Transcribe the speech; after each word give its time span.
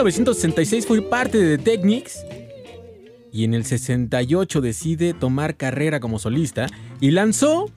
1966 0.00 0.86
fue 0.86 1.02
parte 1.02 1.36
de 1.36 1.58
The 1.58 1.62
Technics 1.62 2.24
y 3.30 3.44
en 3.44 3.52
el 3.52 3.66
68 3.66 4.62
decide 4.62 5.12
tomar 5.12 5.58
carrera 5.58 6.00
como 6.00 6.18
solista 6.18 6.68
y 7.00 7.10
lanzó 7.10 7.70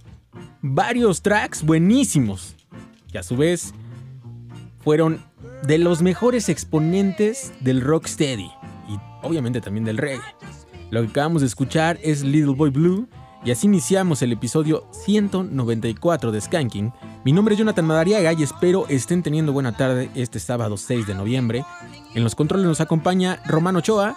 varios 0.61 1.21
tracks 1.21 1.63
buenísimos, 1.63 2.55
que 3.11 3.19
a 3.19 3.23
su 3.23 3.35
vez 3.35 3.73
fueron 4.79 5.21
de 5.67 5.77
los 5.77 6.01
mejores 6.01 6.47
exponentes 6.47 7.51
del 7.59 7.81
rocksteady 7.81 8.49
y 8.87 8.97
obviamente 9.21 9.59
también 9.59 9.83
del 9.83 9.97
reggae. 9.97 10.23
Lo 10.91 11.01
que 11.01 11.09
acabamos 11.09 11.41
de 11.41 11.47
escuchar 11.47 11.99
es 12.03 12.23
Little 12.23 12.55
Boy 12.55 12.69
Blue 12.69 13.09
y 13.43 13.51
así 13.51 13.67
iniciamos 13.67 14.21
el 14.21 14.31
episodio 14.31 14.87
194 14.91 16.31
de 16.31 16.39
Skanking. 16.39 16.93
Mi 17.25 17.33
nombre 17.33 17.55
es 17.55 17.59
Jonathan 17.59 17.85
Madariaga 17.85 18.31
y 18.31 18.43
espero 18.43 18.87
estén 18.87 19.23
teniendo 19.23 19.51
buena 19.51 19.75
tarde 19.75 20.09
este 20.15 20.39
sábado 20.39 20.77
6 20.77 21.05
de 21.05 21.15
noviembre. 21.15 21.65
En 22.15 22.23
los 22.23 22.35
controles 22.35 22.67
nos 22.67 22.81
acompaña 22.81 23.41
Romano 23.45 23.79
Ochoa 23.79 24.15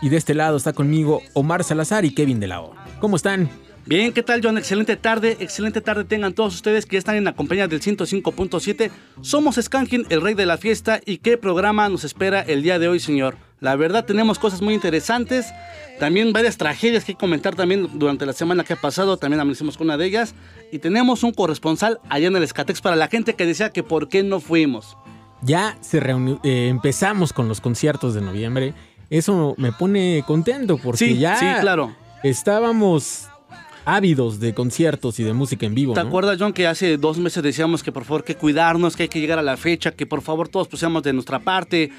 y 0.00 0.08
de 0.08 0.16
este 0.16 0.34
lado 0.34 0.56
está 0.56 0.72
conmigo 0.72 1.20
Omar 1.34 1.64
Salazar 1.64 2.04
y 2.06 2.14
Kevin 2.14 2.40
de 2.40 2.48
la 2.48 2.62
O. 2.62 2.74
¿Cómo 2.98 3.16
están? 3.16 3.50
Bien, 3.84 4.12
¿qué 4.12 4.22
tal 4.22 4.40
John? 4.42 4.56
Excelente 4.56 4.96
tarde, 4.96 5.36
excelente 5.40 5.80
tarde 5.80 6.04
tengan 6.04 6.32
todos 6.32 6.54
ustedes 6.54 6.86
que 6.86 6.96
están 6.96 7.16
en 7.16 7.24
la 7.24 7.34
compañía 7.34 7.68
del 7.68 7.80
105.7. 7.80 8.90
Somos 9.20 9.56
Skanking, 9.56 10.06
el 10.08 10.22
rey 10.22 10.34
de 10.34 10.46
la 10.46 10.56
fiesta 10.56 11.00
y 11.04 11.18
qué 11.18 11.36
programa 11.36 11.88
nos 11.88 12.04
espera 12.04 12.40
el 12.40 12.62
día 12.62 12.78
de 12.78 12.88
hoy, 12.88 13.00
señor. 13.00 13.36
La 13.58 13.76
verdad 13.76 14.06
tenemos 14.06 14.38
cosas 14.38 14.62
muy 14.62 14.72
interesantes, 14.72 15.46
también 15.98 16.32
varias 16.32 16.56
tragedias 16.56 17.04
que 17.04 17.14
comentar 17.14 17.54
también 17.54 17.88
durante 17.98 18.24
la 18.24 18.32
semana 18.32 18.64
que 18.64 18.72
ha 18.72 18.80
pasado, 18.80 19.18
también 19.18 19.40
amanecimos 19.40 19.76
con 19.76 19.88
una 19.88 19.98
de 19.98 20.06
ellas 20.06 20.34
y 20.72 20.78
tenemos 20.78 21.22
un 21.22 21.32
corresponsal 21.32 22.00
allá 22.08 22.28
en 22.28 22.36
el 22.36 22.42
Escatex 22.42 22.80
para 22.80 22.96
la 22.96 23.08
gente 23.08 23.34
que 23.34 23.44
decía 23.44 23.70
que 23.70 23.82
por 23.82 24.08
qué 24.08 24.22
no 24.22 24.40
fuimos. 24.40 24.96
Ya 25.42 25.76
se 25.80 25.98
eh, 25.98 26.68
empezamos 26.68 27.32
con 27.32 27.48
los 27.48 27.60
conciertos 27.60 28.14
de 28.14 28.20
noviembre. 28.20 28.74
Eso 29.08 29.54
me 29.56 29.72
pone 29.72 30.22
contento 30.26 30.78
porque 30.78 31.16
ya 31.16 31.36
sí, 31.36 31.46
claro. 31.60 31.94
estábamos 32.22 33.28
ávidos 33.84 34.38
de 34.38 34.54
conciertos 34.54 35.18
y 35.18 35.24
de 35.24 35.32
música 35.32 35.66
en 35.66 35.74
vivo. 35.74 35.94
¿Te 35.94 36.00
acuerdas, 36.00 36.36
John, 36.38 36.52
que 36.52 36.66
hace 36.66 36.96
dos 36.96 37.18
meses 37.18 37.42
decíamos 37.42 37.82
que 37.82 37.90
por 37.90 38.04
favor 38.04 38.22
que 38.22 38.36
cuidarnos, 38.36 38.96
que 38.96 39.04
hay 39.04 39.08
que 39.08 39.20
llegar 39.20 39.38
a 39.38 39.42
la 39.42 39.56
fecha, 39.56 39.90
que 39.90 40.06
por 40.06 40.22
favor 40.22 40.48
todos 40.48 40.68
pusiéramos 40.68 41.02
de 41.02 41.12
nuestra 41.12 41.38
parte? 41.40 41.90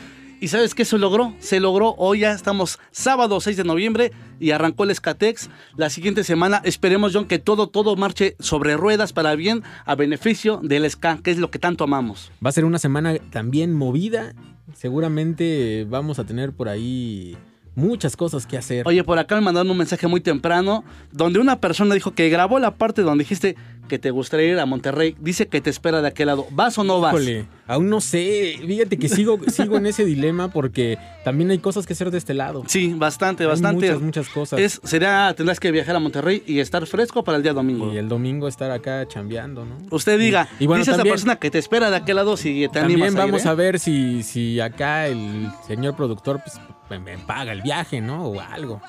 ¿Y 0.42 0.48
sabes 0.48 0.74
qué 0.74 0.86
se 0.86 0.98
logró? 0.98 1.36
Se 1.38 1.60
logró. 1.60 1.94
Hoy 2.00 2.22
ya 2.22 2.32
estamos 2.32 2.80
sábado 2.90 3.40
6 3.40 3.58
de 3.58 3.64
noviembre 3.64 4.12
y 4.40 4.50
arrancó 4.50 4.86
el 4.86 4.90
Escatex. 4.90 5.52
La 5.76 5.92
siguiente 5.92 6.24
semana 6.24 6.64
esperemos, 6.66 7.12
John, 7.14 7.28
que 7.28 7.38
todo, 7.38 7.68
todo 7.68 7.96
marche 7.96 8.36
sobre 8.40 8.76
ruedas 8.76 9.14
para 9.14 9.36
bien 9.36 9.62
a 9.86 9.94
beneficio 9.94 10.60
del 10.64 10.90
ska, 10.90 11.20
que 11.22 11.30
es 11.30 11.38
lo 11.38 11.52
que 11.52 11.60
tanto 11.60 11.84
amamos. 11.84 12.32
Va 12.44 12.50
a 12.50 12.54
ser 12.54 12.66
una 12.66 12.80
semana 12.80 13.20
también 13.30 13.76
movida. 13.76 14.34
Seguramente 14.74 15.86
vamos 15.88 16.18
a 16.18 16.24
tener 16.24 16.54
por 16.54 16.70
ahí 16.70 17.38
muchas 17.76 18.18
cosas 18.18 18.48
que 18.48 18.58
hacer. 18.58 18.88
Oye, 18.88 19.04
por 19.04 19.20
acá 19.20 19.36
me 19.36 19.42
mandaron 19.42 19.70
un 19.70 19.78
mensaje 19.78 20.08
muy 20.08 20.22
temprano 20.22 20.84
donde 21.12 21.38
una 21.38 21.60
persona 21.60 21.94
dijo 21.94 22.16
que 22.16 22.30
grabó 22.30 22.58
la 22.58 22.76
parte 22.76 23.04
donde 23.04 23.24
dijiste 23.24 23.56
que 23.92 24.00
te 24.00 24.10
gustaría 24.10 24.54
ir 24.54 24.60
a 24.60 24.66
Monterrey. 24.66 25.18
Dice 25.20 25.50
que 25.50 25.60
te 25.60 25.70
espera 25.70 26.02
de 26.02 26.08
aquel 26.08 26.28
lado. 26.28 26.48
¿Vas 26.52 26.78
o 26.78 26.86
no 26.86 27.02
vas? 27.02 27.14
Híjole, 27.14 27.46
aún 27.68 27.90
no 27.90 28.00
sé. 28.00 28.56
Fíjate 28.66 28.96
que 28.96 29.10
sigo, 29.10 29.38
sigo 29.52 29.76
en 29.76 29.86
ese 29.86 30.06
dilema 30.06 30.48
porque 30.48 30.98
también 31.26 31.52
hay 31.52 31.58
cosas 31.58 31.86
que 31.86 31.92
hacer 31.92 32.10
de 32.10 32.18
este 32.18 32.34
lado. 32.34 32.64
Sí, 32.68 32.94
bastante, 32.96 33.46
bastante. 33.46 33.88
muchas, 33.88 34.02
muchas 34.02 34.30
cosas. 34.30 34.62
Es, 34.62 34.80
sería, 34.86 35.34
tendrás 35.36 35.60
que 35.60 35.72
viajar 35.72 35.94
a 35.98 36.00
Monterrey 36.00 36.42
y 36.48 36.60
estar 36.60 36.88
fresco 36.88 37.26
para 37.26 37.36
el 37.36 37.44
día 37.44 37.52
domingo. 37.52 37.94
Y 37.94 37.98
el 37.98 38.08
domingo 38.08 38.48
estar 38.48 38.72
acá 38.72 39.06
chambeando, 39.10 39.66
¿no? 39.66 39.76
Usted 39.90 40.18
diga, 40.18 40.48
y, 40.58 40.68
bueno, 40.68 40.80
dice 40.80 40.92
esa 40.92 41.04
persona 41.04 41.36
que 41.36 41.52
te 41.52 41.58
espera 41.58 41.90
de 41.90 41.98
aquel 41.98 42.16
lado 42.16 42.38
si 42.38 42.70
te 42.70 42.80
También 42.80 43.14
vamos 43.14 43.46
a, 43.46 43.50
a, 43.50 43.56
ver 43.56 43.78
si, 43.78 44.24
si 44.24 44.62
acá 44.62 45.08
el 45.08 45.52
señor 45.68 45.98
productor 45.98 46.40
pues, 46.42 47.02
me 47.02 47.18
paga 47.18 47.52
el 47.52 47.62
viaje, 47.62 48.00
¿no? 48.00 48.24
O 48.28 48.40
algo. 48.40 48.82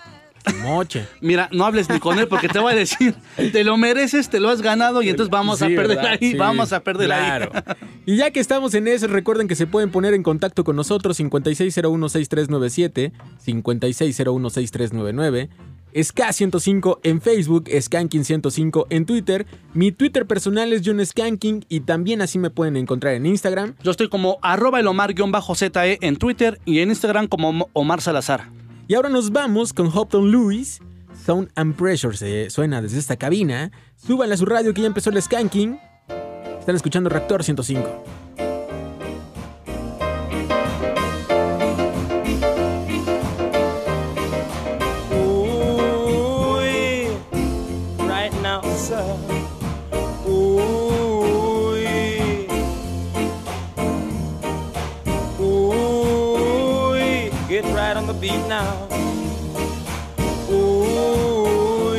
Moche. 0.62 1.06
Mira, 1.20 1.48
no 1.52 1.64
hables 1.64 1.88
ni 1.88 1.98
con 1.98 2.18
él 2.18 2.28
porque 2.28 2.48
te 2.48 2.58
voy 2.58 2.72
a 2.72 2.76
decir, 2.76 3.14
te 3.36 3.64
lo 3.64 3.76
mereces, 3.76 4.28
te 4.28 4.40
lo 4.40 4.50
has 4.50 4.62
ganado 4.62 5.02
y 5.02 5.08
entonces 5.08 5.30
vamos 5.30 5.62
a 5.62 5.66
perder 5.66 5.96
¿verdad? 5.98 6.18
ahí, 6.20 6.32
Sí, 6.32 6.36
vamos 6.36 6.72
a 6.72 6.80
perder 6.80 7.06
claro. 7.06 7.50
ahí. 7.54 7.62
Y 8.04 8.16
ya 8.16 8.32
que 8.32 8.40
estamos 8.40 8.74
en 8.74 8.88
eso, 8.88 9.06
recuerden 9.06 9.46
que 9.46 9.54
se 9.54 9.68
pueden 9.68 9.90
poner 9.90 10.12
en 10.14 10.24
contacto 10.24 10.64
con 10.64 10.74
nosotros 10.74 11.20
56016397, 11.20 13.12
56016399, 13.46 15.48
SK105 15.94 16.98
en 17.02 17.20
Facebook, 17.20 17.64
Skanking105 17.66 18.86
en 18.90 19.06
Twitter, 19.06 19.46
mi 19.74 19.92
Twitter 19.92 20.26
personal 20.26 20.72
es 20.72 20.82
John 20.84 21.04
Skanking 21.04 21.64
y 21.68 21.80
también 21.80 22.22
así 22.22 22.38
me 22.38 22.50
pueden 22.50 22.76
encontrar 22.76 23.14
en 23.14 23.26
Instagram. 23.26 23.74
Yo 23.82 23.90
estoy 23.90 24.08
como 24.08 24.38
arroba 24.42 24.80
el 24.80 24.86
Omar-ZE 24.88 25.98
en 26.00 26.16
Twitter 26.16 26.58
y 26.64 26.80
en 26.80 26.88
Instagram 26.88 27.28
como 27.28 27.68
Omar 27.72 28.00
Salazar. 28.00 28.48
Y 28.88 28.94
ahora 28.94 29.08
nos 29.08 29.30
vamos 29.30 29.72
con 29.72 29.86
Hopton 29.92 30.30
Lewis. 30.30 30.80
Sound 31.24 31.50
and 31.54 31.76
Pressure 31.76 32.16
se 32.16 32.50
suena 32.50 32.82
desde 32.82 32.98
esta 32.98 33.16
cabina. 33.16 33.70
Súbanle 33.96 34.34
a 34.34 34.36
su 34.36 34.44
radio 34.44 34.74
que 34.74 34.80
ya 34.80 34.88
empezó 34.88 35.10
el 35.10 35.22
skanking. 35.22 35.78
Están 36.58 36.74
escuchando 36.76 37.08
Reactor 37.08 37.44
105. 37.44 38.21
Now. 58.52 58.88
Ooh, 60.50 61.94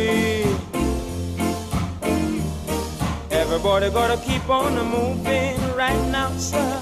everybody 3.31 3.89
gotta 3.89 4.17
keep 4.27 4.47
on 4.47 4.75
moving 4.97 5.57
right 5.83 6.03
now, 6.17 6.29
sir. 6.37 6.81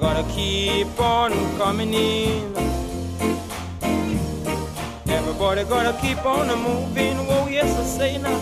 Gotta 0.00 0.24
keep 0.32 0.98
on 0.98 1.30
coming 1.58 1.92
in. 1.92 2.56
Everybody 5.18 5.64
gotta 5.64 5.94
keep 6.00 6.24
on 6.24 6.48
moving. 6.68 7.16
Oh 7.34 7.46
yes, 7.56 7.70
I 7.82 7.84
say 7.98 8.12
now. 8.26 8.40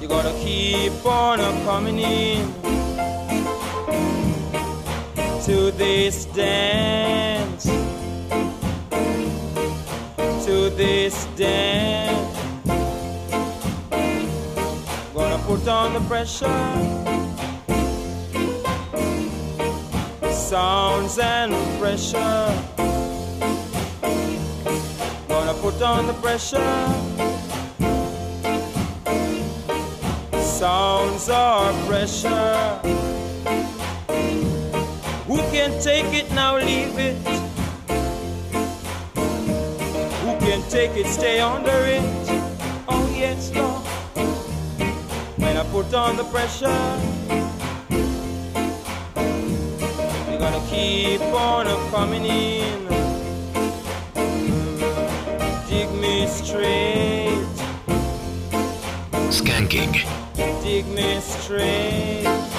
You 0.00 0.08
gotta 0.08 0.34
keep 0.44 1.06
on 1.06 1.38
coming 1.68 2.00
in 2.00 2.42
to 5.46 5.70
this 5.82 6.24
dance. 6.24 7.66
This 10.76 11.26
dance. 11.36 12.38
Gonna 15.14 15.38
put 15.44 15.68
on 15.68 15.92
the 15.94 16.00
pressure. 16.08 16.46
Sounds 20.32 21.18
and 21.18 21.52
pressure 21.78 22.70
gonna 25.50 25.62
put 25.62 25.82
on 25.82 26.06
the 26.06 26.12
pressure. 26.14 26.58
Sounds 30.40 31.28
are 31.28 31.72
pressure. 31.86 32.78
Who 35.26 35.38
can 35.50 35.80
take 35.82 36.12
it 36.14 36.30
now? 36.32 36.58
Leave 36.58 36.98
it. 36.98 37.49
Can 40.50 40.68
take 40.68 40.96
it? 40.96 41.06
Stay 41.06 41.38
under 41.38 41.78
it. 41.96 42.02
Oh 42.88 43.06
yes, 43.16 43.54
Lord. 43.54 43.86
When 45.38 45.56
I 45.56 45.62
put 45.70 45.94
on 45.94 46.16
the 46.16 46.24
pressure, 46.24 46.82
you're 50.28 50.40
gonna 50.40 50.66
keep 50.68 51.20
on 51.20 51.66
coming 51.92 52.24
in 52.24 52.88
dig 55.68 55.90
me 55.92 56.26
straight, 56.26 57.56
Skanking. 59.30 59.94
dig 60.64 60.86
me 60.88 61.20
straight. 61.20 62.49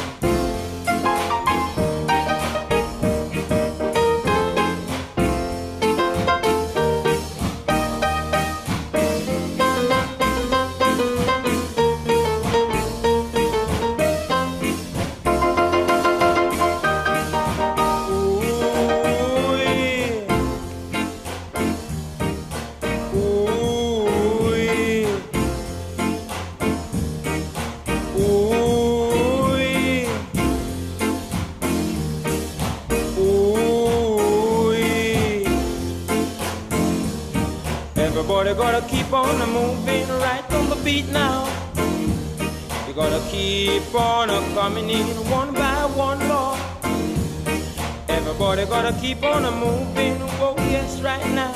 Keep 49.00 49.24
on 49.24 49.46
a 49.46 49.52
moving. 49.52 50.20
Whoa, 50.40 50.56
yes, 50.58 51.02
right 51.02 51.26
now. 51.32 51.54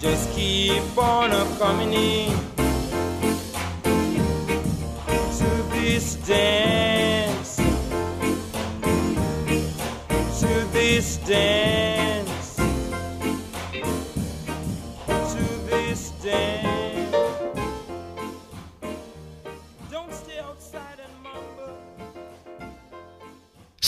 Just 0.00 0.30
keep 0.32 0.96
on 0.96 1.32
a 1.32 1.58
coming 1.58 1.92
in 1.92 2.53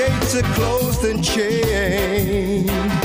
Gates 0.00 0.34
are 0.34 0.54
closed 0.54 1.04
and 1.04 1.22
chained. 1.22 2.99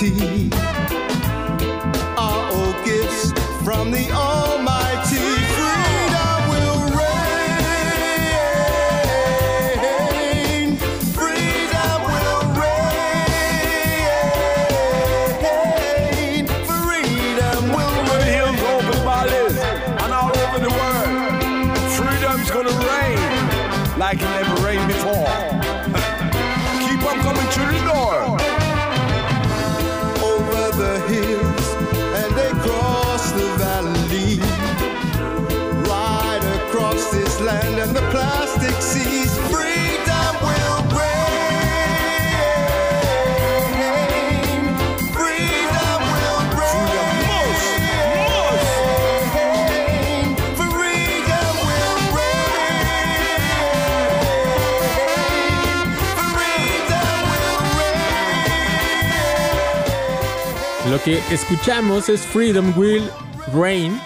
tea 0.00 0.48
are 2.16 2.52
all 2.52 2.72
gifts 2.86 3.32
from 3.62 3.90
the 3.90 4.10
Que 61.04 61.18
escuchamos 61.32 62.10
es 62.10 62.20
Freedom 62.20 62.76
Will 62.76 63.02
Reign, 63.54 63.98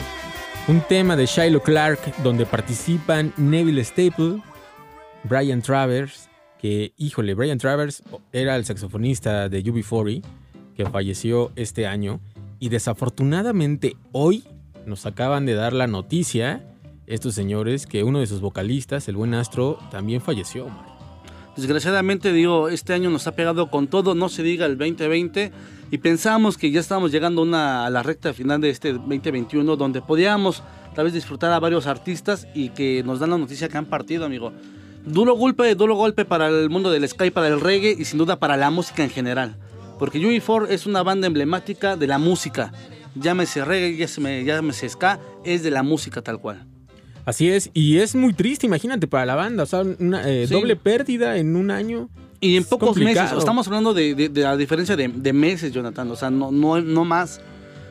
un 0.69 0.81
tema 0.83 1.17
de 1.17 1.27
Shiloh 1.27 1.61
Clark 1.61 1.99
donde 2.23 2.47
participan 2.47 3.33
Neville 3.37 3.83
Staple, 3.83 4.41
Brian 5.25 5.61
Travers, 5.61 6.29
que 6.57 6.93
híjole, 6.97 7.35
Brian 7.35 7.59
Travers 7.59 8.05
era 8.31 8.55
el 8.55 8.65
saxofonista 8.65 9.49
de 9.49 9.65
UB40 9.65 10.23
que 10.77 10.87
falleció 10.87 11.51
este 11.57 11.89
año 11.89 12.21
y 12.61 12.69
desafortunadamente 12.69 13.97
hoy 14.13 14.45
nos 14.87 15.05
acaban 15.05 15.47
de 15.47 15.55
dar 15.55 15.73
la 15.73 15.89
noticia 15.89 16.65
estos 17.07 17.35
señores 17.35 17.87
que 17.87 18.05
uno 18.05 18.21
de 18.21 18.29
sus 18.29 18.41
vocalistas, 18.41 19.09
el 19.09 19.17
buen 19.17 19.35
Astro, 19.35 19.79
también 19.91 20.21
falleció. 20.21 20.67
Omar. 20.67 20.94
Desgraciadamente, 21.57 22.33
digo, 22.33 22.69
este 22.69 22.95
año 22.95 23.11
nos 23.11 23.27
ha 23.29 23.37
pegado 23.37 23.71
con 23.71 23.87
todo, 23.87 24.15
no 24.15 24.29
se 24.29 24.43
diga 24.43 24.67
el 24.67 24.77
2020, 24.77 25.53
y 25.91 25.99
pensamos 25.99 26.59
que 26.59 26.73
ya 26.73 26.81
estábamos 26.81 27.13
llegando 27.13 27.43
a 27.55 27.89
la 27.91 28.03
recta 28.03 28.33
final 28.33 28.61
de 28.61 28.71
este 28.71 28.93
2021, 28.93 29.77
donde 29.77 30.03
podíamos 30.03 30.65
tal 30.97 31.05
vez 31.05 31.15
disfrutar 31.15 31.53
a 31.53 31.61
varios 31.61 31.87
artistas 31.87 32.49
y 32.55 32.71
que 32.71 33.05
nos 33.05 33.21
dan 33.21 33.31
la 33.31 33.39
noticia 33.39 33.69
que 33.69 33.79
han 33.79 33.87
partido, 33.87 34.25
amigo. 34.25 34.53
Duro 35.05 35.37
golpe, 35.37 35.73
duro 35.77 35.95
golpe 35.95 36.25
para 36.25 36.49
el 36.49 36.71
mundo 36.71 36.91
del 36.91 37.09
sky, 37.09 37.31
para 37.31 37.47
el 37.47 37.61
reggae 37.61 37.95
y 37.97 38.05
sin 38.05 38.19
duda 38.19 38.41
para 38.41 38.57
la 38.57 38.71
música 38.71 39.05
en 39.05 39.11
general. 39.11 39.57
Porque 39.99 40.19
UE4 40.19 40.67
es 40.71 40.87
una 40.87 41.05
banda 41.05 41.29
emblemática 41.29 41.97
de 41.97 42.09
la 42.09 42.19
música. 42.19 42.73
Llámese 43.15 43.65
reggae, 43.65 43.97
llámese, 43.97 44.45
llámese 44.45 44.89
ska, 44.89 45.21
es 45.45 45.63
de 45.63 45.71
la 45.71 45.85
música 45.85 46.21
tal 46.21 46.41
cual. 46.41 46.74
Así 47.25 47.49
es, 47.49 47.71
y 47.73 47.99
es 47.99 48.15
muy 48.15 48.35
triste, 48.35 48.67
imagínate, 48.67 49.07
para 49.07 49.25
la 49.27 49.35
banda, 49.35 49.63
o 49.63 49.67
sea, 49.67 49.83
una 49.99 50.29
eh, 50.29 50.47
Sí. 50.47 50.53
doble 50.55 50.77
pérdida 50.77 51.39
en 51.39 51.57
un 51.57 51.71
año. 51.71 52.09
Y 52.41 52.57
en 52.57 52.63
Es 52.63 52.69
pocos 52.69 52.89
complicado. 52.91 53.25
meses, 53.27 53.39
estamos 53.39 53.67
hablando 53.67 53.95
de, 53.95 54.15
de- 54.15 54.29
de 54.29 54.43
la 54.43 54.57
diferencia 54.57 54.95
de, 54.97 55.09
de 55.09 55.33
meses, 55.33 55.73
Jonathan, 55.73 56.11
o 56.11 56.17
sea, 56.17 56.31
no, 56.31 56.51
no, 56.53 56.81
no 56.83 57.05
más. 57.07 57.41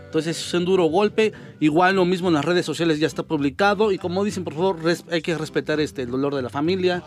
Entonces 0.05 0.37
es 0.37 0.53
un 0.53 0.63
duro 0.65 0.83
golpe. 0.85 1.33
Igual 1.59 1.95
lo 1.95 2.05
mismo 2.05 2.27
en 2.27 2.35
las 2.35 2.45
redes 2.45 2.63
sociales 2.67 2.99
ya 2.99 3.07
está 3.07 3.23
publicado. 3.23 3.91
Y 3.91 3.97
como 3.97 4.23
dicen, 4.23 4.43
por 4.43 4.53
favor, 4.53 4.83
res- 4.83 5.05
hay 5.09 5.23
que 5.23 5.35
respetar 5.35 5.79
este, 5.79 6.03
el 6.03 6.11
dolor 6.11 6.35
de 6.35 6.43
la 6.43 6.49
familia 6.49 7.03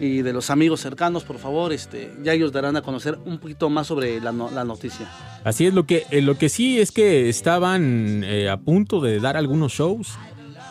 y 0.00 0.22
de 0.22 0.32
los 0.32 0.48
amigos 0.48 0.80
cercanos, 0.80 1.24
por 1.24 1.36
favor. 1.36 1.74
Este, 1.74 2.10
ya 2.22 2.32
ellos 2.32 2.50
darán 2.50 2.76
a 2.76 2.80
conocer 2.80 3.18
un 3.26 3.36
poquito 3.36 3.68
más 3.68 3.86
sobre 3.88 4.18
la, 4.22 4.32
no- 4.32 4.50
la 4.50 4.64
noticia. 4.64 5.10
Así 5.44 5.66
es, 5.66 5.74
lo 5.74 5.84
que, 5.84 6.04
eh, 6.10 6.22
lo 6.22 6.38
que 6.38 6.48
sí 6.48 6.80
es 6.80 6.90
que 6.90 7.28
estaban 7.28 8.24
eh, 8.24 8.48
a 8.48 8.56
punto 8.56 9.02
de 9.02 9.20
dar 9.20 9.36
algunos 9.36 9.72
shows 9.72 10.16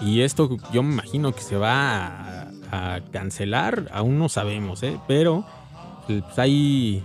y 0.01 0.21
esto 0.21 0.57
yo 0.73 0.83
me 0.83 0.93
imagino 0.93 1.33
que 1.33 1.41
se 1.41 1.57
va 1.57 2.05
a, 2.71 2.95
a 2.95 3.01
cancelar, 3.11 3.89
aún 3.93 4.17
no 4.19 4.29
sabemos, 4.29 4.83
¿eh? 4.83 4.97
pero 5.07 5.45
eh, 6.09 6.21
pues 6.23 6.39
ahí 6.39 7.03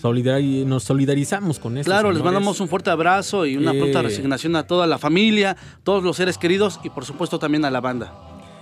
solidari- 0.00 0.64
nos 0.66 0.82
solidarizamos 0.84 1.58
con 1.58 1.78
esto. 1.78 1.90
Claro, 1.90 2.12
les 2.12 2.22
mandamos 2.22 2.60
un 2.60 2.68
fuerte 2.68 2.90
abrazo 2.90 3.46
y 3.46 3.56
una 3.56 3.72
Eh. 3.72 3.78
pronta 3.78 4.02
resignación 4.02 4.56
a 4.56 4.66
toda 4.66 4.86
la 4.86 4.98
familia, 4.98 5.56
todos 5.82 6.02
los 6.04 6.16
seres 6.16 6.36
queridos 6.38 6.80
y 6.84 6.90
por 6.90 7.04
supuesto 7.04 7.38
también 7.38 7.64
a 7.64 7.70
la 7.70 7.80
banda. 7.80 8.12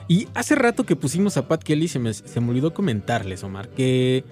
Y 0.08 0.28
hace 0.34 0.54
rato 0.56 0.84
que 0.84 0.96
pusimos 0.96 1.36
a 1.36 1.46
Pat 1.48 1.62
Kelly, 1.62 1.88
se 1.88 1.98
me, 1.98 2.12
se 2.12 2.40
me 2.40 2.50
olvidó 2.50 2.74
comentarles, 2.74 3.42
Omar, 3.44 3.68
que 3.70 4.24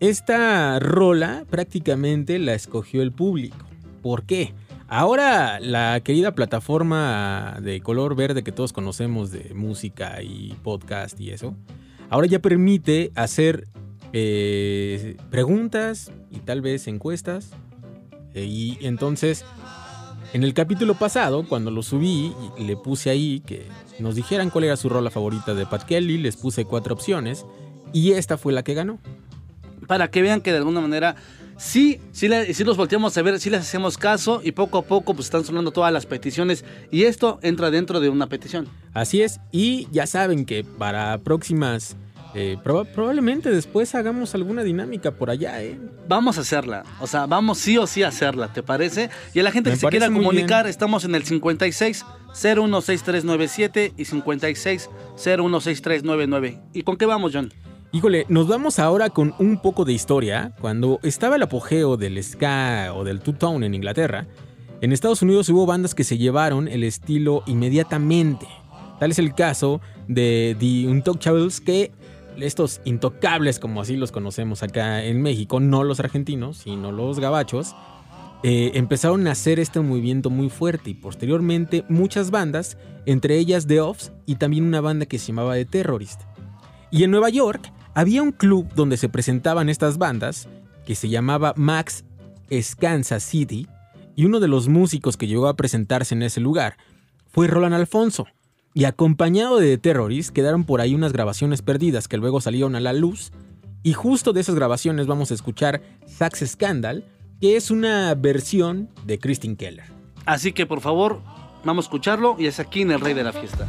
esta 0.00 0.78
rola 0.78 1.44
prácticamente 1.50 2.38
la 2.38 2.54
escogió 2.54 3.02
el 3.02 3.12
público. 3.12 3.56
¿Por 4.02 4.24
qué? 4.24 4.54
Ahora 4.90 5.60
la 5.60 6.00
querida 6.00 6.34
plataforma 6.34 7.58
de 7.60 7.82
color 7.82 8.16
verde 8.16 8.42
que 8.42 8.52
todos 8.52 8.72
conocemos 8.72 9.30
de 9.30 9.52
música 9.54 10.22
y 10.22 10.56
podcast 10.62 11.20
y 11.20 11.30
eso, 11.30 11.54
ahora 12.08 12.26
ya 12.26 12.38
permite 12.38 13.12
hacer 13.14 13.68
eh, 14.14 15.18
preguntas 15.30 16.10
y 16.30 16.38
tal 16.38 16.62
vez 16.62 16.88
encuestas. 16.88 17.50
Eh, 18.32 18.44
y 18.44 18.78
entonces, 18.80 19.44
en 20.32 20.42
el 20.42 20.54
capítulo 20.54 20.94
pasado, 20.94 21.46
cuando 21.46 21.70
lo 21.70 21.82
subí, 21.82 22.32
le 22.58 22.74
puse 22.78 23.10
ahí 23.10 23.40
que 23.40 23.66
nos 23.98 24.14
dijeran 24.14 24.48
cuál 24.48 24.64
era 24.64 24.76
su 24.78 24.88
rola 24.88 25.10
favorita 25.10 25.54
de 25.54 25.66
Pat 25.66 25.82
Kelly, 25.82 26.16
les 26.16 26.38
puse 26.38 26.64
cuatro 26.64 26.94
opciones 26.94 27.44
y 27.92 28.12
esta 28.12 28.38
fue 28.38 28.54
la 28.54 28.62
que 28.62 28.72
ganó. 28.72 28.98
para 29.86 30.10
que 30.10 30.22
vean 30.22 30.40
que 30.40 30.50
de 30.50 30.58
alguna 30.58 30.80
manera 30.80 31.16
sí, 31.58 32.00
sí, 32.12 32.28
los 32.64 32.76
volteamos 32.76 33.16
a 33.18 33.22
ver, 33.22 33.38
sí 33.40 33.50
les 33.50 33.60
hacemos 33.60 33.98
caso 33.98 34.40
y 34.42 34.52
poco 34.52 34.78
a 34.78 34.82
poco 34.82 35.12
pues 35.14 35.26
están 35.26 35.44
sonando 35.44 35.70
todas 35.70 35.92
las 35.92 36.06
peticiones 36.06 36.64
y 36.90 37.02
esto 37.04 37.38
entra 37.42 37.70
dentro 37.70 38.00
de 38.00 38.08
una 38.08 38.28
petición. 38.28 38.68
Así 38.94 39.20
es, 39.22 39.40
y 39.52 39.86
ya 39.92 40.06
saben 40.06 40.44
que 40.46 40.64
para 40.64 41.18
próximas, 41.18 41.96
eh, 42.34 42.56
proba- 42.62 42.84
probablemente 42.86 43.50
después 43.50 43.94
hagamos 43.94 44.34
alguna 44.34 44.62
dinámica 44.62 45.10
por 45.12 45.30
allá, 45.30 45.62
¿eh? 45.62 45.78
Vamos 46.08 46.38
a 46.38 46.42
hacerla, 46.42 46.84
o 47.00 47.06
sea, 47.06 47.26
vamos 47.26 47.58
sí 47.58 47.76
o 47.78 47.86
sí 47.86 48.02
a 48.02 48.08
hacerla, 48.08 48.52
¿te 48.52 48.62
parece? 48.62 49.10
Y 49.34 49.40
a 49.40 49.42
la 49.42 49.50
gente 49.50 49.70
Me 49.70 49.76
que 49.76 49.80
se 49.80 49.88
quiera 49.88 50.06
comunicar, 50.10 50.64
bien. 50.64 50.70
estamos 50.70 51.04
en 51.04 51.14
el 51.14 51.24
56 51.24 52.04
016397 52.34 53.94
y 53.96 54.04
56 54.04 54.90
016399. 55.16 56.60
¿Y 56.72 56.82
con 56.82 56.96
qué 56.96 57.06
vamos, 57.06 57.32
John? 57.34 57.52
Híjole, 57.90 58.26
nos 58.28 58.46
vamos 58.46 58.78
ahora 58.78 59.08
con 59.08 59.34
un 59.38 59.62
poco 59.62 59.86
de 59.86 59.94
historia. 59.94 60.52
Cuando 60.60 61.00
estaba 61.02 61.36
el 61.36 61.42
apogeo 61.42 61.96
del 61.96 62.22
ska 62.22 62.92
o 62.94 63.02
del 63.02 63.22
two-tone 63.22 63.64
en 63.64 63.74
Inglaterra, 63.74 64.26
en 64.82 64.92
Estados 64.92 65.22
Unidos 65.22 65.48
hubo 65.48 65.64
bandas 65.64 65.94
que 65.94 66.04
se 66.04 66.18
llevaron 66.18 66.68
el 66.68 66.84
estilo 66.84 67.42
inmediatamente. 67.46 68.46
Tal 69.00 69.10
es 69.10 69.18
el 69.18 69.34
caso 69.34 69.80
de 70.06 70.54
The 70.60 70.86
Untouchables, 70.86 71.62
que 71.62 71.90
estos 72.36 72.82
intocables, 72.84 73.58
como 73.58 73.80
así 73.80 73.96
los 73.96 74.12
conocemos 74.12 74.62
acá 74.62 75.02
en 75.02 75.22
México, 75.22 75.58
no 75.58 75.82
los 75.82 75.98
argentinos, 75.98 76.58
sino 76.58 76.92
los 76.92 77.20
gabachos, 77.20 77.74
eh, 78.42 78.72
empezaron 78.74 79.26
a 79.26 79.32
hacer 79.32 79.58
este 79.58 79.80
movimiento 79.80 80.28
muy 80.28 80.50
fuerte 80.50 80.90
y 80.90 80.94
posteriormente 80.94 81.86
muchas 81.88 82.30
bandas, 82.30 82.76
entre 83.06 83.38
ellas 83.38 83.66
The 83.66 83.80
Offs 83.80 84.12
y 84.26 84.34
también 84.34 84.64
una 84.64 84.82
banda 84.82 85.06
que 85.06 85.18
se 85.18 85.28
llamaba 85.28 85.54
The 85.54 85.64
Terrorist. 85.64 86.20
Y 86.90 87.04
en 87.04 87.10
Nueva 87.10 87.30
York 87.30 87.72
había 87.98 88.22
un 88.22 88.30
club 88.30 88.68
donde 88.76 88.96
se 88.96 89.08
presentaban 89.08 89.68
estas 89.68 89.98
bandas 89.98 90.48
que 90.86 90.94
se 90.94 91.08
llamaba 91.08 91.52
Max 91.56 92.04
Kansas 92.78 93.24
City 93.24 93.66
y 94.14 94.24
uno 94.24 94.38
de 94.38 94.46
los 94.46 94.68
músicos 94.68 95.16
que 95.16 95.26
llegó 95.26 95.48
a 95.48 95.56
presentarse 95.56 96.14
en 96.14 96.22
ese 96.22 96.40
lugar 96.40 96.76
fue 97.26 97.48
Roland 97.48 97.74
Alfonso. 97.74 98.28
Y 98.72 98.84
acompañado 98.84 99.58
de 99.58 99.76
The 99.76 99.78
Terrorist 99.78 100.30
quedaron 100.30 100.62
por 100.62 100.80
ahí 100.80 100.94
unas 100.94 101.12
grabaciones 101.12 101.60
perdidas 101.60 102.06
que 102.06 102.18
luego 102.18 102.40
salieron 102.40 102.76
a 102.76 102.80
la 102.80 102.92
luz. 102.92 103.32
Y 103.82 103.94
justo 103.94 104.32
de 104.32 104.42
esas 104.42 104.54
grabaciones 104.54 105.08
vamos 105.08 105.32
a 105.32 105.34
escuchar 105.34 105.82
Sax 106.06 106.48
Scandal, 106.52 107.04
que 107.40 107.56
es 107.56 107.72
una 107.72 108.14
versión 108.14 108.90
de 109.06 109.18
Christine 109.18 109.56
Keller. 109.56 109.86
Así 110.24 110.52
que 110.52 110.66
por 110.66 110.80
favor, 110.80 111.20
vamos 111.64 111.86
a 111.86 111.88
escucharlo 111.88 112.36
y 112.38 112.46
es 112.46 112.60
aquí 112.60 112.82
en 112.82 112.92
el 112.92 113.00
Rey 113.00 113.14
de 113.14 113.24
la 113.24 113.32
Fiesta. 113.32 113.68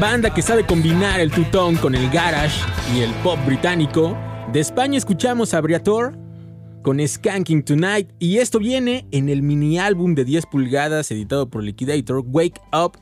Banda 0.00 0.32
que 0.32 0.40
sabe 0.40 0.64
combinar 0.64 1.20
el 1.20 1.30
tutón 1.30 1.76
con 1.76 1.94
el 1.94 2.08
garage 2.08 2.58
y 2.94 3.00
el 3.02 3.12
pop 3.22 3.38
británico. 3.44 4.16
De 4.50 4.58
España 4.58 4.96
escuchamos 4.96 5.52
a 5.52 5.60
Briator 5.60 6.18
con 6.82 7.06
Skanking 7.06 7.62
Tonight 7.62 8.10
y 8.18 8.38
esto 8.38 8.58
viene 8.58 9.06
en 9.12 9.28
el 9.28 9.42
mini 9.42 9.78
álbum 9.78 10.14
de 10.14 10.24
10 10.24 10.46
pulgadas 10.46 11.10
editado 11.10 11.50
por 11.50 11.62
Liquidator, 11.62 12.22
Wake 12.24 12.62
Up. 12.72 12.98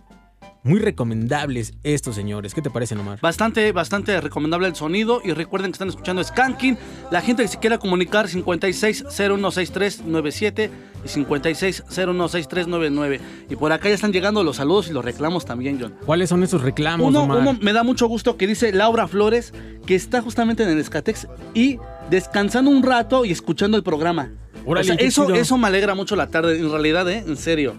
Muy 0.64 0.80
recomendables 0.80 1.72
estos 1.84 2.16
señores. 2.16 2.52
¿Qué 2.52 2.62
te 2.62 2.68
parece, 2.68 2.96
Omar? 2.96 3.20
Bastante, 3.22 3.70
bastante 3.70 4.20
recomendable 4.20 4.66
el 4.66 4.74
sonido. 4.74 5.20
Y 5.24 5.32
recuerden 5.32 5.70
que 5.70 5.76
están 5.76 5.88
escuchando 5.88 6.22
Skanking. 6.22 6.76
La 7.10 7.22
gente 7.22 7.42
que 7.42 7.48
se 7.48 7.58
quiera 7.58 7.78
comunicar, 7.78 8.28
56016397 8.28 10.70
y 11.04 11.08
56016399. 11.08 13.20
Y 13.50 13.56
por 13.56 13.72
acá 13.72 13.88
ya 13.88 13.94
están 13.94 14.12
llegando 14.12 14.42
los 14.44 14.56
saludos 14.56 14.88
y 14.88 14.92
los 14.92 15.04
reclamos 15.04 15.44
también, 15.44 15.78
John. 15.80 15.94
¿Cuáles 16.04 16.28
son 16.28 16.42
esos 16.42 16.62
reclamos, 16.62 17.08
Uno, 17.08 17.22
Omar? 17.22 17.38
uno 17.38 17.56
me 17.60 17.72
da 17.72 17.82
mucho 17.82 18.06
gusto 18.08 18.36
que 18.36 18.46
dice 18.46 18.72
Laura 18.72 19.08
Flores, 19.08 19.52
que 19.86 19.94
está 19.94 20.20
justamente 20.22 20.62
en 20.64 20.68
el 20.70 20.78
Escatex 20.78 21.28
y 21.54 21.78
descansando 22.10 22.70
un 22.70 22.82
rato 22.82 23.24
y 23.24 23.32
escuchando 23.32 23.76
el 23.76 23.82
programa. 23.82 24.30
Órale, 24.66 24.92
O 24.92 24.96
sea, 24.96 25.06
eso, 25.06 25.24
chido. 25.26 25.36
eso 25.36 25.56
me 25.56 25.68
alegra 25.68 25.94
mucho 25.94 26.14
la 26.16 26.26
tarde, 26.28 26.58
en 26.58 26.70
realidad, 26.70 27.08
¿eh? 27.08 27.24
En 27.26 27.36
serio. 27.36 27.74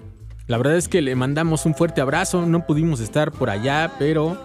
La 0.47 0.57
verdad 0.57 0.77
es 0.77 0.87
que 0.87 1.01
le 1.03 1.15
mandamos 1.15 1.67
un 1.67 1.75
fuerte 1.75 2.01
abrazo. 2.01 2.43
No 2.47 2.65
pudimos 2.65 2.99
estar 2.99 3.31
por 3.31 3.51
allá, 3.51 3.91
pero 3.99 4.35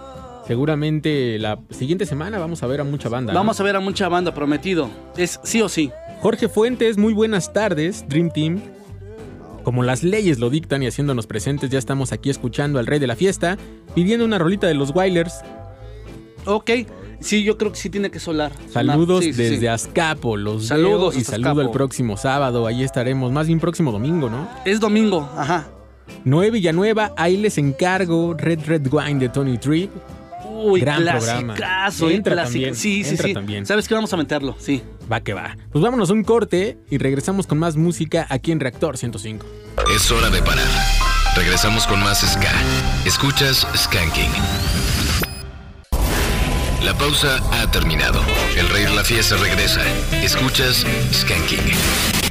seguramente 0.46 1.38
la 1.38 1.58
siguiente 1.70 2.06
semana 2.06 2.38
vamos 2.38 2.62
a 2.62 2.66
ver 2.66 2.80
a 2.80 2.84
mucha 2.84 3.08
banda. 3.08 3.32
¿no? 3.32 3.38
Vamos 3.38 3.58
a 3.60 3.62
ver 3.62 3.76
a 3.76 3.80
mucha 3.80 4.08
banda 4.08 4.34
prometido. 4.34 4.90
Es 5.16 5.40
sí 5.42 5.62
o 5.62 5.68
sí. 5.68 5.90
Jorge 6.20 6.48
Fuentes, 6.48 6.96
muy 6.96 7.12
buenas 7.12 7.52
tardes, 7.52 8.04
Dream 8.08 8.30
Team. 8.30 8.60
Como 9.62 9.82
las 9.82 10.02
leyes 10.02 10.38
lo 10.38 10.50
dictan 10.50 10.82
y 10.82 10.86
haciéndonos 10.86 11.26
presentes, 11.26 11.70
ya 11.70 11.78
estamos 11.78 12.12
aquí 12.12 12.28
escuchando 12.28 12.78
al 12.78 12.86
rey 12.86 12.98
de 12.98 13.06
la 13.06 13.16
fiesta, 13.16 13.56
pidiendo 13.94 14.24
una 14.24 14.38
rolita 14.38 14.66
de 14.66 14.74
los 14.74 14.90
Wailers. 14.94 15.40
Ok. 16.44 16.70
Sí, 17.20 17.42
yo 17.42 17.56
creo 17.56 17.72
que 17.72 17.78
sí 17.78 17.88
tiene 17.88 18.10
que 18.10 18.20
solar. 18.20 18.52
Saludos 18.70 19.24
Sí, 19.24 19.32
sí, 19.32 19.42
desde 19.42 19.60
sí. 19.60 19.66
Azcapo, 19.66 20.36
los 20.36 20.66
Saludos 20.66 21.16
y 21.16 21.24
saludo 21.24 21.62
el 21.62 21.70
próximo 21.70 22.18
sábado, 22.18 22.66
ahí 22.66 22.82
estaremos, 22.82 23.32
más 23.32 23.46
bien 23.46 23.60
próximo 23.60 23.92
domingo, 23.92 24.28
¿no? 24.28 24.46
Es 24.66 24.78
domingo, 24.78 25.26
ajá. 25.34 25.68
Noé 26.24 26.50
Villanueva, 26.50 27.12
ahí 27.16 27.38
les 27.38 27.56
encargo 27.56 28.34
Red 28.34 28.66
Red 28.66 28.92
Wine 28.92 29.18
de 29.20 29.30
Tony 29.30 29.56
Tripp. 29.56 29.90
Uy, 30.56 30.80
Gran 30.80 31.04
programa. 31.04 31.54
eh, 31.54 32.14
Entra 32.14 32.36
también, 32.44 32.74
Sí, 32.76 33.02
sí, 33.04 33.10
entra 33.10 33.26
sí. 33.28 33.34
también. 33.34 33.66
¿Sabes 33.66 33.88
qué? 33.88 33.94
Vamos 33.94 34.12
a 34.12 34.16
meterlo, 34.16 34.56
sí. 34.58 34.82
Va 35.10 35.20
que 35.20 35.34
va. 35.34 35.56
Pues 35.72 35.82
vámonos 35.82 36.10
a 36.10 36.12
un 36.12 36.22
corte 36.24 36.78
y 36.90 36.98
regresamos 36.98 37.46
con 37.46 37.58
más 37.58 37.76
música 37.76 38.26
aquí 38.30 38.52
en 38.52 38.60
Reactor 38.60 38.96
105. 38.96 39.46
Es 39.94 40.10
hora 40.10 40.30
de 40.30 40.40
parar. 40.42 40.64
Regresamos 41.36 41.86
con 41.86 42.00
más 42.00 42.20
Ska. 42.20 42.52
Escuchas 43.04 43.66
Skanking. 43.76 44.30
La 46.84 46.94
pausa 46.94 47.38
ha 47.52 47.70
terminado. 47.70 48.20
El 48.56 48.68
rey 48.68 48.84
de 48.84 48.94
la 48.94 49.02
fiesta 49.04 49.36
regresa. 49.36 49.80
Escuchas 50.22 50.84
Skanking. 51.12 52.23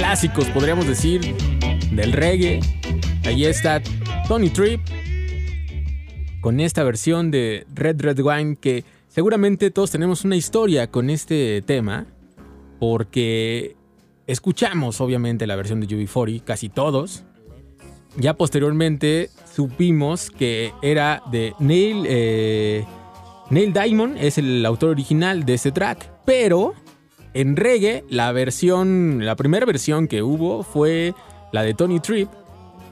Clásicos, 0.00 0.46
podríamos 0.46 0.86
decir, 0.86 1.20
del 1.92 2.12
reggae. 2.12 2.60
Ahí 3.26 3.44
está 3.44 3.82
Tony 4.26 4.48
Tripp 4.48 4.80
con 6.40 6.58
esta 6.58 6.82
versión 6.84 7.30
de 7.30 7.66
Red 7.74 8.00
Red 8.00 8.18
Wine 8.20 8.56
que 8.56 8.84
seguramente 9.08 9.70
todos 9.70 9.90
tenemos 9.90 10.24
una 10.24 10.36
historia 10.36 10.90
con 10.90 11.10
este 11.10 11.60
tema 11.66 12.06
porque 12.78 13.76
escuchamos 14.26 15.02
obviamente 15.02 15.46
la 15.46 15.54
versión 15.54 15.80
de 15.80 15.86
UB40, 15.86 16.44
casi 16.44 16.70
todos. 16.70 17.24
Ya 18.16 18.32
posteriormente 18.32 19.28
supimos 19.54 20.30
que 20.30 20.72
era 20.80 21.22
de 21.30 21.52
Neil, 21.58 22.06
eh, 22.08 22.86
Neil 23.50 23.74
Diamond, 23.74 24.16
es 24.18 24.38
el 24.38 24.64
autor 24.64 24.88
original 24.92 25.44
de 25.44 25.54
este 25.54 25.72
track, 25.72 26.10
pero 26.24 26.72
en 27.34 27.56
reggae 27.56 28.04
la 28.08 28.32
versión, 28.32 29.24
la 29.24 29.36
primera 29.36 29.66
versión 29.66 30.08
que 30.08 30.22
hubo 30.22 30.62
fue 30.62 31.14
la 31.52 31.62
de 31.62 31.74
Tony 31.74 32.00
Tripp, 32.00 32.28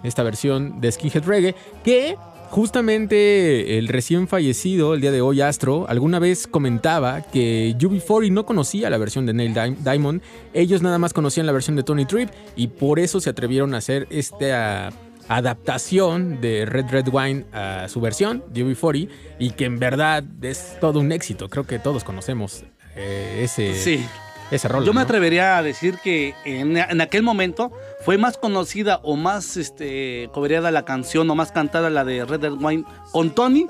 esta 0.02 0.22
versión 0.22 0.80
de 0.80 0.92
Skinhead 0.92 1.24
Reggae, 1.24 1.54
que 1.84 2.16
justamente 2.50 3.78
el 3.78 3.88
recién 3.88 4.28
fallecido, 4.28 4.94
el 4.94 5.00
día 5.00 5.10
de 5.10 5.20
hoy 5.20 5.40
Astro, 5.40 5.86
alguna 5.88 6.18
vez 6.18 6.46
comentaba 6.46 7.22
que 7.22 7.74
UB40 7.78 8.30
no 8.30 8.46
conocía 8.46 8.88
la 8.90 8.98
versión 8.98 9.26
de 9.26 9.34
Neil 9.34 9.52
Di- 9.54 9.76
Diamond, 9.82 10.22
ellos 10.54 10.80
nada 10.82 10.98
más 10.98 11.12
conocían 11.12 11.46
la 11.46 11.52
versión 11.52 11.76
de 11.76 11.82
Tony 11.82 12.04
Tripp 12.04 12.30
y 12.56 12.68
por 12.68 12.98
eso 13.00 13.20
se 13.20 13.30
atrevieron 13.30 13.74
a 13.74 13.78
hacer 13.78 14.06
esta 14.10 14.90
adaptación 15.28 16.40
de 16.40 16.64
Red 16.66 16.86
Red 16.90 17.08
Wine 17.12 17.44
a 17.52 17.86
su 17.88 18.00
versión 18.00 18.42
de 18.52 18.64
UB40 18.64 19.08
y 19.38 19.50
que 19.50 19.64
en 19.66 19.78
verdad 19.78 20.24
es 20.42 20.76
todo 20.80 21.00
un 21.00 21.12
éxito, 21.12 21.48
creo 21.48 21.64
que 21.66 21.78
todos 21.78 22.02
conocemos 22.04 22.64
eh, 22.96 23.40
ese, 23.44 23.74
Sí. 23.74 24.04
Ese 24.50 24.68
rol. 24.68 24.84
Yo 24.84 24.92
me 24.92 25.00
atrevería 25.00 25.58
a 25.58 25.62
decir 25.62 25.98
que 26.02 26.34
en, 26.44 26.76
en 26.76 27.00
aquel 27.00 27.22
momento 27.22 27.72
fue 28.04 28.18
más 28.18 28.36
conocida 28.38 29.00
o 29.02 29.16
más 29.16 29.56
este, 29.56 30.30
cobereada 30.32 30.70
la 30.70 30.84
canción 30.84 31.30
o 31.30 31.34
más 31.34 31.52
cantada 31.52 31.90
la 31.90 32.04
de 32.04 32.24
Red 32.24 32.40
Dead 32.40 32.52
Wine 32.52 32.84
con 33.12 33.30
Tony, 33.30 33.66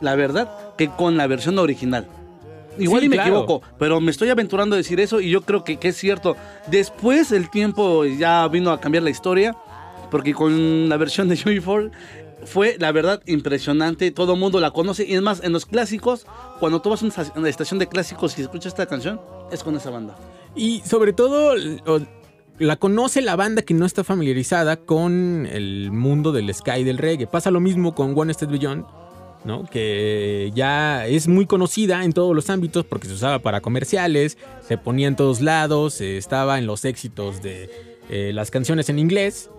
la 0.00 0.14
verdad, 0.14 0.50
que 0.76 0.88
con 0.88 1.16
la 1.16 1.26
versión 1.26 1.58
original. 1.58 2.06
Igual 2.78 3.00
Sí, 3.00 3.06
y 3.06 3.08
me 3.08 3.16
claro. 3.16 3.30
equivoco, 3.30 3.62
pero 3.78 4.00
me 4.00 4.10
estoy 4.10 4.28
aventurando 4.28 4.74
a 4.74 4.76
decir 4.76 5.00
eso 5.00 5.20
y 5.20 5.30
yo 5.30 5.40
creo 5.40 5.64
que, 5.64 5.78
que 5.78 5.88
es 5.88 5.96
cierto. 5.96 6.36
Después 6.66 7.32
el 7.32 7.48
tiempo 7.48 8.04
ya 8.04 8.46
vino 8.48 8.70
a 8.70 8.80
cambiar 8.80 9.02
la 9.02 9.10
historia, 9.10 9.56
porque 10.10 10.34
con 10.34 10.88
la 10.88 10.96
versión 10.96 11.28
de 11.28 11.36
Ford 11.60 11.90
fue 12.44 12.76
la 12.78 12.92
verdad 12.92 13.22
impresionante, 13.26 14.10
todo 14.10 14.34
el 14.34 14.40
mundo 14.40 14.60
la 14.60 14.70
conoce 14.70 15.04
y 15.06 15.14
es 15.14 15.22
más, 15.22 15.42
en 15.42 15.52
los 15.52 15.66
clásicos, 15.66 16.26
cuando 16.60 16.82
tú 16.82 16.90
vas 16.90 17.02
a 17.02 17.06
una 17.06 17.14
estac- 17.14 17.36
una 17.36 17.48
estación 17.48 17.78
de 17.78 17.88
clásicos 17.88 18.38
y 18.38 18.42
escuchas 18.42 18.72
esta 18.72 18.86
canción, 18.86 19.20
es 19.50 19.62
con 19.64 19.74
esa 19.76 19.90
banda. 19.90 20.16
Y 20.54 20.80
sobre 20.84 21.12
todo 21.12 21.54
la 22.58 22.76
conoce 22.76 23.20
la 23.20 23.36
banda 23.36 23.62
que 23.62 23.74
no 23.74 23.84
está 23.84 24.04
familiarizada 24.04 24.76
con 24.76 25.46
el 25.50 25.90
mundo 25.92 26.32
del 26.32 26.52
sky 26.54 26.84
del 26.84 26.98
reggae. 26.98 27.26
Pasa 27.26 27.50
lo 27.50 27.60
mismo 27.60 27.94
con 27.94 28.18
One 28.18 28.32
Step 28.32 28.50
Beyond, 28.50 28.86
¿no? 29.44 29.64
Que 29.66 30.50
ya 30.54 31.06
es 31.06 31.28
muy 31.28 31.46
conocida 31.46 32.04
en 32.04 32.12
todos 32.12 32.34
los 32.34 32.48
ámbitos 32.48 32.84
porque 32.84 33.08
se 33.08 33.14
usaba 33.14 33.40
para 33.40 33.60
comerciales, 33.60 34.38
se 34.66 34.78
ponía 34.78 35.08
en 35.08 35.16
todos 35.16 35.40
lados, 35.42 36.00
eh, 36.00 36.16
estaba 36.16 36.58
en 36.58 36.66
los 36.66 36.84
éxitos 36.84 37.42
de 37.42 37.70
eh, 38.08 38.30
las 38.32 38.50
canciones 38.50 38.88
en 38.88 38.98
inglés. 38.98 39.50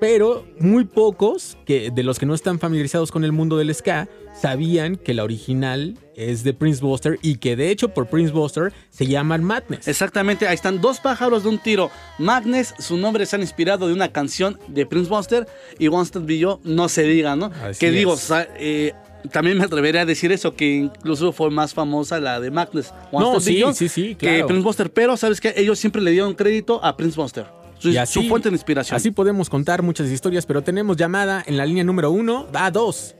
Pero 0.00 0.46
muy 0.58 0.84
pocos 0.84 1.58
que, 1.66 1.90
de 1.90 2.02
los 2.02 2.18
que 2.18 2.26
no 2.26 2.34
están 2.34 2.58
familiarizados 2.58 3.12
con 3.12 3.22
el 3.24 3.32
mundo 3.32 3.58
del 3.58 3.74
ska 3.74 4.08
sabían 4.34 4.96
que 4.96 5.12
la 5.12 5.24
original 5.24 5.98
es 6.16 6.44
de 6.44 6.54
Prince 6.54 6.80
Buster 6.80 7.18
y 7.22 7.36
que 7.36 7.56
de 7.56 7.70
hecho 7.70 7.90
por 7.90 8.06
Prince 8.06 8.32
Buster 8.32 8.72
se 8.90 9.06
llaman 9.06 9.44
Madness. 9.44 9.88
Exactamente, 9.88 10.46
ahí 10.46 10.54
están 10.54 10.80
dos 10.80 11.00
pájaros 11.00 11.42
de 11.42 11.50
un 11.50 11.58
tiro. 11.58 11.90
Magnus, 12.18 12.74
su 12.78 12.96
nombre 12.96 13.26
se 13.26 13.36
han 13.36 13.42
inspirado 13.42 13.86
de 13.88 13.92
una 13.92 14.12
canción 14.12 14.58
de 14.68 14.86
Prince 14.86 15.10
Buster 15.10 15.46
y 15.78 15.88
One 15.88 16.06
Step 16.06 16.24
Beyond, 16.24 16.64
no 16.64 16.88
se 16.88 17.02
diga, 17.02 17.36
¿no? 17.36 17.50
Así 17.62 17.78
que 17.80 17.90
digo, 17.90 18.14
es. 18.14 18.30
eh, 18.58 18.94
también 19.30 19.58
me 19.58 19.64
atrevería 19.64 20.02
a 20.02 20.06
decir 20.06 20.32
eso, 20.32 20.54
que 20.54 20.70
incluso 20.76 21.32
fue 21.32 21.50
más 21.50 21.74
famosa 21.74 22.20
la 22.20 22.40
de 22.40 22.50
Magnus. 22.50 22.92
No, 23.12 23.38
sí, 23.40 23.54
Beyond 23.54 23.76
sí, 23.76 23.88
sí, 23.88 24.14
Que 24.14 24.28
claro. 24.28 24.46
Prince 24.46 24.64
Buster, 24.64 24.90
pero 24.90 25.16
¿sabes 25.16 25.40
qué? 25.40 25.52
Ellos 25.56 25.78
siempre 25.78 26.00
le 26.00 26.10
dieron 26.10 26.34
crédito 26.34 26.82
a 26.82 26.96
Prince 26.96 27.16
Buster. 27.16 27.59
Su, 27.80 27.88
Y 27.88 27.96
así- 27.96 28.22
su 28.22 28.28
fuente 28.28 28.50
de 28.50 28.54
inspiración. 28.56 28.94
Así 28.94 29.10
podemos 29.10 29.48
contar 29.48 29.82
muchas 29.82 30.08
historias, 30.10 30.44
pero 30.44 30.60
tenemos 30.62 30.98
llamada 30.98 31.42
en 31.46 31.56
la 31.56 31.64
línea 31.64 31.82
número 31.82 32.10
uno, 32.10 32.46
a 32.54 32.70
dos. 32.70 33.16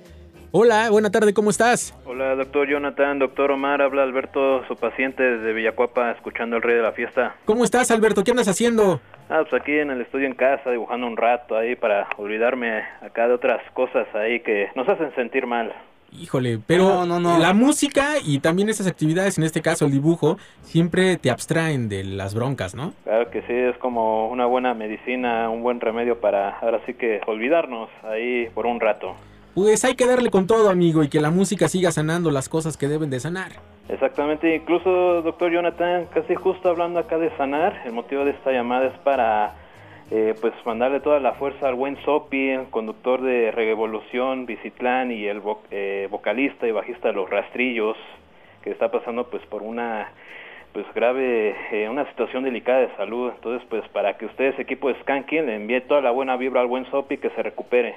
Hola, 0.52 0.90
buena 0.90 1.10
tarde, 1.10 1.32
¿cómo 1.32 1.48
estás? 1.48 1.94
Hola, 2.04 2.34
doctor 2.34 2.68
Jonathan, 2.68 3.18
doctor 3.20 3.52
Omar, 3.52 3.80
habla 3.80 4.02
Alberto, 4.02 4.62
su 4.68 4.76
paciente 4.76 5.22
desde 5.22 5.52
Villacuapa, 5.54 6.10
escuchando 6.10 6.56
el 6.56 6.62
rey 6.62 6.76
de 6.76 6.82
la 6.82 6.92
fiesta. 6.92 7.36
¿Cómo 7.46 7.64
estás, 7.64 7.90
Alberto? 7.90 8.22
¿Qué 8.22 8.32
andas 8.32 8.48
haciendo? 8.48 9.00
Ah, 9.30 9.44
pues 9.48 9.62
aquí 9.62 9.78
en 9.78 9.90
el 9.90 10.00
estudio 10.02 10.26
en 10.26 10.34
casa, 10.34 10.70
dibujando 10.70 11.06
un 11.06 11.16
rato 11.16 11.56
ahí 11.56 11.74
para 11.76 12.08
olvidarme 12.18 12.82
acá 13.00 13.28
de 13.28 13.34
otras 13.34 13.62
cosas 13.72 14.06
ahí 14.14 14.40
que 14.40 14.68
nos 14.74 14.86
hacen 14.88 15.14
sentir 15.14 15.46
mal. 15.46 15.72
Híjole, 16.12 16.58
pero 16.66 17.06
No, 17.06 17.06
no, 17.06 17.20
no. 17.20 17.38
la 17.38 17.52
música 17.54 18.14
y 18.24 18.40
también 18.40 18.68
esas 18.68 18.86
actividades, 18.86 19.38
en 19.38 19.44
este 19.44 19.62
caso 19.62 19.86
el 19.86 19.92
dibujo, 19.92 20.38
siempre 20.62 21.16
te 21.16 21.30
abstraen 21.30 21.88
de 21.88 22.02
las 22.04 22.34
broncas, 22.34 22.74
¿no? 22.74 22.92
Claro 23.04 23.30
que 23.30 23.40
sí, 23.42 23.52
es 23.52 23.76
como 23.78 24.28
una 24.28 24.46
buena 24.46 24.74
medicina, 24.74 25.48
un 25.48 25.62
buen 25.62 25.80
remedio 25.80 26.20
para 26.20 26.58
ahora 26.58 26.80
sí 26.86 26.94
que 26.94 27.20
olvidarnos 27.26 27.88
ahí 28.02 28.48
por 28.54 28.66
un 28.66 28.80
rato. 28.80 29.14
Pues 29.54 29.84
hay 29.84 29.94
que 29.94 30.06
darle 30.06 30.30
con 30.30 30.46
todo, 30.46 30.70
amigo, 30.70 31.02
y 31.02 31.08
que 31.08 31.20
la 31.20 31.30
música 31.30 31.68
siga 31.68 31.90
sanando 31.90 32.30
las 32.30 32.48
cosas 32.48 32.76
que 32.76 32.86
deben 32.88 33.10
de 33.10 33.18
sanar. 33.20 33.52
Exactamente, 33.88 34.54
incluso 34.54 35.22
doctor 35.22 35.50
Jonathan, 35.50 36.06
casi 36.14 36.34
justo 36.36 36.68
hablando 36.68 37.00
acá 37.00 37.18
de 37.18 37.36
sanar, 37.36 37.82
el 37.84 37.92
motivo 37.92 38.24
de 38.24 38.30
esta 38.30 38.52
llamada 38.52 38.86
es 38.86 38.98
para 39.00 39.54
eh, 40.10 40.34
pues 40.40 40.52
mandarle 40.66 40.98
toda 41.00 41.20
la 41.20 41.34
fuerza 41.34 41.68
al 41.68 41.76
buen 41.76 41.96
Sopi, 42.04 42.50
conductor 42.70 43.22
de 43.22 43.52
Revolución, 43.52 44.44
Bicitlán 44.44 45.12
y 45.12 45.26
el 45.26 45.40
eh, 45.70 46.08
vocalista 46.10 46.66
y 46.66 46.72
bajista 46.72 47.08
de 47.08 47.14
Los 47.14 47.30
Rastrillos, 47.30 47.96
que 48.62 48.70
está 48.70 48.90
pasando 48.90 49.30
pues 49.30 49.44
por 49.46 49.62
una 49.62 50.12
pues 50.72 50.84
grave, 50.94 51.54
eh, 51.72 51.88
una 51.88 52.08
situación 52.10 52.42
delicada 52.42 52.80
de 52.80 52.96
salud. 52.96 53.30
Entonces 53.36 53.64
pues 53.70 53.88
para 53.90 54.18
que 54.18 54.26
ustedes, 54.26 54.58
equipo 54.58 54.88
de 54.88 55.00
Skanking, 55.00 55.46
le 55.46 55.54
envíe 55.54 55.80
toda 55.82 56.00
la 56.00 56.10
buena 56.10 56.36
vibra 56.36 56.60
al 56.60 56.66
buen 56.66 56.90
Sopi 56.90 57.18
que 57.18 57.30
se 57.30 57.42
recupere. 57.42 57.94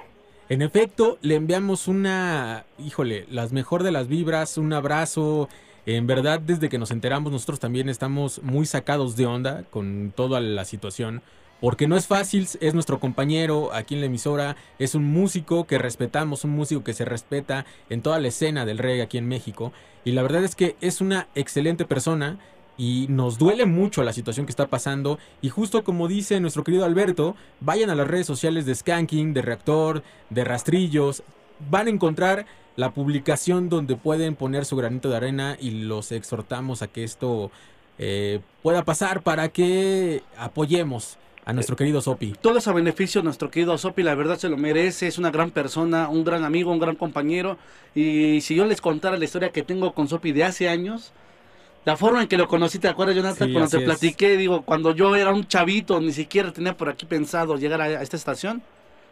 En 0.49 0.61
efecto, 0.61 1.17
le 1.21 1.35
enviamos 1.35 1.87
una, 1.87 2.65
híjole, 2.77 3.25
las 3.31 3.53
mejor 3.53 3.81
de 3.81 3.91
las 3.91 4.07
vibras, 4.07 4.59
un 4.59 4.73
abrazo. 4.73 5.49
En 5.87 6.05
verdad, 6.05 6.39
desde 6.39 6.69
que 6.69 6.77
nos 6.77 6.91
enteramos, 6.91 7.31
nosotros 7.31 7.59
también 7.59 7.89
estamos 7.89 8.43
muy 8.43 8.65
sacados 8.65 9.15
de 9.15 9.25
onda 9.25 9.63
con 9.71 10.13
toda 10.15 10.41
la 10.41 10.63
situación. 10.65 11.23
Porque 11.63 11.87
no 11.87 11.95
es 11.95 12.07
fácil, 12.07 12.45
es 12.59 12.73
nuestro 12.73 12.99
compañero 12.99 13.73
aquí 13.73 13.93
en 13.93 14.01
la 14.01 14.07
emisora, 14.07 14.57
es 14.79 14.95
un 14.95 15.05
músico 15.05 15.65
que 15.65 15.77
respetamos, 15.77 16.43
un 16.43 16.51
músico 16.51 16.83
que 16.83 16.91
se 16.91 17.05
respeta 17.05 17.65
en 17.89 18.01
toda 18.01 18.19
la 18.19 18.27
escena 18.27 18.65
del 18.65 18.79
reggae 18.79 19.01
aquí 19.01 19.17
en 19.17 19.29
México. 19.29 19.71
Y 20.03 20.11
la 20.11 20.23
verdad 20.23 20.43
es 20.43 20.55
que 20.55 20.75
es 20.81 20.99
una 20.99 21.29
excelente 21.35 21.85
persona 21.85 22.37
y 22.77 23.05
nos 23.07 23.37
duele 23.37 23.65
mucho 23.65 24.03
la 24.03 24.11
situación 24.11 24.45
que 24.45 24.51
está 24.51 24.67
pasando. 24.67 25.19
Y 25.41 25.47
justo 25.47 25.85
como 25.85 26.09
dice 26.09 26.41
nuestro 26.41 26.65
querido 26.65 26.83
Alberto, 26.83 27.37
vayan 27.61 27.89
a 27.89 27.95
las 27.95 28.09
redes 28.09 28.27
sociales 28.27 28.65
de 28.65 28.75
Skanking, 28.75 29.33
de 29.33 29.41
Reactor, 29.41 30.03
de 30.31 30.43
Rastrillos. 30.43 31.23
Van 31.69 31.87
a 31.87 31.91
encontrar 31.91 32.45
la 32.75 32.93
publicación 32.93 33.69
donde 33.69 33.95
pueden 33.95 34.35
poner 34.35 34.65
su 34.65 34.75
granito 34.75 35.09
de 35.09 35.15
arena 35.15 35.55
y 35.61 35.71
los 35.71 36.11
exhortamos 36.11 36.81
a 36.81 36.87
que 36.87 37.05
esto 37.05 37.51
eh, 37.99 38.41
pueda 38.61 38.83
pasar 38.83 39.21
para 39.21 39.47
que 39.47 40.23
apoyemos 40.37 41.17
a 41.45 41.53
nuestro 41.53 41.75
querido 41.75 42.01
Sopi. 42.01 42.33
Todo 42.41 42.57
es 42.57 42.67
a 42.67 42.73
beneficio 42.73 43.21
de 43.21 43.25
nuestro 43.25 43.49
querido 43.51 43.77
Sopi, 43.77 44.03
la 44.03 44.15
verdad 44.15 44.37
se 44.37 44.49
lo 44.49 44.57
merece, 44.57 45.07
es 45.07 45.17
una 45.17 45.31
gran 45.31 45.51
persona, 45.51 46.09
un 46.09 46.23
gran 46.23 46.43
amigo, 46.43 46.71
un 46.71 46.79
gran 46.79 46.95
compañero. 46.95 47.57
Y 47.95 48.41
si 48.41 48.55
yo 48.55 48.65
les 48.65 48.81
contara 48.81 49.17
la 49.17 49.25
historia 49.25 49.51
que 49.51 49.63
tengo 49.63 49.93
con 49.93 50.07
Sopi 50.07 50.31
de 50.31 50.43
hace 50.45 50.69
años, 50.69 51.13
la 51.85 51.97
forma 51.97 52.21
en 52.21 52.27
que 52.29 52.37
lo 52.37 52.47
conocí, 52.47 52.79
¿te 52.79 52.87
acuerdas, 52.87 53.15
Jonathan? 53.15 53.49
Sí, 53.49 53.51
cuando 53.51 53.69
te 53.69 53.77
es. 53.77 53.83
platiqué, 53.83 54.37
digo, 54.37 54.63
cuando 54.63 54.93
yo 54.95 55.15
era 55.15 55.33
un 55.33 55.47
chavito, 55.47 55.99
ni 55.99 56.13
siquiera 56.13 56.53
tenía 56.53 56.77
por 56.77 56.89
aquí 56.89 57.05
pensado 57.05 57.57
llegar 57.57 57.81
a, 57.81 57.85
a 57.85 58.01
esta 58.01 58.17
estación. 58.17 58.63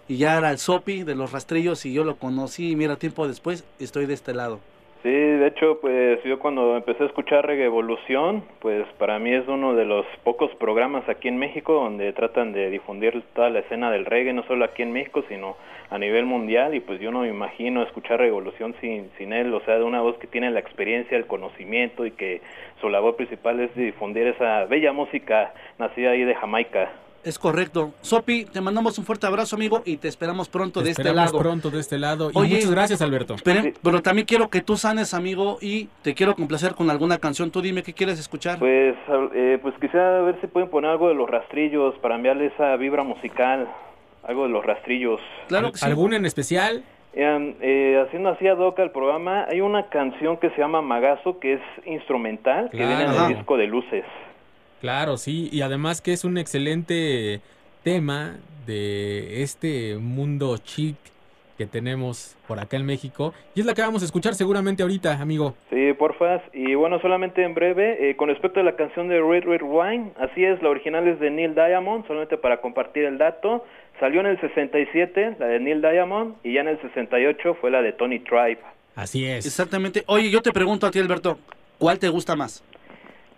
Y 0.07 0.17
ya 0.17 0.37
era 0.37 0.51
el 0.51 0.57
Sopi 0.59 1.03
de 1.03 1.15
los 1.15 1.31
rastrillos 1.31 1.85
y 1.85 1.93
yo 1.93 2.03
lo 2.03 2.17
conocí 2.17 2.71
y 2.71 2.75
mira, 2.75 2.97
tiempo 2.97 3.27
después 3.27 3.65
estoy 3.79 4.05
de 4.07 4.13
este 4.13 4.33
lado. 4.33 4.59
Sí, 5.03 5.09
de 5.09 5.47
hecho, 5.47 5.79
pues 5.81 6.23
yo 6.23 6.37
cuando 6.37 6.77
empecé 6.77 7.01
a 7.01 7.07
escuchar 7.07 7.47
Reggae 7.47 7.65
Evolución, 7.65 8.43
pues 8.59 8.85
para 8.99 9.17
mí 9.17 9.33
es 9.33 9.47
uno 9.47 9.73
de 9.73 9.83
los 9.83 10.05
pocos 10.23 10.53
programas 10.59 11.09
aquí 11.09 11.27
en 11.27 11.37
México 11.37 11.73
donde 11.73 12.13
tratan 12.13 12.53
de 12.53 12.69
difundir 12.69 13.19
toda 13.33 13.49
la 13.49 13.61
escena 13.61 13.89
del 13.89 14.05
reggae, 14.05 14.31
no 14.31 14.43
solo 14.43 14.63
aquí 14.63 14.83
en 14.83 14.91
México, 14.91 15.23
sino 15.27 15.57
a 15.89 15.97
nivel 15.97 16.27
mundial. 16.27 16.75
Y 16.75 16.81
pues 16.81 16.99
yo 16.99 17.11
no 17.11 17.21
me 17.21 17.29
imagino 17.29 17.81
escuchar 17.81 18.19
Revolución 18.19 18.75
sin, 18.79 19.09
sin 19.17 19.33
él, 19.33 19.51
o 19.55 19.61
sea, 19.61 19.79
de 19.79 19.83
una 19.83 20.01
voz 20.01 20.19
que 20.19 20.27
tiene 20.27 20.51
la 20.51 20.59
experiencia, 20.59 21.17
el 21.17 21.25
conocimiento 21.25 22.05
y 22.05 22.11
que 22.11 22.41
su 22.79 22.87
labor 22.87 23.15
principal 23.15 23.59
es 23.59 23.73
difundir 23.73 24.27
esa 24.27 24.65
bella 24.65 24.93
música 24.93 25.51
nacida 25.79 26.11
ahí 26.11 26.25
de 26.25 26.35
Jamaica. 26.35 26.91
Es 27.23 27.37
correcto. 27.37 27.93
Sopi, 28.01 28.45
te 28.45 28.61
mandamos 28.61 28.97
un 28.97 29.05
fuerte 29.05 29.27
abrazo, 29.27 29.55
amigo, 29.55 29.83
y 29.85 29.97
te 29.97 30.07
esperamos 30.07 30.49
pronto 30.49 30.79
Te 30.79 30.85
de 30.85 30.91
este 30.91 31.01
esperamos 31.03 31.31
lado. 31.31 31.39
pronto 31.39 31.69
de 31.69 31.79
este 31.79 31.99
lado. 31.99 32.31
Y 32.31 32.37
Oye, 32.37 32.55
muchas 32.55 32.71
gracias, 32.71 33.01
Alberto. 33.01 33.35
Pero, 33.43 34.01
también 34.01 34.25
quiero 34.25 34.49
que 34.49 34.61
tú 34.61 34.75
sanes, 34.75 35.13
amigo, 35.13 35.57
y 35.61 35.89
te 36.01 36.15
quiero 36.15 36.35
complacer 36.35 36.73
con 36.73 36.89
alguna 36.89 37.19
canción. 37.19 37.51
Tú 37.51 37.61
dime 37.61 37.83
qué 37.83 37.93
quieres 37.93 38.19
escuchar. 38.19 38.57
Pues, 38.59 38.95
eh, 39.35 39.59
pues 39.61 39.75
quisiera 39.79 40.21
ver 40.21 40.39
si 40.41 40.47
pueden 40.47 40.69
poner 40.69 40.91
algo 40.91 41.09
de 41.09 41.15
los 41.15 41.29
rastrillos 41.29 41.95
para 41.99 42.15
enviarle 42.15 42.47
esa 42.47 42.75
vibra 42.77 43.03
musical, 43.03 43.67
algo 44.23 44.43
de 44.43 44.49
los 44.49 44.65
rastrillos. 44.65 45.21
claro 45.47 45.71
que 45.71 45.77
sí. 45.77 45.85
¿Alguna 45.85 46.15
en 46.17 46.25
especial? 46.25 46.83
Vean, 47.13 47.55
eh, 47.59 48.01
haciendo 48.07 48.29
así 48.29 48.47
ad 48.47 48.57
hoc 48.57 48.79
al 48.79 48.91
programa, 48.91 49.45
hay 49.49 49.59
una 49.61 49.89
canción 49.89 50.37
que 50.37 50.49
se 50.51 50.57
llama 50.57 50.81
Magazo, 50.81 51.39
que 51.39 51.55
es 51.55 51.61
instrumental, 51.85 52.69
que 52.71 52.77
viene 52.77 53.03
en 53.03 53.11
el 53.11 53.35
disco 53.35 53.57
de 53.57 53.67
luces. 53.67 54.05
Claro, 54.81 55.17
sí, 55.17 55.47
y 55.51 55.61
además 55.61 56.01
que 56.01 56.11
es 56.11 56.25
un 56.25 56.39
excelente 56.39 57.39
tema 57.83 58.37
de 58.65 59.43
este 59.43 59.97
mundo 59.97 60.57
chic 60.57 60.95
que 61.55 61.67
tenemos 61.67 62.35
por 62.47 62.59
acá 62.59 62.77
en 62.77 62.87
México. 62.87 63.35
Y 63.53 63.59
es 63.59 63.67
la 63.67 63.75
que 63.75 63.83
vamos 63.83 64.01
a 64.01 64.05
escuchar 64.05 64.33
seguramente 64.33 64.81
ahorita, 64.81 65.21
amigo. 65.21 65.53
Sí, 65.69 65.93
porfas. 65.93 66.41
Y 66.51 66.73
bueno, 66.73 66.99
solamente 66.99 67.43
en 67.43 67.53
breve, 67.53 68.09
eh, 68.09 68.15
con 68.15 68.29
respecto 68.29 68.59
a 68.59 68.63
la 68.63 68.75
canción 68.75 69.07
de 69.07 69.21
Red 69.21 69.43
Red 69.43 69.61
Wine, 69.61 70.13
así 70.19 70.43
es, 70.43 70.59
la 70.63 70.69
original 70.69 71.07
es 71.07 71.19
de 71.19 71.29
Neil 71.29 71.53
Diamond, 71.53 72.07
solamente 72.07 72.37
para 72.37 72.61
compartir 72.61 73.03
el 73.03 73.19
dato. 73.19 73.63
Salió 73.99 74.21
en 74.21 74.25
el 74.25 74.41
67, 74.41 75.35
la 75.37 75.45
de 75.45 75.59
Neil 75.59 75.81
Diamond, 75.81 76.37
y 76.43 76.53
ya 76.53 76.61
en 76.61 76.69
el 76.69 76.81
68 76.81 77.55
fue 77.61 77.69
la 77.69 77.83
de 77.83 77.93
Tony 77.93 78.17
Tribe. 78.17 78.61
Así 78.95 79.27
es. 79.27 79.45
Exactamente. 79.45 80.03
Oye, 80.07 80.31
yo 80.31 80.41
te 80.41 80.51
pregunto 80.51 80.87
a 80.87 80.91
ti, 80.91 80.97
Alberto, 80.97 81.37
¿cuál 81.77 81.99
te 81.99 82.09
gusta 82.09 82.35
más? 82.35 82.63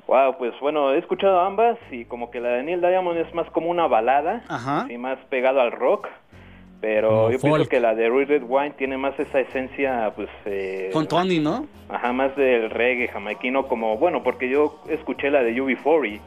Wow, 0.08 0.38
pues 0.38 0.54
bueno, 0.60 0.94
he 0.94 0.98
escuchado 1.00 1.40
ambas 1.40 1.78
y 1.92 2.06
como 2.06 2.30
que 2.30 2.40
la 2.42 2.50
de 2.50 2.64
Neil 2.64 2.82
Diamond 2.82 3.18
es 3.20 3.34
más 3.34 3.50
como 3.52 3.70
una 3.70 3.88
balada, 3.88 4.44
Ajá. 4.50 4.82
así 4.82 4.98
más 4.98 5.18
pegado 5.30 5.62
al 5.62 5.72
rock. 5.72 6.08
Pero 6.82 7.10
Como 7.10 7.32
yo 7.32 7.40
folk. 7.40 7.54
pienso 7.54 7.70
que 7.70 7.80
la 7.80 7.96
de 7.96 8.10
Red 8.10 8.28
Red 8.28 8.44
Wine 8.46 8.72
tiene 8.72 8.98
más 8.98 9.18
esa 9.18 9.40
esencia, 9.40 10.12
pues, 10.18 10.28
eh, 10.46 10.90
Con 10.92 11.08
Tony, 11.08 11.40
¿no? 11.40 11.66
ajá, 11.88 12.12
más 12.12 12.36
del 12.36 12.70
reggae 12.70 13.08
jamaiquino, 13.08 13.68
como, 13.70 13.98
bueno, 13.98 14.22
porque 14.22 14.50
yo 14.50 14.82
escuché 14.90 15.32
la 15.32 15.44
de 15.44 15.54
UB40 15.56 16.20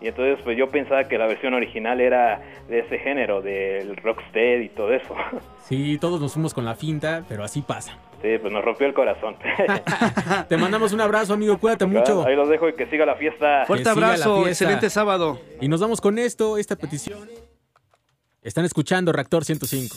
y 0.00 0.08
entonces 0.08 0.38
pues 0.44 0.56
yo 0.56 0.68
pensaba 0.68 1.04
que 1.04 1.18
la 1.18 1.26
versión 1.26 1.54
original 1.54 2.00
era 2.00 2.40
de 2.68 2.80
ese 2.80 2.98
género, 2.98 3.42
del 3.42 3.96
rocksteady 3.96 4.64
y 4.64 4.68
todo 4.70 4.92
eso. 4.92 5.14
Sí, 5.66 5.98
todos 5.98 6.20
nos 6.20 6.32
fuimos 6.32 6.54
con 6.54 6.64
la 6.64 6.76
finta, 6.76 7.24
pero 7.28 7.42
así 7.42 7.60
pasa. 7.60 7.98
Sí, 8.22 8.38
pues 8.40 8.52
nos 8.52 8.64
rompió 8.64 8.86
el 8.86 8.94
corazón. 8.94 9.34
Te 10.48 10.56
mandamos 10.56 10.92
un 10.92 11.00
abrazo, 11.00 11.34
amigo. 11.34 11.58
Cuídate 11.58 11.86
mucho. 11.86 12.24
Ahí 12.24 12.36
los 12.36 12.48
dejo 12.48 12.68
y 12.68 12.74
que 12.74 12.86
siga 12.86 13.04
la 13.04 13.16
fiesta. 13.16 13.64
Fuerte 13.66 13.88
abrazo, 13.88 14.44
fiesta. 14.44 14.50
excelente 14.50 14.90
sábado. 14.90 15.40
Y 15.60 15.66
nos 15.66 15.80
vamos 15.80 16.00
con 16.00 16.20
esto, 16.20 16.56
esta 16.56 16.76
petición. 16.76 17.28
Están 18.42 18.64
escuchando 18.64 19.10
Reactor 19.10 19.44
105. 19.44 19.96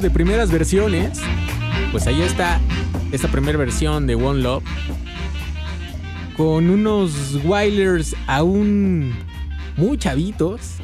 De 0.00 0.10
primeras 0.10 0.52
versiones, 0.52 1.20
pues 1.90 2.06
ahí 2.06 2.22
está 2.22 2.60
esta 3.10 3.26
primera 3.26 3.58
versión 3.58 4.06
de 4.06 4.14
One 4.14 4.42
Love 4.42 4.62
con 6.36 6.70
unos 6.70 7.40
Wailers 7.44 8.14
aún 8.28 9.12
muy 9.76 9.98
chavitos 9.98 10.76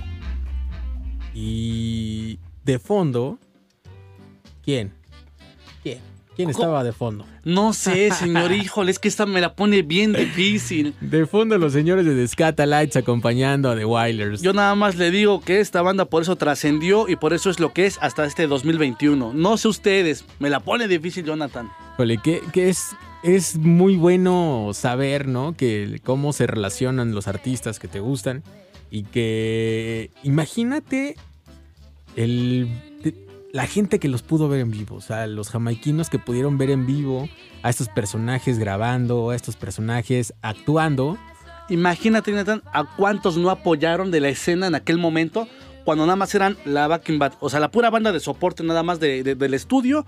y 1.33 2.41
de 2.65 2.81
fondo, 2.81 3.39
¿quién? 4.65 4.93
¿Quién? 6.37 6.49
¿Quién 6.49 6.51
estaba 6.51 6.83
de 6.83 6.93
fondo? 6.93 7.27
No 7.45 7.73
sé, 7.73 8.11
señor, 8.11 8.53
híjole, 8.53 8.91
es 8.91 8.99
que 8.99 9.09
esta 9.09 9.27
me 9.27 9.41
la 9.41 9.55
pone 9.55 9.83
bien 9.83 10.13
difícil. 10.13 10.95
De 11.01 11.27
fondo 11.27 11.59
los 11.59 11.73
señores 11.73 12.05
de 12.05 12.15
The 12.15 12.29
Scatalites 12.29 12.97
acompañando 12.97 13.71
a 13.71 13.77
The 13.77 13.85
Wailers. 13.85 14.43
Yo 14.43 14.53
nada 14.53 14.75
más 14.75 14.97
le 14.97 15.11
digo 15.11 15.41
que 15.41 15.61
esta 15.61 15.83
banda 15.83 16.07
por 16.07 16.23
eso 16.23 16.37
trascendió 16.37 17.09
y 17.09 17.17
por 17.17 17.33
eso 17.33 17.51
es 17.51 17.61
lo 17.61 17.73
que 17.73 17.87
es 17.87 17.99
hasta 18.01 18.25
este 18.25 18.47
2021. 18.47 19.33
No 19.35 19.57
sé 19.57 19.69
ustedes, 19.69 20.25
me 20.39 20.51
la 20.51 20.61
pone 20.61 20.89
difícil, 20.89 21.25
Jonathan. 21.25 21.71
Híjole, 21.95 22.19
que, 22.19 22.41
que 22.53 22.69
es, 22.69 22.97
es 23.23 23.57
muy 23.57 23.97
bueno 23.97 24.71
saber, 24.73 25.29
¿no? 25.29 25.57
Que 25.57 26.01
cómo 26.03 26.33
se 26.33 26.47
relacionan 26.47 27.15
los 27.15 27.29
artistas 27.29 27.79
que 27.79 27.89
te 27.89 28.01
gustan. 28.01 28.43
Y 28.91 29.05
que 29.05 30.11
imagínate 30.23 31.17
el, 32.17 32.69
la 33.55 33.69
gente 33.69 34.01
que 34.01 34.09
los 34.09 34.23
pudo 34.23 34.49
ver 34.49 34.59
en 34.59 34.73
vivo. 34.73 34.97
O 34.97 35.01
sea, 35.01 35.29
los 35.29 35.49
jamaiquinos 35.49 36.11
que 36.11 36.19
pudieron 36.19 36.59
ver 36.59 36.71
en 36.71 36.87
vivo 36.87 37.29
a 37.63 37.71
estos 37.71 37.89
personajes 37.89 38.59
grabando, 38.59 39.31
a 39.31 39.37
estos 39.37 39.55
personajes 39.55 40.35
actuando. 40.43 41.17
Imagínate, 41.69 42.33
Jonathan, 42.33 42.63
a 42.73 42.85
cuántos 42.97 43.37
no 43.37 43.51
apoyaron 43.51 44.11
de 44.11 44.19
la 44.19 44.29
escena 44.29 44.67
en 44.67 44.75
aquel 44.75 44.99
momento 44.99 45.47
cuando 45.85 46.05
nada 46.05 46.17
más 46.17 46.35
eran 46.35 46.57
la 46.65 46.89
backing 46.89 47.19
band, 47.21 47.35
o 47.39 47.49
sea, 47.49 47.61
la 47.61 47.71
pura 47.71 47.91
banda 47.91 48.11
de 48.11 48.19
soporte 48.19 48.65
nada 48.65 48.83
más 48.83 48.99
de- 48.99 49.23
del 49.23 49.55
estudio 49.55 50.05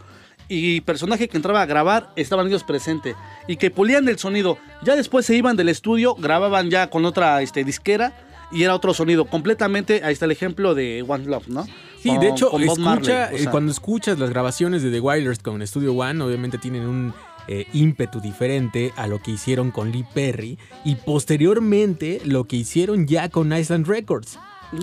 y 0.48 0.80
personaje 0.80 1.28
que 1.28 1.36
entraba 1.36 1.62
a 1.62 1.66
grabar 1.66 2.10
estaban 2.16 2.48
ellos 2.48 2.64
presentes 2.64 3.14
y 3.46 3.56
que 3.58 3.70
pulían 3.70 4.08
el 4.08 4.18
sonido. 4.18 4.58
Ya 4.82 4.96
después 4.96 5.24
se 5.24 5.36
iban 5.36 5.54
del 5.56 5.68
estudio, 5.68 6.16
grababan 6.16 6.68
ya 6.68 6.90
con 6.90 7.04
otra 7.04 7.40
este, 7.42 7.62
disquera 7.62 8.12
y 8.50 8.62
era 8.64 8.74
otro 8.74 8.92
sonido 8.92 9.26
completamente. 9.26 10.00
Ahí 10.02 10.14
está 10.14 10.24
el 10.24 10.30
ejemplo 10.32 10.74
de 10.74 11.04
One 11.06 11.26
Love, 11.26 11.48
¿no? 11.48 11.66
Sí, 12.06 12.12
Con- 12.12 12.20
de 12.20 12.28
hecho, 12.28 12.50
con 12.50 12.62
escucha, 12.62 12.80
Marley, 12.82 13.10
o 13.10 13.36
eh, 13.36 13.38
sea. 13.40 13.50
cuando 13.50 13.72
escuchas 13.72 14.18
las 14.20 14.30
grabaciones 14.30 14.82
de 14.84 14.92
The 14.92 15.00
Wailers 15.00 15.40
con 15.40 15.66
Studio 15.66 15.92
One, 15.94 16.22
obviamente 16.22 16.56
tienen 16.56 16.82
un 16.86 17.12
eh, 17.48 17.66
ímpetu 17.72 18.20
diferente 18.20 18.92
a 18.96 19.06
lo 19.08 19.20
que 19.20 19.32
hicieron 19.32 19.70
con 19.72 19.90
Lee 19.90 20.04
Perry 20.14 20.56
y 20.84 20.94
posteriormente 20.96 22.20
lo 22.24 22.44
que 22.44 22.56
hicieron 22.56 23.06
ya 23.08 23.28
con 23.28 23.52
Island 23.52 23.86
Records. 23.88 24.38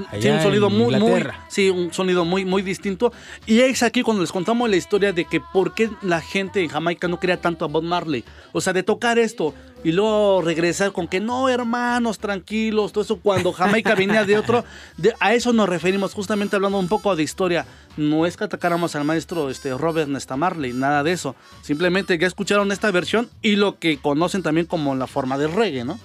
Allá 0.10 0.20
Tiene 0.20 0.38
un 0.38 0.44
sonido 0.44 0.70
muy, 0.70 0.96
muy, 0.98 1.24
sí, 1.48 1.70
un 1.70 1.94
sonido 1.94 2.26
muy, 2.26 2.46
muy 2.46 2.62
distinto. 2.62 3.12
Y 3.46 3.60
es 3.62 3.84
aquí 3.84 4.02
cuando 4.02 4.22
les 4.22 4.32
contamos 4.32 4.70
la 4.70 4.76
historia 4.76 5.12
de 5.14 5.26
que 5.26 5.40
por 5.42 5.74
qué 5.74 5.90
la 6.02 6.22
gente 6.22 6.62
en 6.62 6.70
Jamaica 6.70 7.08
no 7.08 7.20
quería 7.20 7.42
tanto 7.42 7.66
a 7.66 7.68
Bob 7.68 7.84
Marley. 7.84 8.24
O 8.52 8.62
sea, 8.62 8.74
de 8.74 8.84
tocar 8.84 9.20
esto 9.20 9.54
y 9.84 9.92
luego 9.92 10.42
regresar 10.42 10.94
con 10.94 11.08
que 11.10 11.20
no, 11.20 11.50
hermanos, 11.50 12.18
tranquilos, 12.20 12.94
todo 12.94 13.04
eso. 13.04 13.18
Cuando 13.18 13.52
Jamaica 13.52 13.96
venía 13.96 14.24
de 14.24 14.38
otro, 14.38 14.64
de- 14.98 15.14
a 15.20 15.34
eso 15.34 15.52
nos 15.52 15.68
referimos, 15.68 16.14
justamente 16.14 16.56
hablando 16.56 16.80
un 16.80 16.88
poco 16.88 17.16
de 17.16 17.24
historia. 17.24 17.66
No 17.98 18.26
es 18.26 18.38
que 18.38 18.46
atacáramos 18.46 18.96
al 18.96 19.04
maestro 19.04 19.50
este, 19.50 19.74
Robert 19.78 20.10
Nesta 20.10 20.36
Marley, 20.38 20.72
nada 20.74 21.04
de 21.04 21.12
eso. 21.12 21.36
Simplemente 21.62 22.18
ya 22.18 22.26
escucharon 22.28 22.72
esta 22.72 22.90
versión 22.92 23.30
y 23.42 23.56
lo 23.58 23.78
que 23.78 23.98
conocen 23.98 24.42
también 24.42 24.66
como 24.66 24.96
la 24.96 25.06
forma 25.08 25.38
del 25.38 25.52
reggae, 25.52 25.84
¿no? 25.84 26.00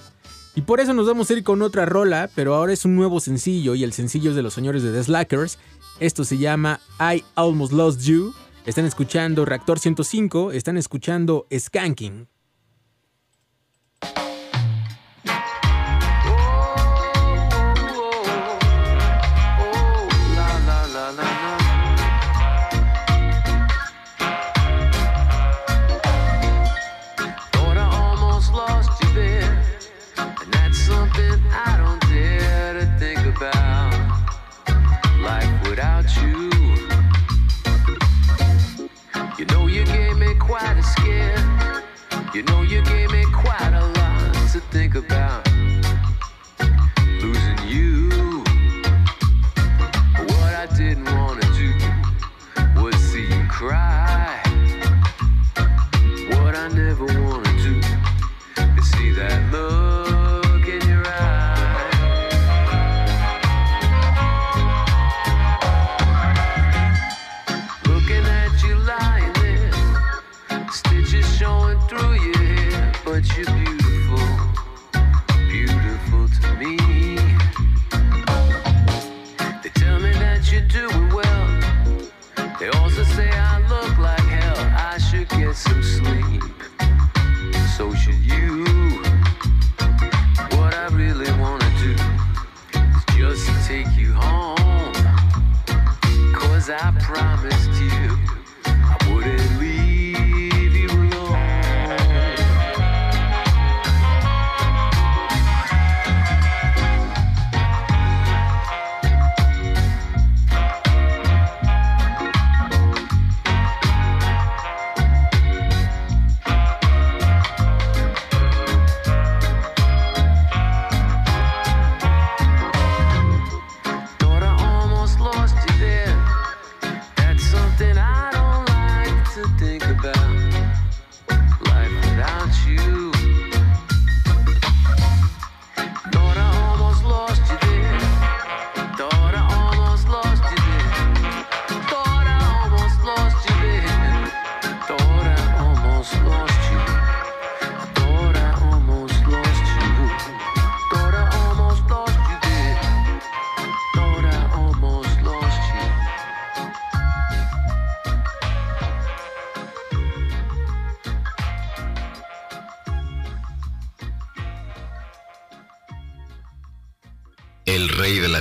Y 0.59 0.63
por 0.63 0.81
eso 0.81 0.93
nos 0.93 1.07
vamos 1.07 1.31
a 1.31 1.35
ir 1.35 1.45
con 1.45 1.63
otra 1.63 1.87
rola, 1.87 2.29
pero 2.35 2.57
ahora 2.57 2.73
es 2.73 2.85
un 2.85 2.97
nuevo 2.97 3.21
sencillo 3.21 3.77
y 3.77 3.85
el 3.85 3.93
sencillo 3.93 4.31
es 4.31 4.37
de 4.37 4.43
los 4.43 4.55
señores 4.55 4.83
de 4.83 4.91
The 4.91 5.05
Slackers. 5.05 5.57
Esto 6.01 6.25
se 6.25 6.37
llama 6.37 6.81
I 6.99 7.23
Almost 7.37 7.73
Lost 7.73 8.01
You. 8.01 8.35
Están 8.67 8.85
escuchando 8.85 9.45
Reactor 9.45 9.79
105, 9.79 10.51
están 10.51 10.77
escuchando 10.77 11.47
Skanking. 11.57 12.27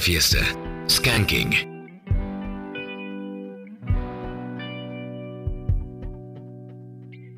Fiesta. 0.08 0.39
Skanking. 0.88 1.53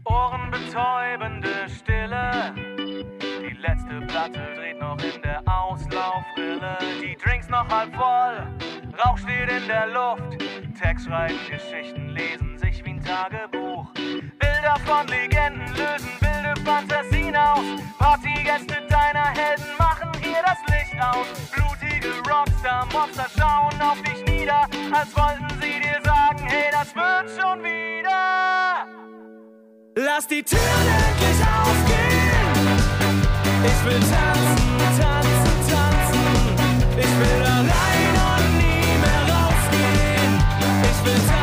Ohrenbetäubende 0.05 1.67
Stille. 1.67 2.53
Die 3.41 3.57
letzte 3.59 4.01
Platte 4.05 4.53
dreht 4.55 4.79
noch 4.79 4.99
in 5.01 5.19
der 5.23 5.41
Auslaufrille. 5.47 6.77
Die 7.01 7.15
Drinks 7.15 7.49
noch 7.49 7.67
halb 7.69 7.91
voll, 7.95 8.47
Rauch 9.03 9.17
steht 9.17 9.49
in 9.49 9.67
der 9.67 9.87
Luft. 9.87 10.37
Text 10.79 11.07
schreiben 11.07 11.39
Geschichten, 11.49 12.09
lesen 12.09 12.55
sich 12.59 12.85
wie 12.85 12.91
ein 12.91 13.01
Lass 30.19 30.27
die 30.27 30.43
Türen 30.43 30.61
endlich 30.61 31.39
aufgehen. 31.47 32.75
Ich 33.63 33.85
will 33.85 34.01
tanzen, 34.01 34.99
tanzen, 34.99 35.55
tanzen. 35.71 36.25
Ich 36.97 37.13
will 37.19 37.41
allein 37.45 38.15
und 38.27 38.57
nie 38.57 38.97
mehr 38.99 39.23
rausgehen. 39.31 40.31
Ich 40.83 40.99
will 41.05 41.21
tanzen, 41.25 41.38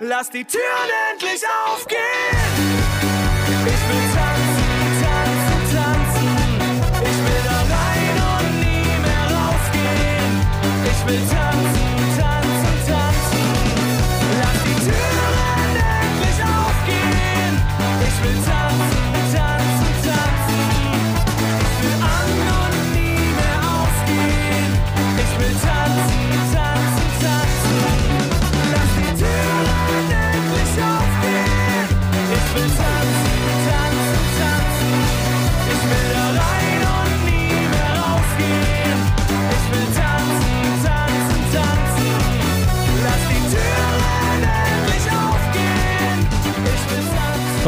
Lass 0.00 0.30
die 0.30 0.44
Türen 0.44 0.62
endlich 1.12 1.42
aufgehen. 1.66 2.37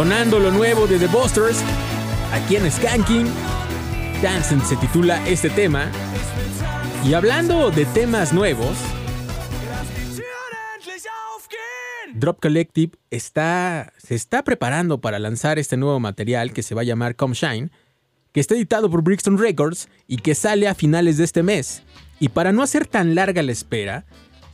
Sonando 0.00 0.38
lo 0.38 0.50
nuevo 0.50 0.86
de 0.86 0.98
The 0.98 1.08
Busters, 1.08 1.62
aquí 2.32 2.56
en 2.56 2.72
Skanking. 2.72 3.26
Dancing 4.22 4.62
se 4.62 4.74
titula 4.76 5.22
este 5.28 5.50
tema. 5.50 5.90
Y 7.04 7.12
hablando 7.12 7.70
de 7.70 7.84
temas 7.84 8.32
nuevos, 8.32 8.78
Drop 12.14 12.40
Collective 12.40 12.92
está, 13.10 13.92
se 13.98 14.14
está 14.14 14.42
preparando 14.42 15.02
para 15.02 15.18
lanzar 15.18 15.58
este 15.58 15.76
nuevo 15.76 16.00
material 16.00 16.54
que 16.54 16.62
se 16.62 16.74
va 16.74 16.80
a 16.80 16.84
llamar 16.84 17.14
Come 17.14 17.34
Shine, 17.34 17.68
que 18.32 18.40
está 18.40 18.54
editado 18.54 18.90
por 18.90 19.02
Brixton 19.02 19.36
Records 19.36 19.90
y 20.06 20.16
que 20.16 20.34
sale 20.34 20.66
a 20.66 20.74
finales 20.74 21.18
de 21.18 21.24
este 21.24 21.42
mes. 21.42 21.82
Y 22.20 22.30
para 22.30 22.52
no 22.52 22.62
hacer 22.62 22.86
tan 22.86 23.14
larga 23.14 23.42
la 23.42 23.52
espera, 23.52 24.06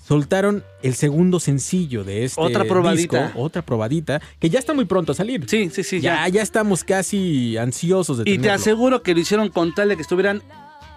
soltaron 0.06 0.62
el 0.82 0.94
segundo 0.94 1.40
sencillo 1.40 2.04
de 2.04 2.24
este 2.24 2.40
Otra 2.40 2.64
probadita. 2.64 3.24
disco, 3.26 3.40
otra 3.40 3.62
probadita, 3.62 4.20
que 4.38 4.48
ya 4.50 4.58
está 4.58 4.72
muy 4.72 4.84
pronto 4.84 5.12
a 5.12 5.14
salir. 5.14 5.44
Sí, 5.48 5.70
sí, 5.70 5.82
sí. 5.82 6.00
Ya, 6.00 6.26
ya 6.28 6.42
estamos 6.42 6.84
casi 6.84 7.56
ansiosos 7.56 8.18
de 8.18 8.30
Y 8.30 8.38
te 8.38 8.50
aseguro 8.50 9.02
que 9.02 9.14
lo 9.14 9.20
hicieron 9.20 9.48
con 9.48 9.74
tal 9.74 9.88
de 9.88 9.96
que 9.96 10.02
estuvieran 10.02 10.42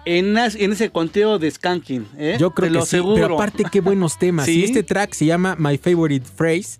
en, 0.04 0.36
ese 0.38 0.90
conteo 0.90 1.38
de 1.38 1.50
Skanking. 1.50 2.06
¿eh? 2.18 2.36
Yo 2.38 2.52
creo 2.52 2.68
Te 2.68 2.72
que 2.72 2.78
lo 2.78 2.86
sí, 2.86 2.96
aseguro. 2.96 3.22
pero 3.22 3.34
aparte 3.34 3.64
qué 3.70 3.80
buenos 3.80 4.18
temas. 4.18 4.46
Sí. 4.50 4.60
Y 4.60 4.64
este 4.64 4.82
track 4.82 5.12
se 5.12 5.26
llama 5.26 5.56
My 5.58 5.76
Favorite 5.76 6.26
Phrase. 6.26 6.78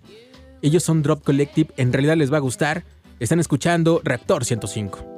Ellos 0.61 0.83
son 0.83 1.01
Drop 1.01 1.23
Collective, 1.23 1.71
en 1.77 1.91
realidad 1.91 2.15
les 2.17 2.31
va 2.31 2.37
a 2.37 2.41
gustar. 2.41 2.83
Están 3.19 3.39
escuchando 3.39 4.01
Raptor 4.03 4.45
105. 4.45 5.10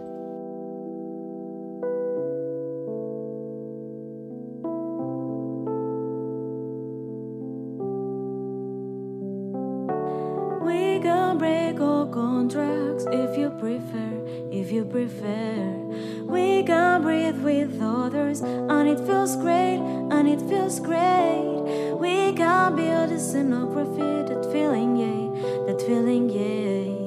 If 13.13 13.37
you 13.37 13.49
prefer, 13.51 14.11
if 14.51 14.71
you 14.71 14.83
prefer. 14.85 15.77
We 16.25 16.63
can 16.63 17.03
breathe 17.03 17.39
with 17.43 17.79
others, 17.81 18.41
and 18.41 18.89
it 18.89 18.99
feels 19.05 19.35
great, 19.35 19.79
and 20.11 20.27
it 20.27 20.41
feels 20.49 20.79
great. 20.79 21.97
We 21.99 22.33
can 22.33 22.75
build 22.75 23.11
a 23.11 23.21
scenography, 23.21 24.27
that 24.27 24.51
feeling, 24.51 24.97
yeah, 24.97 25.65
that 25.67 25.81
feeling, 25.81 26.29
yeah. 26.29 27.03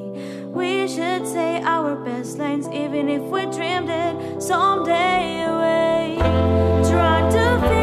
We 0.50 0.88
should 0.88 1.26
say 1.26 1.60
our 1.62 1.96
best 1.96 2.38
lines, 2.38 2.68
even 2.68 3.08
if 3.08 3.22
we 3.22 3.42
dreamed 3.46 3.90
it 3.90 4.42
someday 4.42 5.44
away. 5.44 6.16
Try 6.88 7.28
to 7.30 7.75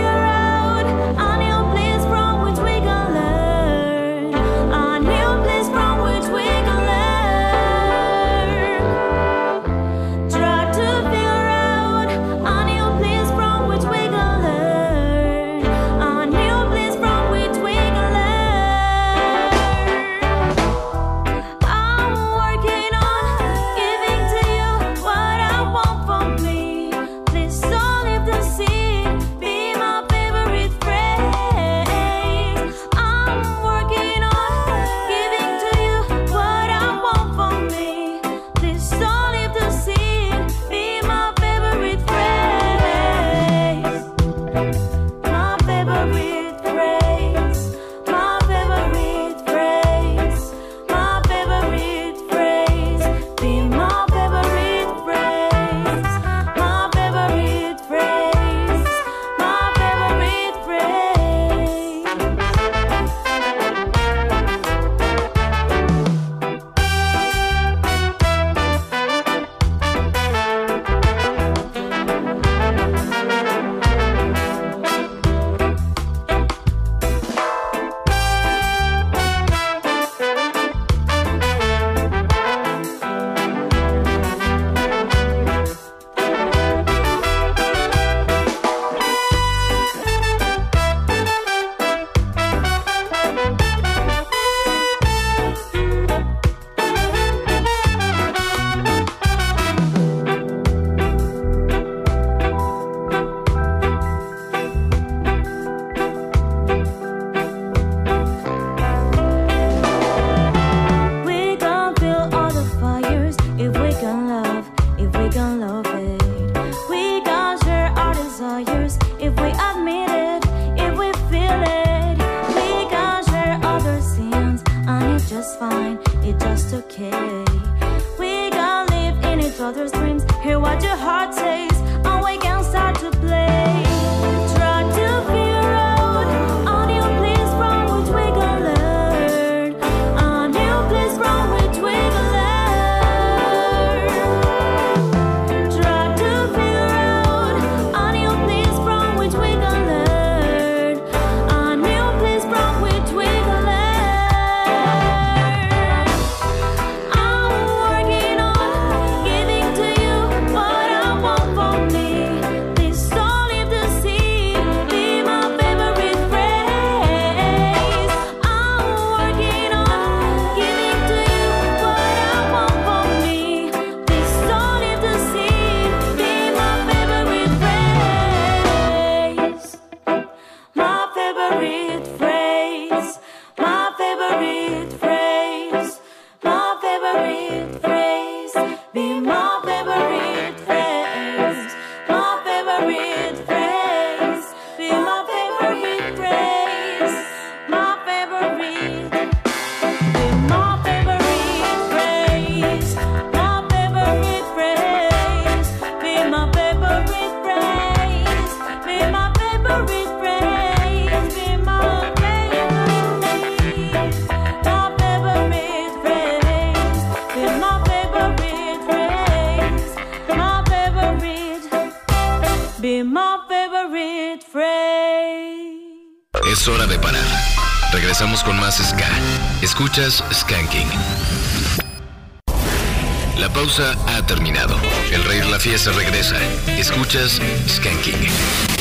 fiesta 235.64 235.94
regresa. 235.94 236.36
Escuchas 236.78 237.40
Skanking. 237.70 238.73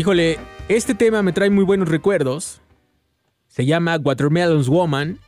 Híjole, 0.00 0.38
este 0.70 0.94
tema 0.94 1.20
me 1.20 1.34
trae 1.34 1.50
muy 1.50 1.62
buenos 1.62 1.86
recuerdos. 1.86 2.62
Se 3.48 3.66
llama 3.66 3.98
Watermelons 4.02 4.66
Woman. 4.66 5.18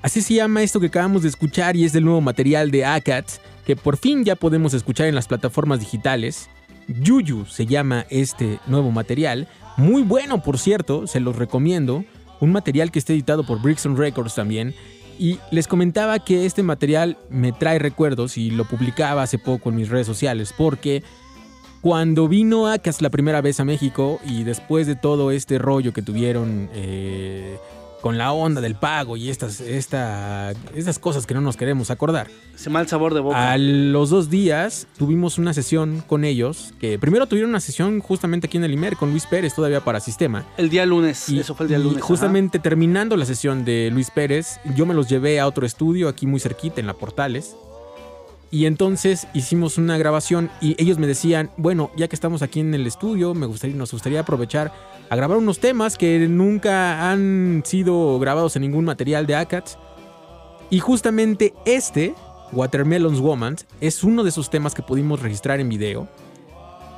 Así 0.00 0.22
se 0.22 0.34
llama 0.34 0.62
esto 0.62 0.78
que 0.78 0.86
acabamos 0.86 1.22
de 1.22 1.28
escuchar 1.28 1.74
y 1.74 1.84
es 1.84 1.92
del 1.92 2.04
nuevo 2.04 2.20
material 2.20 2.70
de 2.70 2.84
ACATS 2.84 3.40
que 3.66 3.74
por 3.74 3.96
fin 3.96 4.24
ya 4.24 4.36
podemos 4.36 4.74
escuchar 4.74 5.08
en 5.08 5.16
las 5.16 5.26
plataformas 5.26 5.80
digitales. 5.80 6.48
Yuyu 6.86 7.46
se 7.46 7.66
llama 7.66 8.06
este 8.10 8.60
nuevo 8.68 8.92
material. 8.92 9.48
Muy 9.76 10.02
bueno, 10.02 10.40
por 10.40 10.56
cierto, 10.56 11.08
se 11.08 11.18
los 11.18 11.34
recomiendo. 11.34 12.04
Un 12.38 12.52
material 12.52 12.92
que 12.92 13.00
está 13.00 13.12
editado 13.12 13.44
por 13.44 13.60
Brixton 13.60 13.96
Records 13.96 14.36
también. 14.36 14.72
Y 15.18 15.40
les 15.50 15.66
comentaba 15.66 16.20
que 16.20 16.46
este 16.46 16.62
material 16.62 17.18
me 17.28 17.50
trae 17.50 17.80
recuerdos 17.80 18.38
y 18.38 18.52
lo 18.52 18.66
publicaba 18.66 19.24
hace 19.24 19.36
poco 19.36 19.70
en 19.70 19.74
mis 19.74 19.88
redes 19.88 20.06
sociales 20.06 20.54
porque 20.56 21.02
cuando 21.80 22.28
vino 22.28 22.66
Acas 22.66 23.00
la 23.02 23.10
primera 23.10 23.40
vez 23.40 23.60
a 23.60 23.64
México 23.64 24.20
y 24.26 24.44
después 24.44 24.86
de 24.86 24.96
todo 24.96 25.30
este 25.30 25.58
rollo 25.58 25.92
que 25.92 26.02
tuvieron 26.02 26.68
eh, 26.72 27.56
con 28.00 28.18
la 28.18 28.32
onda 28.32 28.60
del 28.60 28.74
pago 28.74 29.16
y 29.16 29.28
estas, 29.28 29.60
esta, 29.60 30.52
estas 30.74 30.98
cosas 30.98 31.26
que 31.26 31.34
no 31.34 31.40
nos 31.40 31.56
queremos 31.56 31.90
acordar. 31.90 32.28
Ese 32.54 32.70
mal 32.70 32.88
sabor 32.88 33.14
de 33.14 33.20
boca. 33.20 33.52
A 33.52 33.58
los 33.58 34.10
dos 34.10 34.30
días 34.30 34.86
tuvimos 34.96 35.38
una 35.38 35.52
sesión 35.52 36.02
con 36.06 36.24
ellos, 36.24 36.74
que 36.80 36.98
primero 36.98 37.26
tuvieron 37.26 37.50
una 37.50 37.60
sesión 37.60 38.00
justamente 38.00 38.46
aquí 38.46 38.56
en 38.56 38.64
el 38.64 38.72
IMER 38.72 38.96
con 38.96 39.10
Luis 39.10 39.26
Pérez, 39.26 39.54
todavía 39.54 39.80
para 39.80 40.00
sistema. 40.00 40.44
El 40.56 40.70
día 40.70 40.86
lunes, 40.86 41.28
eso 41.28 41.54
fue 41.54 41.64
el 41.64 41.68
día 41.68 41.78
Y 41.78 41.82
lunes. 41.82 42.02
justamente 42.02 42.58
terminando 42.58 43.16
la 43.16 43.24
sesión 43.24 43.64
de 43.64 43.90
Luis 43.92 44.10
Pérez, 44.10 44.60
yo 44.76 44.86
me 44.86 44.94
los 44.94 45.08
llevé 45.08 45.38
a 45.40 45.46
otro 45.46 45.66
estudio 45.66 46.08
aquí 46.08 46.26
muy 46.26 46.40
cerquita, 46.40 46.80
en 46.80 46.86
la 46.86 46.94
Portales. 46.94 47.56
Y 48.50 48.64
entonces 48.64 49.26
hicimos 49.34 49.76
una 49.76 49.98
grabación 49.98 50.50
y 50.60 50.74
ellos 50.82 50.98
me 50.98 51.06
decían, 51.06 51.50
bueno, 51.58 51.90
ya 51.96 52.08
que 52.08 52.16
estamos 52.16 52.40
aquí 52.40 52.60
en 52.60 52.72
el 52.74 52.86
estudio, 52.86 53.34
me 53.34 53.44
gustaría, 53.46 53.76
nos 53.76 53.92
gustaría 53.92 54.20
aprovechar 54.20 54.72
a 55.10 55.16
grabar 55.16 55.36
unos 55.36 55.58
temas 55.58 55.98
que 55.98 56.26
nunca 56.28 57.10
han 57.10 57.62
sido 57.66 58.18
grabados 58.18 58.56
en 58.56 58.62
ningún 58.62 58.86
material 58.86 59.26
de 59.26 59.36
ACATS. 59.36 59.76
Y 60.70 60.80
justamente 60.80 61.52
este, 61.66 62.14
Watermelons 62.52 63.20
Woman, 63.20 63.56
es 63.82 64.02
uno 64.02 64.22
de 64.22 64.30
esos 64.30 64.48
temas 64.48 64.74
que 64.74 64.82
pudimos 64.82 65.20
registrar 65.20 65.60
en 65.60 65.68
video 65.68 66.08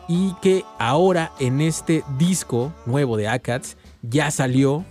y 0.09 0.35
que 0.43 0.65
ahora 0.79 1.33
en 1.41 1.61
este 1.61 2.05
disco 2.19 2.73
nuevo 2.87 3.17
de 3.17 3.27
ACATS 3.29 3.77
ya 4.03 4.31
salió 4.31 4.85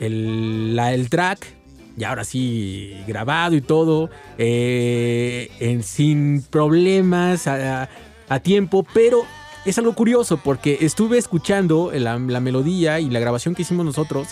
la- 0.00 0.92
el 0.94 1.10
track, 1.10 1.57
y 1.98 2.04
ahora 2.04 2.24
sí 2.24 3.02
grabado 3.06 3.56
y 3.56 3.60
todo, 3.60 4.10
eh, 4.36 5.80
sin 5.82 6.42
problemas, 6.42 7.46
a, 7.46 7.88
a 8.28 8.40
tiempo, 8.40 8.86
pero 8.94 9.24
es 9.64 9.78
algo 9.78 9.94
curioso 9.94 10.38
porque 10.38 10.78
estuve 10.80 11.18
escuchando 11.18 11.90
la, 11.92 12.18
la 12.18 12.40
melodía 12.40 13.00
y 13.00 13.10
la 13.10 13.20
grabación 13.20 13.54
que 13.54 13.62
hicimos 13.62 13.84
nosotros 13.84 14.28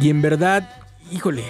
y 0.00 0.10
en 0.10 0.22
verdad, 0.22 0.68
híjole, 1.12 1.44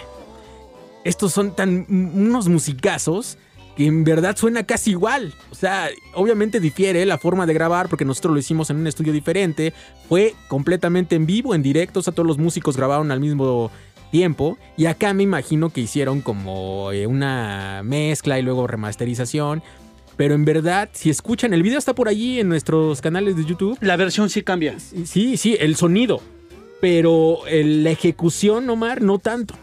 estos 1.05 1.33
son 1.33 1.55
tan 1.55 1.87
unos 1.89 2.49
musicazos 2.49 3.39
que 3.77 3.87
en 3.87 4.05
verdad 4.05 4.37
suena 4.37 4.65
casi 4.65 4.91
igual. 4.91 5.35
O 5.51 5.55
sea, 5.55 5.89
obviamente 6.15 6.61
difiere 6.61 7.05
la 7.07 7.19
forma 7.19 7.47
de 7.47 7.55
grabar 7.55 7.89
porque 7.89 8.05
nosotros 8.05 8.35
lo 8.35 8.41
hicimos 8.41 8.71
en 8.71 8.77
un 8.77 8.87
estudio 8.87 9.13
diferente. 9.13 9.73
Fue 10.09 10.35
completamente 10.49 11.17
en 11.17 11.27
vivo, 11.27 11.55
en 11.55 11.63
directo. 11.63 12.01
O 12.01 12.03
sea, 12.03 12.13
todos 12.13 12.27
los 12.27 12.39
músicos 12.39 12.77
grabaron 12.77 13.11
al 13.11 13.21
mismo 13.21 13.71
tiempo. 14.19 14.57
Y 14.77 14.87
acá 14.87 15.13
me 15.13 15.25
imagino 15.25 15.71
que 15.71 15.81
hicieron 15.81 16.21
como 16.21 16.93
eh, 16.93 17.09
una 17.09 17.83
mezcla 17.85 18.39
y 18.39 18.43
luego 18.43 18.69
remasterización. 18.69 19.61
Pero 20.17 20.37
en 20.37 20.45
verdad, 20.45 20.89
si 20.93 21.11
escuchan, 21.11 21.53
el 21.53 21.65
video 21.65 21.81
está 21.81 21.95
por 21.97 22.09
allí 22.09 22.39
en 22.39 22.49
nuestros 22.49 23.01
canales 23.01 23.37
de 23.37 23.45
YouTube. 23.45 23.77
La 23.81 23.97
versión 23.97 24.31
sí 24.31 24.43
cambia. 24.43 24.79
Sí, 24.79 25.37
sí, 25.37 25.57
el 25.59 25.75
sonido. 25.75 26.21
Pero 26.81 27.45
el- 27.49 27.83
la 27.83 27.91
ejecución, 27.91 28.71
Omar, 28.71 29.03
no 29.03 29.19
tanto. 29.19 29.57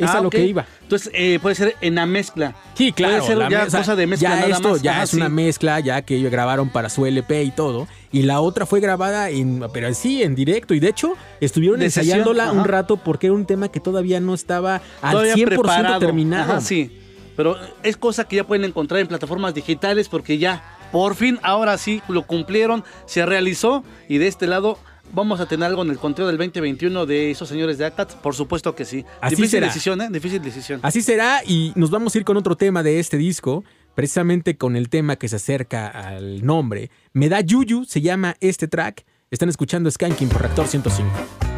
Es 0.00 0.08
Ah, 0.10 0.18
a 0.18 0.20
lo 0.22 0.28
ok. 0.28 0.32
que 0.34 0.44
iba. 0.46 0.66
Entonces, 0.82 1.10
eh, 1.14 1.38
puede 1.40 1.54
ser 1.54 1.76
en 1.80 1.94
la 1.94 2.06
mezcla. 2.06 2.54
Sí, 2.74 2.90
claro. 2.92 3.16
Puede 3.18 3.26
ser 3.28 3.36
la 3.38 3.48
ya 3.50 3.64
cosa 3.66 3.94
de 3.94 4.06
mezcla 4.06 4.28
ya 4.30 4.36
nada 4.36 4.48
esto 4.56 4.68
más. 4.70 4.82
ya 4.82 4.92
Ajá, 4.92 5.02
es 5.04 5.10
sí. 5.10 5.16
una 5.16 5.28
mezcla 5.28 5.80
ya 5.80 6.02
que 6.02 6.16
ellos 6.16 6.30
grabaron 6.32 6.70
para 6.70 6.88
su 6.88 7.06
LP 7.06 7.44
y 7.44 7.50
todo. 7.50 7.86
Y 8.10 8.22
la 8.22 8.40
otra 8.40 8.66
fue 8.66 8.80
grabada 8.80 9.30
en, 9.30 9.62
pero 9.72 9.92
sí, 9.94 10.22
en 10.22 10.34
directo. 10.34 10.74
Y 10.74 10.80
de 10.80 10.88
hecho, 10.88 11.12
estuvieron 11.40 11.78
De 11.78 11.90
sesión, 11.90 12.18
ensayándola 12.20 12.50
un 12.52 12.64
rato 12.64 12.96
porque 12.96 13.26
era 13.28 13.34
un 13.34 13.46
tema 13.46 13.68
que 13.68 13.78
todavía 13.80 14.18
no 14.20 14.34
estaba 14.34 14.80
al 15.02 15.12
Todavía 15.12 15.34
100% 15.34 15.46
preparado. 15.46 15.98
terminado. 16.00 16.52
Ajá, 16.52 16.60
sí. 16.60 16.96
Pero 17.36 17.56
es 17.82 17.96
cosa 17.96 18.24
que 18.24 18.36
ya 18.36 18.44
pueden 18.44 18.64
encontrar 18.64 19.00
en 19.00 19.06
plataformas 19.06 19.54
digitales 19.54 20.08
porque 20.08 20.38
ya, 20.38 20.62
por 20.92 21.14
fin, 21.14 21.38
ahora 21.42 21.78
sí 21.78 22.02
lo 22.08 22.22
cumplieron, 22.26 22.84
se 23.06 23.24
realizó 23.24 23.84
y 24.08 24.18
de 24.18 24.26
este 24.26 24.46
lado 24.46 24.78
vamos 25.12 25.40
a 25.40 25.46
tener 25.46 25.66
algo 25.66 25.82
en 25.82 25.90
el 25.90 25.98
conteo 25.98 26.26
del 26.26 26.36
2021 26.38 27.06
de 27.06 27.30
esos 27.30 27.48
señores 27.48 27.78
de 27.78 27.86
ACAT. 27.86 28.14
Por 28.16 28.34
supuesto 28.34 28.74
que 28.74 28.84
sí. 28.84 29.04
Así 29.20 29.36
Difícil 29.36 29.50
será. 29.58 29.66
decisión, 29.68 30.00
¿eh? 30.00 30.08
Difícil 30.10 30.42
decisión. 30.42 30.80
Así 30.82 31.02
será 31.02 31.42
y 31.46 31.72
nos 31.76 31.90
vamos 31.90 32.14
a 32.14 32.18
ir 32.18 32.24
con 32.24 32.36
otro 32.36 32.56
tema 32.56 32.82
de 32.82 33.00
este 33.00 33.16
disco, 33.16 33.64
precisamente 33.94 34.56
con 34.56 34.76
el 34.76 34.88
tema 34.88 35.16
que 35.16 35.28
se 35.28 35.36
acerca 35.36 35.88
al 35.88 36.44
nombre. 36.44 36.90
Me 37.12 37.28
da 37.28 37.40
Yuyu, 37.40 37.84
se 37.84 38.00
llama 38.00 38.36
este 38.40 38.68
track. 38.68 39.04
Están 39.30 39.48
escuchando 39.48 39.90
Skanking 39.90 40.28
por 40.28 40.42
Reactor 40.42 40.66
105. 40.66 41.49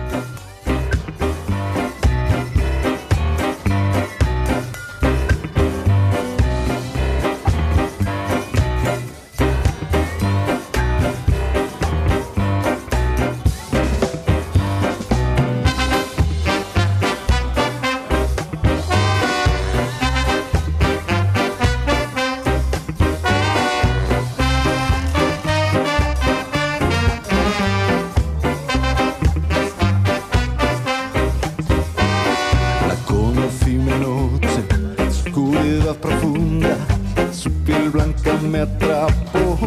Blanca 37.93 38.33
me 38.51 38.61
atrapó. 38.61 39.59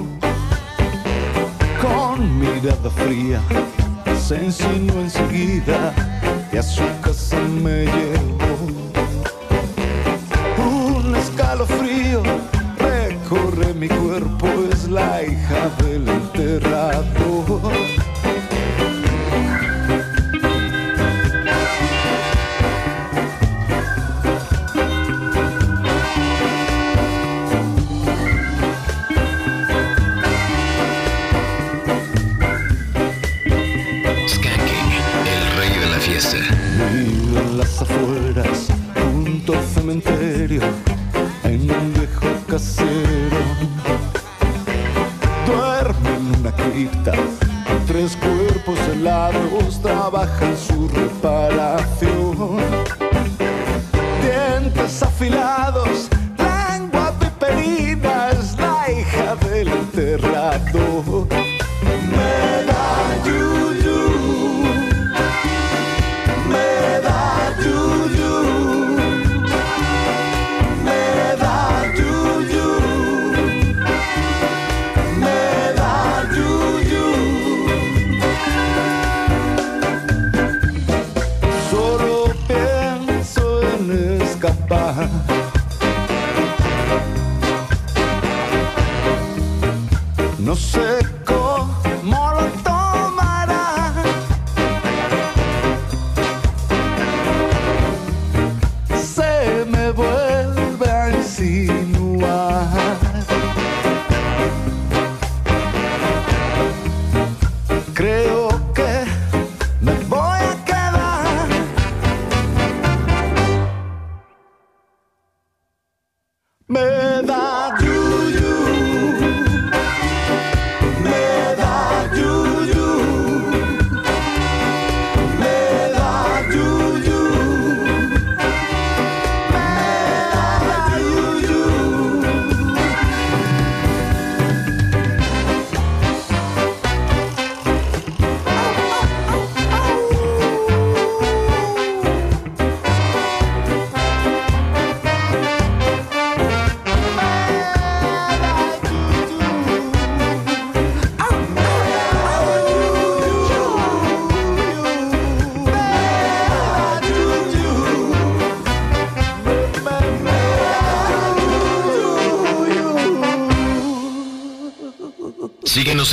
Con 1.81 2.39
mirada 2.39 2.89
fría, 2.89 3.39
se 4.17 4.43
insinuó 4.43 4.99
enseguida 5.01 5.93
y 6.51 6.57
a 6.57 6.63
su 6.63 6.83
casa 7.01 7.37
me 7.63 7.85
llevó. 7.85 8.55
Un 10.57 11.15
escalofrío 11.15 12.23
recorre 12.79 13.73
mi 13.73 13.87
cuerpo, 13.87 14.47
es 14.71 14.89
la 14.89 15.23
hija 15.23 15.69
del 15.83 16.07
enterrado. 16.07 17.61
radio 40.47 40.84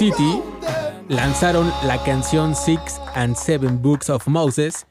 City, 0.00 0.40
lanzaron 1.10 1.70
la 1.84 2.02
canción 2.02 2.54
Six 2.56 2.98
and 3.14 3.36
Seven 3.36 3.82
Books 3.82 4.08
of 4.08 4.26
Moses, 4.28 4.86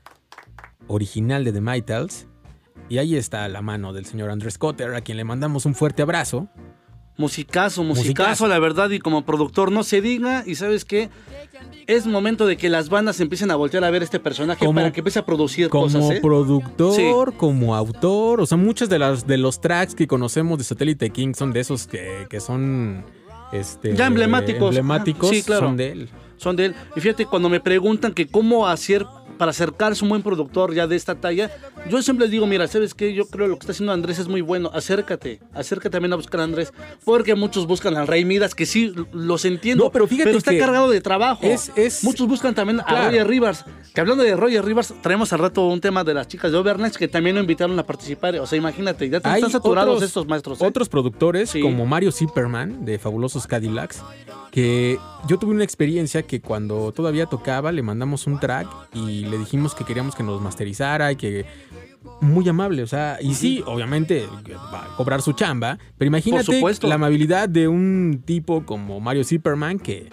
original 0.87 1.43
de 1.43 1.51
The 1.51 1.61
Mitals. 1.61 2.27
Y 2.89 2.99
ahí 2.99 3.15
está 3.15 3.47
la 3.47 3.63
mano 3.63 3.91
del 3.91 4.05
señor 4.05 4.29
Andrés 4.29 4.59
Cotter, 4.59 4.93
a 4.93 5.01
quien 5.01 5.17
le 5.17 5.23
mandamos 5.23 5.65
un 5.65 5.73
fuerte 5.73 6.03
abrazo. 6.03 6.47
Musicazo, 7.17 7.83
musicazo, 7.83 8.03
Musicazo. 8.03 8.47
la 8.49 8.59
verdad, 8.59 8.91
y 8.91 8.99
como 8.99 9.25
productor 9.25 9.71
no 9.71 9.81
se 9.81 9.99
diga, 9.99 10.43
y 10.45 10.53
sabes 10.53 10.85
qué, 10.85 11.09
es 11.87 12.05
momento 12.05 12.45
de 12.45 12.55
que 12.55 12.69
las 12.69 12.89
bandas 12.89 13.19
empiecen 13.19 13.49
a 13.49 13.55
voltear 13.55 13.83
a 13.85 13.89
ver 13.89 14.03
este 14.03 14.19
personaje 14.19 14.63
Como- 14.63 14.79
para 14.79 14.93
que 14.93 14.99
empiece 14.99 15.17
a 15.17 15.25
producir 15.25 15.69
Como 15.69 15.85
cosas, 15.85 16.07
¿eh? 16.11 16.19
productor, 16.21 17.33
como 17.35 17.75
autor, 17.75 18.41
o 18.41 18.45
sea, 18.45 18.59
muchos 18.59 18.89
de, 18.89 18.99
las, 18.99 19.25
de 19.25 19.37
los 19.39 19.59
tracks 19.59 19.95
que 19.95 20.05
conocemos 20.05 20.59
de 20.59 20.65
Satellite 20.65 21.09
King 21.09 21.33
son 21.33 21.51
de 21.51 21.61
esos 21.61 21.87
que, 21.87 22.27
que 22.29 22.39
son 22.39 23.03
este, 23.51 23.95
Ya 23.95 24.07
emblemáticos. 24.07 24.69
emblemáticos, 24.69 25.29
Sí, 25.29 25.43
claro. 25.43 25.67
son 25.67 25.77
de 25.77 25.91
él. 25.91 26.09
Son 26.37 26.55
de 26.55 26.65
él. 26.65 26.75
Y 26.95 26.99
fíjate, 27.01 27.25
cuando 27.25 27.49
me 27.49 27.59
preguntan 27.59 28.13
que 28.13 28.27
cómo 28.27 28.67
hacer 28.67 29.05
para 29.37 29.51
acercarse 29.51 30.03
un 30.03 30.09
buen 30.09 30.21
productor 30.21 30.73
ya 30.73 30.85
de 30.87 30.95
esta 30.95 31.15
talla, 31.15 31.49
yo 31.89 32.01
siempre 32.01 32.25
les 32.25 32.31
digo, 32.31 32.45
mira, 32.47 32.67
¿sabes 32.67 32.93
qué? 32.93 33.13
Yo 33.13 33.25
creo 33.27 33.45
que 33.45 33.49
lo 33.51 33.55
que 33.57 33.63
está 33.63 33.71
haciendo 33.71 33.91
Andrés 33.93 34.19
es 34.19 34.27
muy 34.27 34.41
bueno. 34.41 34.69
Acércate, 34.73 35.39
acércate 35.53 35.89
también 35.89 36.13
a 36.13 36.15
buscar 36.15 36.41
a 36.41 36.43
Andrés. 36.43 36.71
Porque 37.03 37.35
muchos 37.35 37.67
buscan 37.67 37.95
al 37.97 38.07
Rey 38.07 38.25
Midas, 38.25 38.55
que 38.55 38.65
sí, 38.65 38.93
los 39.11 39.45
entiendo. 39.45 39.85
No, 39.85 39.91
pero 39.91 40.07
fíjate 40.07 40.35
está 40.37 40.51
que 40.51 40.59
cargado 40.59 40.89
de 40.89 41.01
trabajo. 41.01 41.39
es- 41.43 41.71
es- 41.75 42.03
muchos 42.03 42.27
buscan 42.27 42.53
también 42.55 42.79
a 42.81 42.85
Claro. 42.85 43.05
Roger 43.07 43.27
Rivers. 43.27 43.65
Que 43.93 44.01
hablando 44.01 44.23
de 44.23 44.35
Roger 44.35 44.63
Rivers, 44.63 44.93
traemos 45.01 45.33
al 45.33 45.39
rato 45.39 45.67
un 45.67 45.81
tema 45.81 46.03
de 46.03 46.13
las 46.13 46.27
chicas 46.27 46.51
de 46.51 46.57
Overnight 46.57 46.95
que 46.95 47.07
también 47.07 47.35
lo 47.35 47.41
invitaron 47.41 47.77
a 47.79 47.83
participar. 47.85 48.35
O 48.39 48.45
sea, 48.45 48.57
imagínate, 48.57 49.09
ya 49.09 49.19
te- 49.19 49.29
están 49.33 49.49
saturados 49.51 49.95
otros- 49.95 50.07
estos 50.09 50.27
maestros. 50.27 50.61
¿eh? 50.61 50.65
Otros 50.65 50.89
productores, 50.89 51.49
Sí. 51.49 51.61
como 51.61 51.85
Mario 51.85 52.11
Zipperman, 52.11 52.85
de 52.85 52.99
Fabulosos 52.99 53.47
Cadillacs, 53.47 54.03
que 54.51 54.97
yo 55.27 55.37
tuve 55.37 55.51
una 55.53 55.63
experiencia 55.63 56.23
que 56.23 56.41
cuando 56.41 56.91
todavía 56.91 57.25
tocaba 57.25 57.71
le 57.71 57.81
mandamos 57.83 58.25
un 58.27 58.39
track 58.39 58.67
y 58.93 59.25
le 59.25 59.37
dijimos 59.37 59.75
que 59.75 59.83
queríamos 59.83 60.15
que 60.15 60.23
nos 60.23 60.41
masterizara 60.41 61.11
y 61.11 61.15
que 61.15 61.45
muy 62.21 62.47
amable, 62.47 62.83
o 62.83 62.87
sea, 62.87 63.17
y 63.21 63.33
sí, 63.33 63.63
obviamente 63.65 64.25
va 64.73 64.85
a 64.85 64.95
cobrar 64.95 65.21
su 65.21 65.33
chamba, 65.33 65.77
pero 65.97 66.07
imagínate 66.07 66.61
la 66.83 66.95
amabilidad 66.95 67.49
de 67.49 67.67
un 67.67 68.21
tipo 68.25 68.65
como 68.65 68.99
Mario 68.99 69.23
Zipperman 69.23 69.79
que 69.79 70.09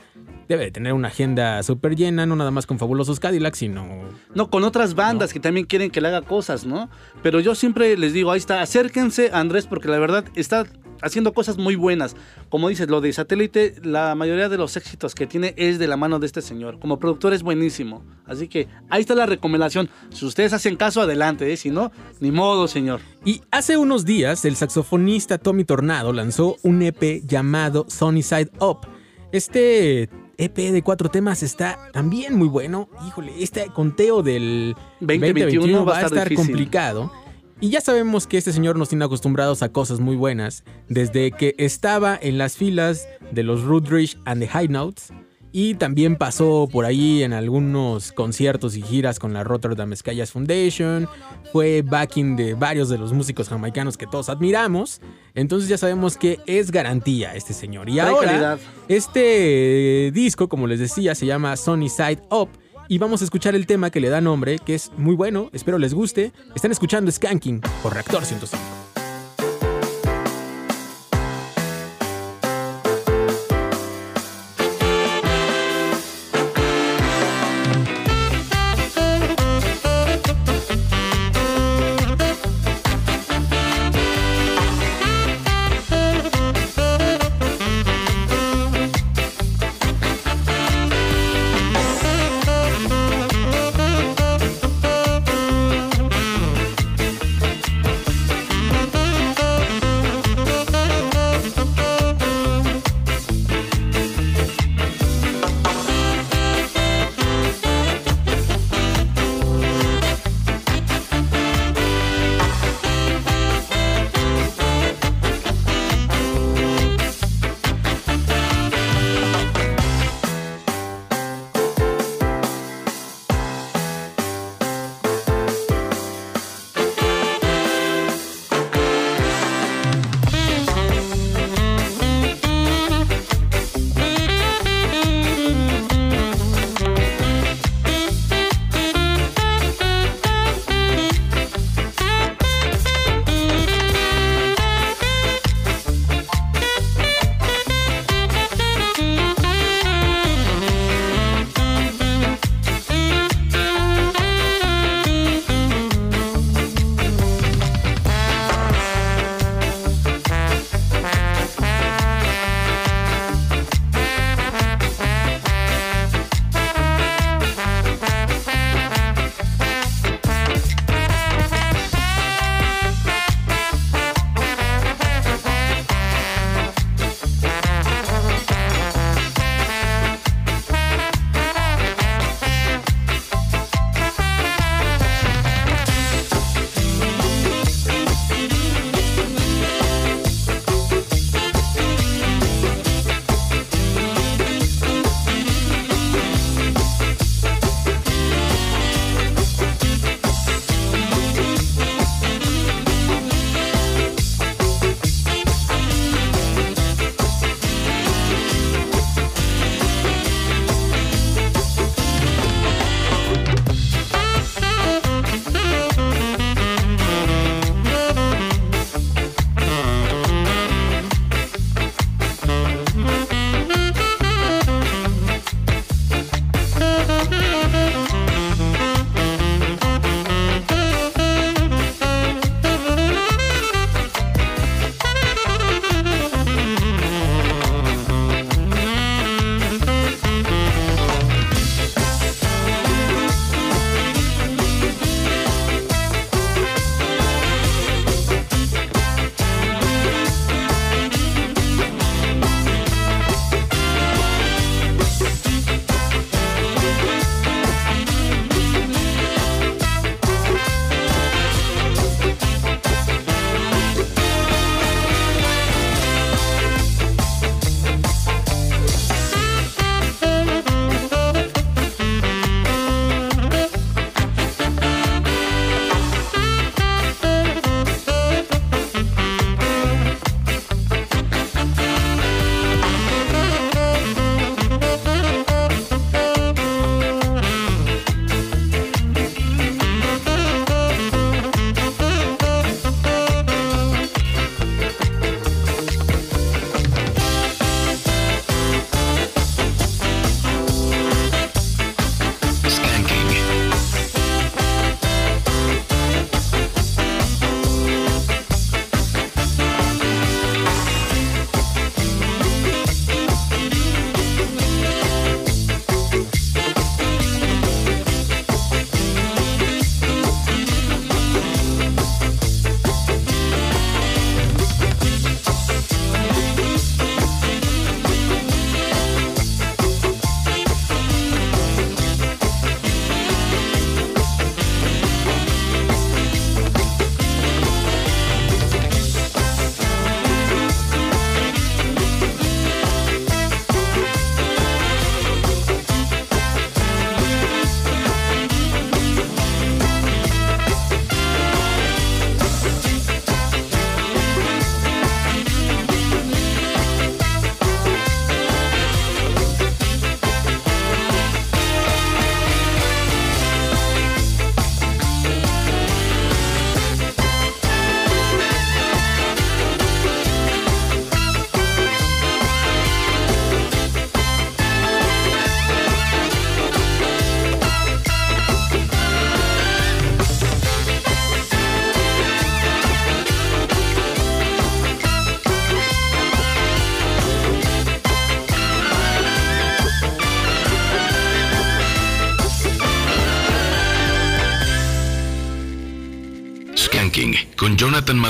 debe 0.48 0.64
de 0.64 0.70
tener 0.70 0.92
una 0.92 1.08
agenda 1.08 1.62
súper 1.62 1.96
llena, 1.96 2.26
no 2.26 2.36
nada 2.36 2.50
más 2.50 2.66
con 2.66 2.78
Fabulosos 2.78 3.20
Cadillacs, 3.20 3.58
sino 3.58 3.86
No, 4.34 4.50
con 4.50 4.64
otras 4.64 4.94
bandas 4.94 5.32
que 5.32 5.40
también 5.40 5.66
quieren 5.66 5.90
que 5.90 6.00
le 6.00 6.08
haga 6.08 6.22
cosas, 6.22 6.66
¿no? 6.66 6.88
Pero 7.22 7.40
yo 7.40 7.54
siempre 7.54 7.96
les 7.96 8.12
digo, 8.12 8.30
ahí 8.30 8.38
está, 8.38 8.60
acérquense 8.60 9.30
a 9.32 9.40
Andrés 9.40 9.66
porque 9.66 9.88
la 9.88 9.98
verdad 9.98 10.24
está 10.34 10.66
haciendo 11.02 11.32
cosas 11.32 11.58
muy 11.58 11.76
buenas. 11.76 12.16
Como 12.48 12.68
dices, 12.68 12.88
lo 12.88 13.00
de 13.00 13.12
satélite, 13.12 13.74
la 13.82 14.14
mayoría 14.14 14.48
de 14.48 14.56
los 14.56 14.76
éxitos 14.76 15.14
que 15.14 15.26
tiene 15.26 15.54
es 15.56 15.78
de 15.78 15.86
la 15.86 15.96
mano 15.96 16.18
de 16.18 16.26
este 16.26 16.42
señor. 16.42 16.78
Como 16.78 16.98
productor 16.98 17.34
es 17.34 17.42
buenísimo. 17.42 18.04
Así 18.24 18.48
que 18.48 18.68
ahí 18.88 19.00
está 19.00 19.14
la 19.14 19.26
recomendación. 19.26 19.88
Si 20.10 20.24
ustedes 20.24 20.52
hacen 20.52 20.76
caso, 20.76 21.00
adelante, 21.00 21.52
¿eh? 21.52 21.56
Si 21.56 21.70
no, 21.70 21.92
ni 22.20 22.30
modo, 22.30 22.68
señor. 22.68 23.00
Y 23.24 23.42
hace 23.50 23.76
unos 23.76 24.04
días 24.04 24.44
el 24.44 24.56
saxofonista 24.56 25.38
Tommy 25.38 25.64
Tornado 25.64 26.12
lanzó 26.12 26.56
un 26.62 26.82
EP 26.82 27.22
llamado 27.24 27.86
Sunny 27.88 28.22
Side 28.22 28.50
Up. 28.60 28.86
Este 29.32 30.08
EP 30.38 30.56
de 30.56 30.82
cuatro 30.82 31.08
temas 31.10 31.42
está 31.42 31.90
también 31.92 32.36
muy 32.36 32.48
bueno. 32.48 32.88
Híjole, 33.06 33.32
este 33.42 33.66
conteo 33.72 34.22
del 34.22 34.74
2021 35.00 35.84
va 35.84 35.98
a 35.98 36.02
estar, 36.02 36.32
complicado. 36.34 37.12
Y 37.60 37.70
ya 37.70 37.80
sabemos 37.80 38.26
que 38.26 38.36
este 38.36 38.52
señor 38.52 38.76
nos 38.76 38.90
tiene 38.90 39.04
acostumbrados 39.04 39.62
a 39.62 39.70
cosas 39.70 39.98
muy 39.98 40.16
buenas. 40.16 40.64
Desde 40.88 41.30
que 41.32 41.54
estaba 41.58 42.18
en 42.20 42.36
las 42.36 42.56
filas 42.56 43.08
de 43.32 43.42
los 43.42 43.62
Rudridge 43.62 44.18
and 44.26 44.42
the 44.42 44.48
High 44.48 44.68
Notes. 44.68 45.12
Y 45.58 45.76
también 45.76 46.16
pasó 46.16 46.68
por 46.70 46.84
ahí 46.84 47.22
en 47.22 47.32
algunos 47.32 48.12
conciertos 48.12 48.76
y 48.76 48.82
giras 48.82 49.18
con 49.18 49.32
la 49.32 49.42
Rotterdam 49.42 49.96
Sky 49.96 50.16
Jazz 50.16 50.30
Foundation. 50.32 51.08
Fue 51.50 51.80
backing 51.80 52.36
de 52.36 52.52
varios 52.52 52.90
de 52.90 52.98
los 52.98 53.14
músicos 53.14 53.48
jamaicanos 53.48 53.96
que 53.96 54.06
todos 54.06 54.28
admiramos. 54.28 55.00
Entonces 55.34 55.70
ya 55.70 55.78
sabemos 55.78 56.18
que 56.18 56.40
es 56.44 56.70
garantía 56.70 57.34
este 57.34 57.54
señor. 57.54 57.88
Y 57.88 58.00
ahora, 58.00 58.26
calidad. 58.26 58.58
este 58.88 60.10
disco, 60.12 60.46
como 60.50 60.66
les 60.66 60.78
decía, 60.78 61.14
se 61.14 61.24
llama 61.24 61.56
Sunny 61.56 61.88
Side 61.88 62.20
Up. 62.30 62.50
Y 62.90 62.98
vamos 62.98 63.22
a 63.22 63.24
escuchar 63.24 63.54
el 63.54 63.64
tema 63.64 63.88
que 63.88 64.00
le 64.00 64.10
da 64.10 64.20
nombre, 64.20 64.58
que 64.58 64.74
es 64.74 64.92
muy 64.98 65.14
bueno. 65.14 65.48
Espero 65.54 65.78
les 65.78 65.94
guste. 65.94 66.32
Están 66.54 66.70
escuchando 66.70 67.10
Skanking 67.10 67.62
por 67.82 67.94
Reactor 67.94 68.26
105. 68.26 68.95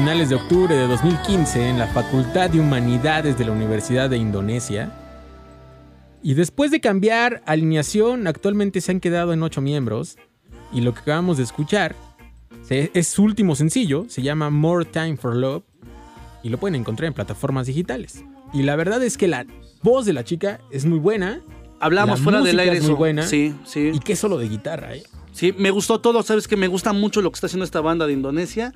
Finales 0.00 0.30
de 0.30 0.36
octubre 0.36 0.74
de 0.74 0.86
2015 0.86 1.68
en 1.68 1.78
la 1.78 1.86
Facultad 1.86 2.48
de 2.48 2.58
Humanidades 2.58 3.36
de 3.36 3.44
la 3.44 3.52
Universidad 3.52 4.08
de 4.08 4.16
Indonesia. 4.16 4.90
Y 6.22 6.32
después 6.32 6.70
de 6.70 6.80
cambiar 6.80 7.42
alineación, 7.44 8.26
actualmente 8.26 8.80
se 8.80 8.92
han 8.92 9.00
quedado 9.00 9.34
en 9.34 9.42
ocho 9.42 9.60
miembros. 9.60 10.16
Y 10.72 10.80
lo 10.80 10.94
que 10.94 11.00
acabamos 11.00 11.36
de 11.36 11.42
escuchar 11.42 11.94
es 12.70 13.08
su 13.08 13.24
último 13.24 13.54
sencillo, 13.54 14.06
se 14.08 14.22
llama 14.22 14.48
More 14.48 14.86
Time 14.86 15.18
for 15.18 15.36
Love. 15.36 15.64
Y 16.42 16.48
lo 16.48 16.56
pueden 16.56 16.76
encontrar 16.76 17.08
en 17.08 17.12
plataformas 17.12 17.66
digitales. 17.66 18.24
Y 18.54 18.62
la 18.62 18.76
verdad 18.76 19.02
es 19.02 19.18
que 19.18 19.28
la 19.28 19.44
voz 19.82 20.06
de 20.06 20.14
la 20.14 20.24
chica 20.24 20.60
es 20.70 20.86
muy 20.86 20.98
buena. 20.98 21.42
Hablamos 21.78 22.20
la 22.20 22.24
fuera 22.24 22.40
del 22.40 22.58
aire 22.58 22.78
es 22.78 22.84
muy 22.84 22.94
buena. 22.94 23.26
Sí, 23.26 23.54
sí. 23.66 23.90
Y 23.92 23.98
qué 23.98 24.16
solo 24.16 24.38
de 24.38 24.48
guitarra, 24.48 24.94
¿eh? 24.94 25.02
Sí, 25.32 25.54
me 25.56 25.70
gustó 25.70 26.00
todo, 26.00 26.22
sabes 26.22 26.48
que 26.48 26.56
me 26.56 26.68
gusta 26.68 26.92
mucho 26.92 27.22
lo 27.22 27.30
que 27.30 27.36
está 27.36 27.46
haciendo 27.46 27.64
esta 27.64 27.80
banda 27.80 28.06
de 28.06 28.12
Indonesia. 28.12 28.72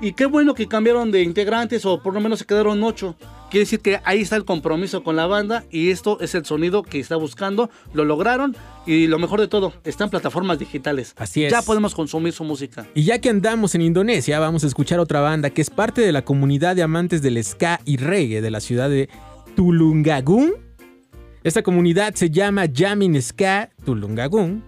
Y 0.00 0.12
qué 0.12 0.26
bueno 0.26 0.54
que 0.54 0.68
cambiaron 0.68 1.10
de 1.10 1.22
integrantes 1.22 1.84
o 1.84 2.00
por 2.02 2.14
lo 2.14 2.20
menos 2.20 2.38
se 2.38 2.44
quedaron 2.44 2.82
ocho. 2.84 3.16
Quiere 3.50 3.64
decir 3.64 3.80
que 3.80 4.00
ahí 4.04 4.20
está 4.20 4.36
el 4.36 4.44
compromiso 4.44 5.02
con 5.02 5.16
la 5.16 5.26
banda 5.26 5.64
y 5.70 5.90
esto 5.90 6.20
es 6.20 6.34
el 6.34 6.44
sonido 6.44 6.82
que 6.82 7.00
está 7.00 7.16
buscando. 7.16 7.70
Lo 7.94 8.04
lograron 8.04 8.56
y 8.86 9.06
lo 9.06 9.18
mejor 9.18 9.40
de 9.40 9.48
todo, 9.48 9.72
está 9.84 10.04
en 10.04 10.10
plataformas 10.10 10.58
digitales. 10.58 11.14
Así 11.16 11.44
es. 11.44 11.50
Ya 11.50 11.62
podemos 11.62 11.94
consumir 11.94 12.32
su 12.32 12.44
música. 12.44 12.86
Y 12.94 13.04
ya 13.04 13.18
que 13.20 13.28
andamos 13.28 13.74
en 13.74 13.82
Indonesia, 13.82 14.38
vamos 14.38 14.64
a 14.64 14.66
escuchar 14.68 15.00
otra 15.00 15.20
banda 15.20 15.50
que 15.50 15.62
es 15.62 15.70
parte 15.70 16.00
de 16.00 16.12
la 16.12 16.24
comunidad 16.24 16.76
de 16.76 16.82
amantes 16.82 17.20
del 17.22 17.42
ska 17.42 17.80
y 17.84 17.96
reggae 17.96 18.40
de 18.40 18.50
la 18.50 18.60
ciudad 18.60 18.88
de 18.88 19.08
Tulungagung. 19.56 20.52
Esta 21.42 21.62
comunidad 21.62 22.14
se 22.14 22.30
llama 22.30 22.66
Jamin 22.72 23.20
Ska 23.20 23.70
Tulungagung. 23.84 24.67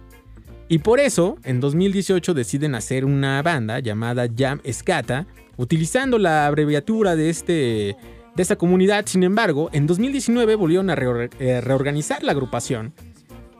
Y 0.71 0.77
por 0.79 1.01
eso, 1.01 1.35
en 1.43 1.59
2018 1.59 2.33
deciden 2.33 2.75
hacer 2.75 3.03
una 3.03 3.41
banda 3.41 3.79
llamada 3.79 4.27
Jam 4.33 4.61
Scata, 4.71 5.27
utilizando 5.57 6.17
la 6.17 6.47
abreviatura 6.47 7.17
de, 7.17 7.29
este, 7.29 7.53
de 7.53 8.41
esta 8.41 8.55
comunidad. 8.55 9.03
Sin 9.05 9.23
embargo, 9.23 9.69
en 9.73 9.85
2019 9.85 10.55
volvieron 10.55 10.89
a 10.89 10.95
reor- 10.95 11.29
eh, 11.41 11.59
reorganizar 11.59 12.23
la 12.23 12.31
agrupación 12.31 12.93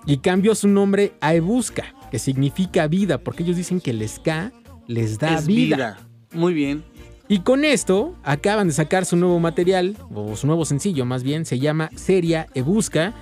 y 0.05 0.19
cambió 0.19 0.55
su 0.55 0.69
nombre 0.69 1.11
a 1.19 1.35
Ebusca, 1.35 1.83
que 2.11 2.17
significa 2.17 2.88
vida, 2.88 3.17
porque 3.17 3.43
ellos 3.43 3.57
dicen 3.57 3.81
que 3.81 3.91
el 3.91 4.07
ska 4.07 4.53
les 4.88 5.19
da 5.19 5.35
Es 5.38 5.47
vida. 5.47 5.75
vida. 5.75 5.99
Muy 6.31 6.53
bien. 6.53 6.81
Y 7.27 7.39
con 7.39 7.65
esto 7.65 8.15
acaban 8.23 8.69
de 8.69 8.73
sacar 8.73 9.05
su 9.05 9.17
nuevo 9.17 9.38
material, 9.41 9.97
o 10.15 10.38
su 10.38 10.47
nuevo 10.47 10.63
sencillo 10.63 11.03
más 11.03 11.23
bien, 11.23 11.43
se 11.43 11.59
llama 11.59 11.89
Seria 11.93 12.47
Ebusca. 12.55 13.13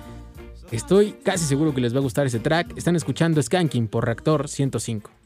Estoy 0.72 1.12
casi 1.24 1.44
seguro 1.44 1.74
que 1.74 1.80
les 1.80 1.94
va 1.94 1.98
a 1.98 2.02
gustar 2.02 2.26
ese 2.26 2.38
track. 2.38 2.76
Están 2.76 2.94
escuchando 2.94 3.42
Skanking 3.42 3.88
por 3.88 4.04
Reactor 4.04 4.48
105. 4.48 5.19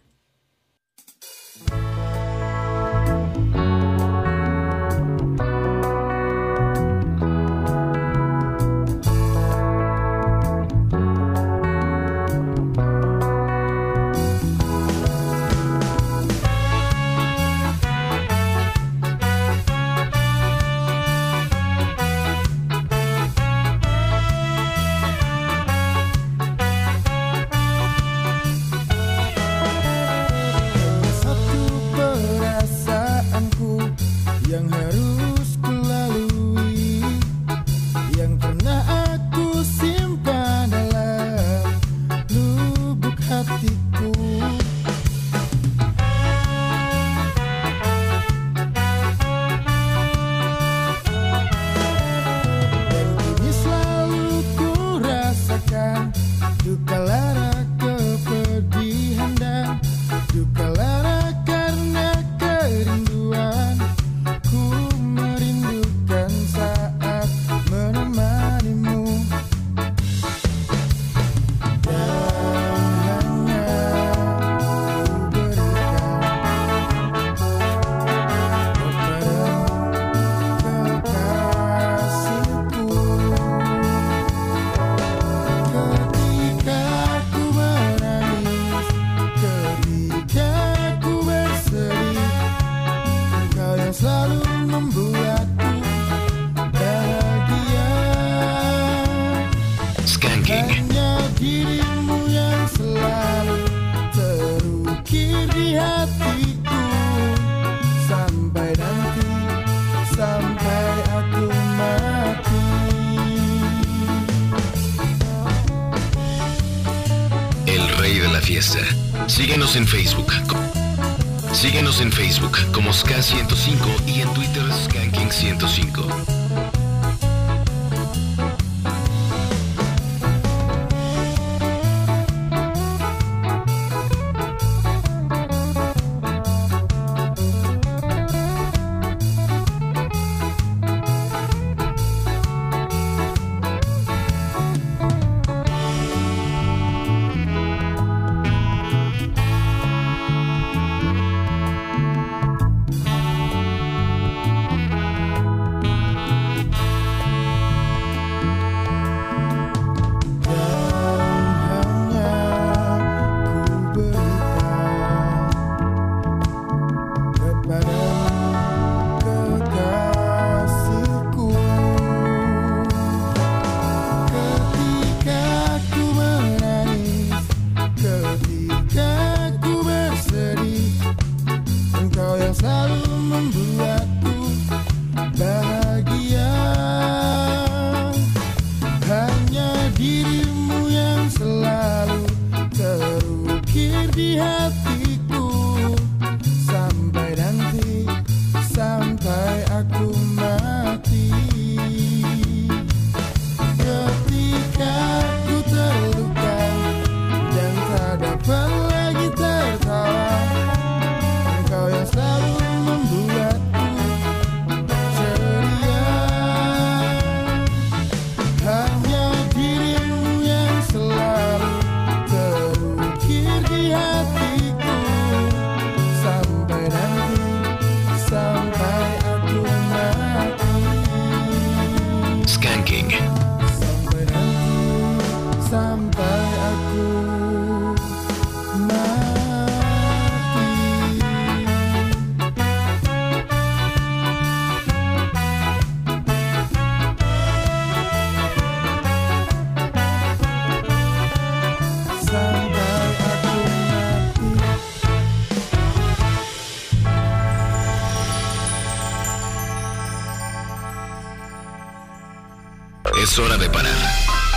Es 263.34 263.40
hora 263.40 263.56
de 263.56 263.68
parar. 263.68 263.96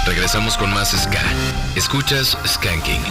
Regresamos 0.06 0.56
con 0.56 0.70
más 0.70 0.92
Ska. 0.92 1.24
Escuchas 1.76 2.38
Skanking. 2.46 3.02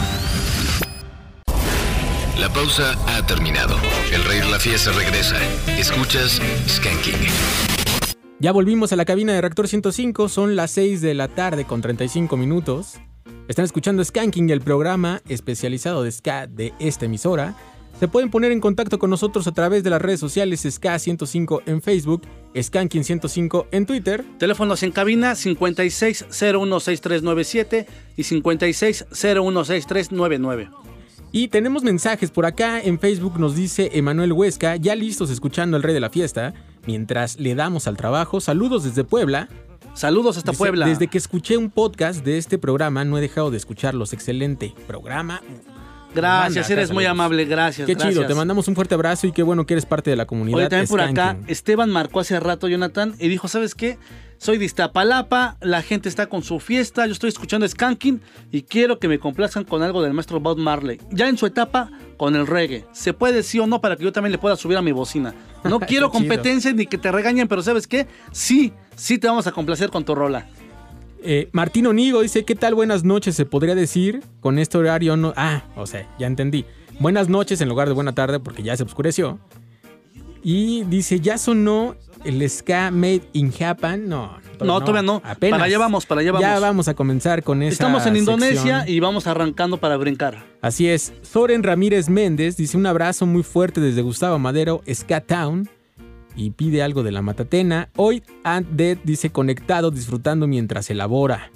La 2.38 2.48
pausa 2.52 2.94
ha 3.08 3.26
terminado. 3.26 3.76
El 4.12 4.22
rey 4.22 4.38
de 4.38 4.48
la 4.48 4.60
fiesta 4.60 4.92
regresa. 4.92 5.34
Escuchas 5.76 6.40
Skanking. 6.68 7.16
Ya 8.38 8.52
volvimos 8.52 8.92
a 8.92 8.96
la 8.96 9.04
cabina 9.04 9.32
de 9.32 9.40
Reactor 9.40 9.66
105, 9.66 10.28
son 10.28 10.54
las 10.54 10.70
6 10.70 11.00
de 11.00 11.14
la 11.14 11.26
tarde 11.26 11.64
con 11.64 11.82
35 11.82 12.36
minutos. 12.36 13.00
Están 13.48 13.64
escuchando 13.64 14.04
Skanking, 14.04 14.50
el 14.50 14.60
programa 14.60 15.20
especializado 15.28 16.04
de 16.04 16.12
ska 16.12 16.46
de 16.46 16.74
esta 16.78 17.06
emisora. 17.06 17.56
Se 17.98 18.08
pueden 18.08 18.30
poner 18.30 18.52
en 18.52 18.60
contacto 18.60 18.98
con 18.98 19.08
nosotros 19.08 19.46
a 19.46 19.52
través 19.52 19.82
de 19.82 19.88
las 19.88 20.02
redes 20.02 20.20
sociales 20.20 20.66
Ska105 20.66 21.62
en 21.64 21.80
Facebook, 21.80 22.20
Skanking105 22.54 23.68
en 23.70 23.86
Twitter. 23.86 24.22
Teléfonos 24.38 24.82
en 24.82 24.92
cabina 24.92 25.32
56016397 25.32 27.86
y 28.18 28.22
56016399. 28.22 30.68
Y 31.32 31.48
tenemos 31.48 31.84
mensajes 31.84 32.30
por 32.30 32.44
acá 32.44 32.82
en 32.82 32.98
Facebook, 32.98 33.38
nos 33.38 33.56
dice 33.56 33.88
Emanuel 33.94 34.34
Huesca, 34.34 34.76
ya 34.76 34.94
listos 34.94 35.30
escuchando 35.30 35.78
el 35.78 35.82
rey 35.82 35.94
de 35.94 36.00
la 36.00 36.10
fiesta, 36.10 36.52
mientras 36.86 37.40
le 37.40 37.54
damos 37.54 37.86
al 37.86 37.96
trabajo. 37.96 38.42
Saludos 38.42 38.84
desde 38.84 39.04
Puebla. 39.04 39.48
Saludos 39.94 40.36
hasta 40.36 40.52
Puebla. 40.52 40.86
Desde 40.86 41.08
que 41.08 41.16
escuché 41.16 41.56
un 41.56 41.70
podcast 41.70 42.22
de 42.22 42.36
este 42.36 42.58
programa, 42.58 43.06
no 43.06 43.16
he 43.16 43.22
dejado 43.22 43.50
de 43.50 43.56
escucharlos. 43.56 44.12
Excelente 44.12 44.74
programa. 44.86 45.40
Gracias, 46.16 46.70
eres 46.70 46.90
muy 46.90 47.04
amable, 47.04 47.44
gracias. 47.44 47.86
Qué 47.86 47.94
chido, 47.94 48.26
te 48.26 48.34
mandamos 48.34 48.66
un 48.68 48.74
fuerte 48.74 48.94
abrazo 48.94 49.26
y 49.26 49.32
qué 49.32 49.42
bueno 49.42 49.66
que 49.66 49.74
eres 49.74 49.86
parte 49.86 50.10
de 50.10 50.16
la 50.16 50.26
comunidad. 50.26 50.58
Oye, 50.58 50.68
también 50.68 50.88
por 50.88 51.00
acá. 51.00 51.36
Esteban 51.46 51.90
marcó 51.90 52.20
hace 52.20 52.40
rato, 52.40 52.68
Jonathan, 52.68 53.14
y 53.18 53.28
dijo, 53.28 53.48
¿sabes 53.48 53.74
qué? 53.74 53.98
Soy 54.38 54.58
de 54.58 54.66
Iztapalapa, 54.66 55.56
la 55.60 55.80
gente 55.80 56.10
está 56.10 56.26
con 56.26 56.42
su 56.42 56.60
fiesta, 56.60 57.06
yo 57.06 57.12
estoy 57.12 57.28
escuchando 57.28 57.66
Skanking 57.66 58.20
y 58.52 58.62
quiero 58.62 58.98
que 58.98 59.08
me 59.08 59.18
complazcan 59.18 59.64
con 59.64 59.82
algo 59.82 60.02
del 60.02 60.12
maestro 60.12 60.40
Bob 60.40 60.58
Marley. 60.58 61.00
Ya 61.10 61.28
en 61.28 61.38
su 61.38 61.46
etapa, 61.46 61.90
con 62.18 62.36
el 62.36 62.46
reggae. 62.46 62.84
¿Se 62.92 63.14
puede 63.14 63.42
sí 63.42 63.58
o 63.58 63.66
no 63.66 63.80
para 63.80 63.96
que 63.96 64.04
yo 64.04 64.12
también 64.12 64.32
le 64.32 64.38
pueda 64.38 64.56
subir 64.56 64.76
a 64.76 64.82
mi 64.82 64.92
bocina? 64.92 65.34
No 65.64 65.80
quiero 65.80 66.10
competencia 66.10 66.72
ni 66.72 66.86
que 66.86 66.98
te 66.98 67.10
regañen, 67.10 67.48
pero 67.48 67.62
¿sabes 67.62 67.86
qué? 67.86 68.06
Sí, 68.30 68.74
sí 68.94 69.18
te 69.18 69.26
vamos 69.26 69.46
a 69.46 69.52
complacer 69.52 69.90
con 69.90 70.04
tu 70.04 70.14
rola. 70.14 70.46
Eh, 71.28 71.48
Martín 71.50 71.88
Onigo 71.88 72.20
dice, 72.22 72.44
¿qué 72.44 72.54
tal 72.54 72.76
buenas 72.76 73.02
noches 73.02 73.34
se 73.34 73.44
podría 73.46 73.74
decir? 73.74 74.22
Con 74.40 74.60
este 74.60 74.78
horario 74.78 75.16
no... 75.16 75.32
Ah, 75.36 75.64
o 75.74 75.84
sea, 75.84 76.08
ya 76.20 76.28
entendí. 76.28 76.64
Buenas 77.00 77.28
noches 77.28 77.60
en 77.60 77.68
lugar 77.68 77.88
de 77.88 77.94
buena 77.94 78.14
tarde 78.14 78.38
porque 78.38 78.62
ya 78.62 78.76
se 78.76 78.84
oscureció. 78.84 79.40
Y 80.44 80.84
dice, 80.84 81.18
¿ya 81.18 81.36
sonó 81.36 81.96
el 82.24 82.48
ska 82.48 82.92
made 82.92 83.22
in 83.32 83.50
Japan? 83.52 84.08
No, 84.08 84.38
No, 84.60 84.80
todavía 84.80 85.02
no. 85.02 85.20
Apenas. 85.24 85.58
Para 85.58 85.64
allá 85.64 85.78
vamos, 85.78 86.06
para 86.06 86.20
allá 86.20 86.30
vamos. 86.30 86.48
Ya 86.48 86.60
vamos 86.60 86.86
a 86.86 86.94
comenzar 86.94 87.42
con 87.42 87.60
esa 87.60 87.72
Estamos 87.72 88.06
en 88.06 88.16
Indonesia 88.18 88.78
sección. 88.78 88.84
y 88.86 89.00
vamos 89.00 89.26
arrancando 89.26 89.78
para 89.78 89.96
brincar. 89.96 90.44
Así 90.62 90.88
es. 90.88 91.12
Soren 91.22 91.64
Ramírez 91.64 92.08
Méndez 92.08 92.56
dice 92.56 92.76
un 92.76 92.86
abrazo 92.86 93.26
muy 93.26 93.42
fuerte 93.42 93.80
desde 93.80 94.00
Gustavo 94.02 94.38
Madero, 94.38 94.80
Ska 94.88 95.20
Town. 95.22 95.68
Y 96.36 96.50
pide 96.50 96.82
algo 96.82 97.02
de 97.02 97.12
la 97.12 97.22
matatena. 97.22 97.88
Hoy 97.96 98.22
Ant 98.44 98.68
Dead 98.68 98.98
dice 99.04 99.30
conectado, 99.30 99.90
disfrutando 99.90 100.46
mientras 100.46 100.90
elabora. 100.90 101.50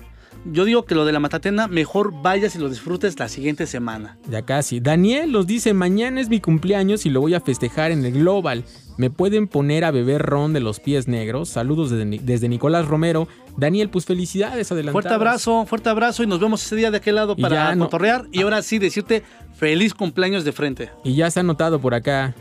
Yo 0.46 0.64
digo 0.64 0.86
que 0.86 0.94
lo 0.94 1.04
de 1.04 1.12
la 1.12 1.20
matatena, 1.20 1.68
mejor 1.68 2.22
vayas 2.22 2.54
y 2.56 2.58
lo 2.58 2.70
disfrutes 2.70 3.18
la 3.18 3.28
siguiente 3.28 3.66
semana. 3.66 4.16
Ya 4.30 4.40
casi. 4.40 4.80
Daniel 4.80 5.32
nos 5.32 5.46
dice, 5.46 5.74
mañana 5.74 6.18
es 6.18 6.30
mi 6.30 6.40
cumpleaños 6.40 7.04
y 7.04 7.10
lo 7.10 7.20
voy 7.20 7.34
a 7.34 7.40
festejar 7.42 7.90
en 7.90 8.02
el 8.06 8.12
Global. 8.14 8.64
¿Me 8.96 9.10
pueden 9.10 9.48
poner 9.48 9.84
a 9.84 9.90
beber 9.90 10.22
ron 10.22 10.54
de 10.54 10.60
los 10.60 10.80
pies 10.80 11.08
negros? 11.08 11.50
Saludos 11.50 11.90
desde, 11.90 12.20
desde 12.22 12.48
Nicolás 12.48 12.86
Romero. 12.86 13.28
Daniel, 13.58 13.90
pues 13.90 14.06
felicidades 14.06 14.72
adelantadas. 14.72 14.92
Fuerte 14.94 15.14
abrazo, 15.14 15.66
fuerte 15.66 15.90
abrazo 15.90 16.22
y 16.22 16.26
nos 16.26 16.40
vemos 16.40 16.64
ese 16.64 16.74
día 16.76 16.90
de 16.90 16.96
aquel 16.96 17.16
lado 17.16 17.36
para 17.36 17.74
no- 17.74 17.84
cotorrear. 17.84 18.24
Y 18.32 18.40
ahora 18.40 18.62
sí 18.62 18.78
decirte 18.78 19.22
feliz 19.54 19.92
cumpleaños 19.92 20.44
de 20.44 20.52
frente. 20.52 20.90
Y 21.04 21.16
ya 21.16 21.30
se 21.30 21.40
ha 21.40 21.42
anotado 21.42 21.80
por 21.82 21.92
acá. 21.92 22.34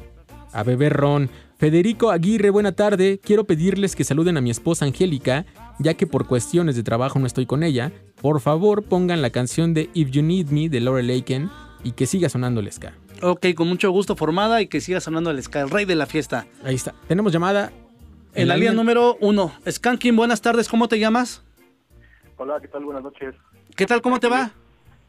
A 0.53 0.63
beber 0.63 0.93
ron. 0.93 1.29
Federico 1.59 2.09
Aguirre, 2.09 2.51
buena 2.51 2.71
tarde. 2.71 3.19
Quiero 3.21 3.43
pedirles 3.43 3.93
que 3.93 4.05
saluden 4.05 4.37
a 4.37 4.41
mi 4.41 4.49
esposa 4.49 4.85
Angélica, 4.85 5.45
ya 5.77 5.93
que 5.95 6.07
por 6.07 6.25
cuestiones 6.25 6.77
de 6.77 6.83
trabajo 6.83 7.19
no 7.19 7.27
estoy 7.27 7.45
con 7.45 7.63
ella. 7.63 7.91
Por 8.21 8.39
favor, 8.39 8.83
pongan 8.83 9.21
la 9.21 9.29
canción 9.29 9.73
de 9.73 9.89
If 9.93 10.09
You 10.11 10.23
Need 10.23 10.51
Me 10.51 10.69
de 10.69 10.79
Laurel 10.79 11.09
Aiken 11.09 11.49
y 11.83 11.91
que 11.91 12.05
siga 12.05 12.29
sonando 12.29 12.61
el 12.61 12.71
ska. 12.71 12.93
Ok, 13.21 13.47
con 13.57 13.67
mucho 13.67 13.91
gusto 13.91 14.15
formada 14.15 14.61
y 14.61 14.67
que 14.67 14.79
sigas 14.79 15.03
sonando 15.03 15.31
el 15.31 15.43
Sky, 15.43 15.57
el 15.57 15.69
rey 15.69 15.83
de 15.83 15.95
la 15.95 16.05
fiesta. 16.05 16.47
Ahí 16.63 16.75
está. 16.75 16.95
Tenemos 17.09 17.33
llamada. 17.33 17.73
En 18.35 18.47
la 18.47 18.55
línea 18.55 18.71
número 18.71 19.17
uno, 19.19 19.51
Skanking, 19.69 20.15
buenas 20.15 20.41
tardes, 20.41 20.69
¿cómo 20.69 20.87
te 20.87 20.97
llamas? 20.97 21.43
Hola, 22.37 22.61
¿qué 22.61 22.69
tal? 22.69 22.85
Buenas 22.85 23.03
noches. 23.03 23.35
¿Qué 23.75 23.85
tal, 23.85 24.01
cómo 24.01 24.21
te 24.21 24.29
va? 24.29 24.51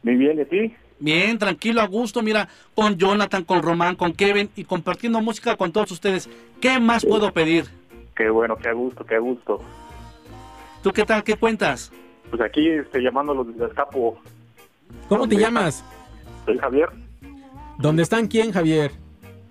Muy 0.03 0.15
bien, 0.15 0.37
¿y 0.37 0.41
a 0.41 0.49
ti? 0.49 0.75
Bien, 1.01 1.39
tranquilo, 1.39 1.81
a 1.81 1.87
gusto, 1.87 2.21
mira, 2.21 2.47
con 2.75 2.95
Jonathan, 2.95 3.43
con 3.43 3.63
Román, 3.63 3.95
con 3.95 4.13
Kevin 4.13 4.51
y 4.55 4.63
compartiendo 4.65 5.19
música 5.19 5.55
con 5.57 5.71
todos 5.71 5.91
ustedes. 5.91 6.29
¿Qué 6.61 6.79
más 6.79 7.03
puedo 7.03 7.33
pedir? 7.33 7.65
Qué 8.15 8.29
bueno, 8.29 8.55
qué 8.55 8.69
a 8.69 8.73
gusto, 8.73 9.03
qué 9.03 9.15
a 9.15 9.19
gusto. 9.19 9.59
¿Tú 10.83 10.91
qué 10.91 11.03
tal? 11.03 11.23
¿Qué 11.23 11.35
cuentas? 11.35 11.91
Pues 12.29 12.39
aquí 12.43 12.69
este, 12.69 13.01
llamándolos 13.01 13.47
desde 13.47 13.65
Escapo. 13.65 14.19
¿Cómo 15.09 15.27
te 15.27 15.37
llamas? 15.37 15.83
Soy 16.45 16.59
Javier. 16.59 16.89
¿Dónde 17.79 18.03
están 18.03 18.27
quién, 18.27 18.51
Javier? 18.51 18.91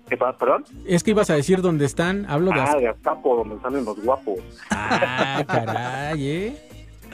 ¿Qué 0.07 0.15
pasa, 0.15 0.37
perdón? 0.37 0.63
Es 0.85 1.03
que 1.03 1.11
ibas 1.11 1.29
a 1.29 1.35
decir 1.35 1.61
dónde 1.61 1.83
están. 1.85 2.25
Hablo 2.29 2.51
de... 2.51 2.61
Ah, 2.61 2.75
de 2.77 2.89
Escapo, 2.89 3.35
donde 3.35 3.61
salen 3.61 3.83
los 3.83 4.01
guapos. 4.01 4.39
Ah, 4.69 5.43
caray, 5.45 6.27
¿eh? 6.29 6.69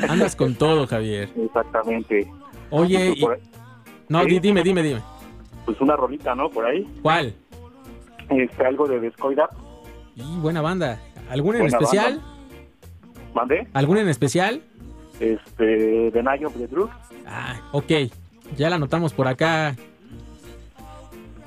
Andas 0.07 0.35
con 0.35 0.53
todo, 0.53 0.85
Javier. 0.85 1.29
Exactamente. 1.35 2.31
Oye, 2.69 3.13
y- 3.15 3.25
no, 4.09 4.25
dime, 4.25 4.63
dime, 4.63 4.83
dime. 4.83 5.01
Pues 5.65 5.79
una 5.81 5.95
rolita, 5.95 6.33
¿no? 6.35 6.49
Por 6.49 6.65
ahí. 6.65 6.87
¿Cuál? 7.01 7.33
Este, 8.29 8.65
algo 8.65 8.87
de 8.87 8.99
Descoida. 8.99 9.49
Y 10.15 10.37
buena 10.39 10.61
banda. 10.61 10.99
¿Alguna 11.29 11.59
en 11.59 11.67
especial? 11.67 12.21
¿Mandé? 13.33 13.67
¿Alguna 13.73 14.01
en 14.01 14.09
especial? 14.09 14.61
Este, 15.19 16.11
The 16.11 16.23
Night 16.23 16.45
of 16.45 16.55
the 16.55 16.67
Drugs. 16.67 16.93
Ah, 17.25 17.59
ok. 17.71 17.91
Ya 18.55 18.69
la 18.69 18.77
anotamos 18.77 19.13
por 19.13 19.27
acá. 19.27 19.75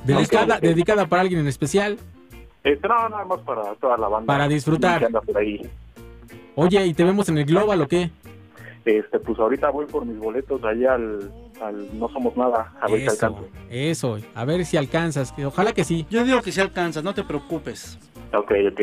Dedicada, 0.04 0.60
dedicada 0.60 1.06
para 1.06 1.22
alguien 1.22 1.40
en 1.40 1.48
especial. 1.48 1.98
Este, 2.62 2.88
no, 2.88 3.08
nada 3.08 3.24
más 3.24 3.40
para 3.40 3.74
toda 3.76 3.96
la 3.96 4.08
banda. 4.08 4.26
Para 4.26 4.48
disfrutar. 4.48 5.08
por 5.10 5.38
ahí. 5.38 5.62
Oye, 6.56 6.86
¿y 6.86 6.94
te 6.94 7.04
vemos 7.04 7.28
en 7.28 7.38
el 7.38 7.44
Global 7.46 7.80
o 7.80 7.88
qué? 7.88 8.10
Este, 8.84 9.18
pues 9.20 9.38
ahorita 9.38 9.70
voy 9.70 9.86
por 9.86 10.04
mis 10.06 10.18
boletos 10.18 10.62
allá 10.64 10.94
al, 10.94 11.30
al 11.60 11.98
No 11.98 12.08
Somos 12.08 12.36
Nada. 12.36 12.72
A 12.80 12.88
ver 12.88 13.00
si 13.00 13.06
Eso, 13.06 13.26
alcanzo. 13.26 13.48
eso. 13.70 14.18
A 14.34 14.44
ver 14.44 14.64
si 14.64 14.76
alcanzas. 14.76 15.32
que 15.32 15.44
Ojalá 15.46 15.72
que 15.72 15.84
sí. 15.84 16.06
Yo 16.10 16.24
digo 16.24 16.40
que 16.42 16.50
si 16.52 16.60
alcanzas, 16.60 17.04
no 17.04 17.14
te 17.14 17.22
preocupes. 17.24 17.98
Ok, 18.32 18.52
ok. 18.72 18.80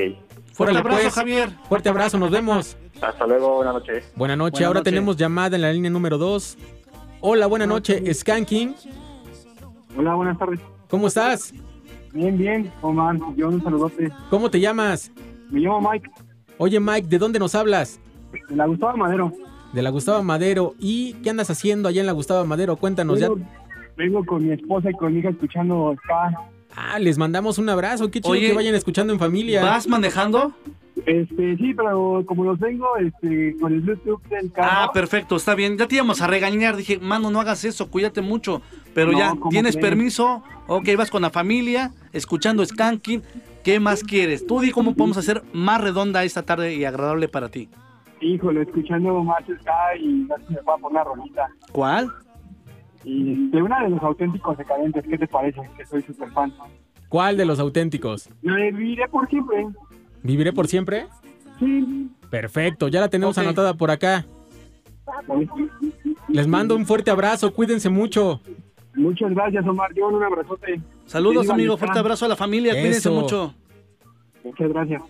Fuerte 0.54 0.78
abrazo, 0.78 1.02
pues. 1.02 1.14
Javier. 1.14 1.50
Fuerte 1.68 1.90
abrazo, 1.90 2.18
nos 2.18 2.32
vemos. 2.32 2.78
Hasta 3.02 3.28
luego, 3.28 3.56
buenas 3.58 3.74
noches. 3.76 4.12
Buenas 4.16 4.38
noches. 4.38 4.66
Ahora 4.66 4.82
tenemos 4.84 5.18
llamada 5.18 5.56
en 5.56 5.62
la 5.64 5.72
línea 5.74 5.90
número 5.92 6.18
2. 6.18 6.58
Hola, 7.22 7.48
buenas 7.48 7.68
noches. 7.68 8.20
Skanking. 8.20 8.76
Hola, 9.98 10.14
buenas 10.16 10.38
tardes. 10.38 10.60
¿Cómo 10.90 11.08
estás? 11.08 11.54
Bien, 12.14 12.38
bien, 12.38 12.72
Omar. 12.82 13.18
Yo 13.36 13.50
un 13.50 13.62
saludote. 13.64 14.12
¿Cómo 14.30 14.50
te 14.50 14.60
llamas? 14.60 15.12
Me 15.50 15.60
llamo 15.60 15.90
Mike, 15.92 16.10
Oye, 16.60 16.80
Mike, 16.80 17.08
¿de 17.08 17.18
dónde 17.18 17.40
nos 17.40 17.54
hablas? 17.56 18.00
de 18.50 18.56
la 18.56 18.66
Gustavo 18.66 18.98
Madero. 18.98 19.32
De 19.74 19.82
la 19.82 19.90
Gustavo 19.90 20.24
Madero. 20.24 20.74
¿Y 20.80 21.14
qué 21.24 21.30
andas 21.30 21.50
haciendo 21.50 21.90
allá 21.90 22.02
en 22.02 22.08
la 22.08 22.14
Gustavo 22.14 22.46
Madero? 22.46 22.78
Cuéntanos 22.78 23.20
ya. 23.20 23.30
Vengo, 23.98 24.26
con 24.26 24.46
mi 24.46 24.54
esposa 24.54 24.90
y 24.90 24.94
con 24.94 25.14
mi 25.14 25.20
hija 25.20 25.30
escuchando 25.30 25.96
ska. 26.04 26.32
Ah, 26.76 27.00
les 27.00 27.18
mandamos 27.18 27.58
un 27.58 27.70
abrazo. 27.70 28.10
Qué 28.12 28.22
chido 28.22 28.34
Oye, 28.34 28.48
que 28.50 28.54
vayan 28.54 28.76
escuchando 28.76 29.12
en 29.12 29.20
familia. 29.20 29.64
¿Vas 29.64 29.88
manejando? 29.88 30.54
Este, 31.06 31.58
sí, 31.58 31.74
pero 31.76 32.24
como 32.26 32.44
los 32.44 32.60
vengo 32.60 32.86
este, 32.98 33.56
con 33.60 33.74
el 33.74 33.82
Bluetooth 33.82 34.22
del 34.30 34.52
carro. 34.52 34.70
Ah, 34.72 34.92
perfecto, 34.94 35.36
está 35.36 35.56
bien. 35.56 35.78
Ya 35.78 35.88
te 35.88 35.96
íbamos 35.96 36.22
a 36.22 36.28
regañar. 36.28 36.76
Dije, 36.76 37.00
mano, 37.00 37.32
no 37.32 37.40
hagas 37.40 37.66
eso, 37.66 37.90
cuídate 37.90 38.22
mucho. 38.22 38.62
Pero 38.94 39.12
No, 39.12 39.18
ya, 39.20 39.30
¿cómo 39.32 39.50
¿tienes 39.50 39.76
crees? 39.76 39.90
permiso? 39.90 40.44
Ok, 40.68 40.90
vas 40.98 41.10
con 41.10 41.22
la 41.22 41.30
familia, 41.30 41.94
escuchando 42.14 42.66
Skanking. 42.66 43.24
¿Qué 43.64 43.80
más 43.80 44.04
quieres? 44.04 44.46
Tú 44.48 44.60
di 44.62 44.72
cómo 44.72 44.96
podemos 44.96 45.18
hacer 45.18 45.44
más 45.54 45.82
redonda 45.82 46.24
esta 46.24 46.44
tarde 46.44 46.76
y 46.76 46.86
agradable 46.86 47.28
para 47.28 47.50
ti. 47.50 47.70
Híjole, 48.20 48.64
escuchando 48.64 49.24
más 49.24 49.44
ska 49.44 49.96
y 50.00 50.26
no 50.28 50.38
sé 50.38 50.48
si 50.48 50.54
me 50.54 50.64
puedo 50.64 50.78
poner 50.80 51.02
una 51.02 51.04
rolita. 51.04 51.48
¿Cuál? 51.72 52.10
Y 53.04 53.50
de 53.50 53.62
una 53.62 53.84
de 53.84 53.90
los 53.90 54.02
auténticos 54.02 54.58
decadentes, 54.58 55.06
¿qué 55.08 55.18
te 55.18 55.28
parece? 55.28 55.62
Que 55.78 55.86
soy 55.86 56.02
súper 56.02 56.32
fan. 56.32 56.52
¿Cuál 57.10 57.38
de 57.38 57.46
los 57.46 57.60
auténticos? 57.60 58.30
Viviré 58.42 59.08
por 59.08 59.28
siempre. 59.30 59.68
¿Viviré 60.24 60.52
por 60.52 60.68
siempre? 60.68 61.08
Sí. 61.60 62.10
Perfecto, 62.30 62.88
ya 62.88 63.00
la 63.00 63.10
tenemos 63.10 63.38
anotada 63.38 63.76
por 63.76 63.92
acá. 63.92 64.26
Les 66.28 66.48
mando 66.48 66.76
un 66.76 66.86
fuerte 66.86 67.12
abrazo, 67.12 67.54
cuídense 67.54 67.90
mucho. 67.90 68.42
Muchas 68.96 69.32
gracias, 69.32 69.66
Omar. 69.66 69.94
Yo 69.94 70.08
un 70.08 70.24
abrazote. 70.24 70.82
Saludos, 71.06 71.50
amigo. 71.50 71.78
Fuerte 71.78 72.00
abrazo 72.00 72.26
a 72.26 72.30
la 72.30 72.36
familia. 72.36 72.74
Cuídense 72.74 73.10
mucho. 73.10 73.54
Muchas 74.44 74.70
gracias. 74.70 75.04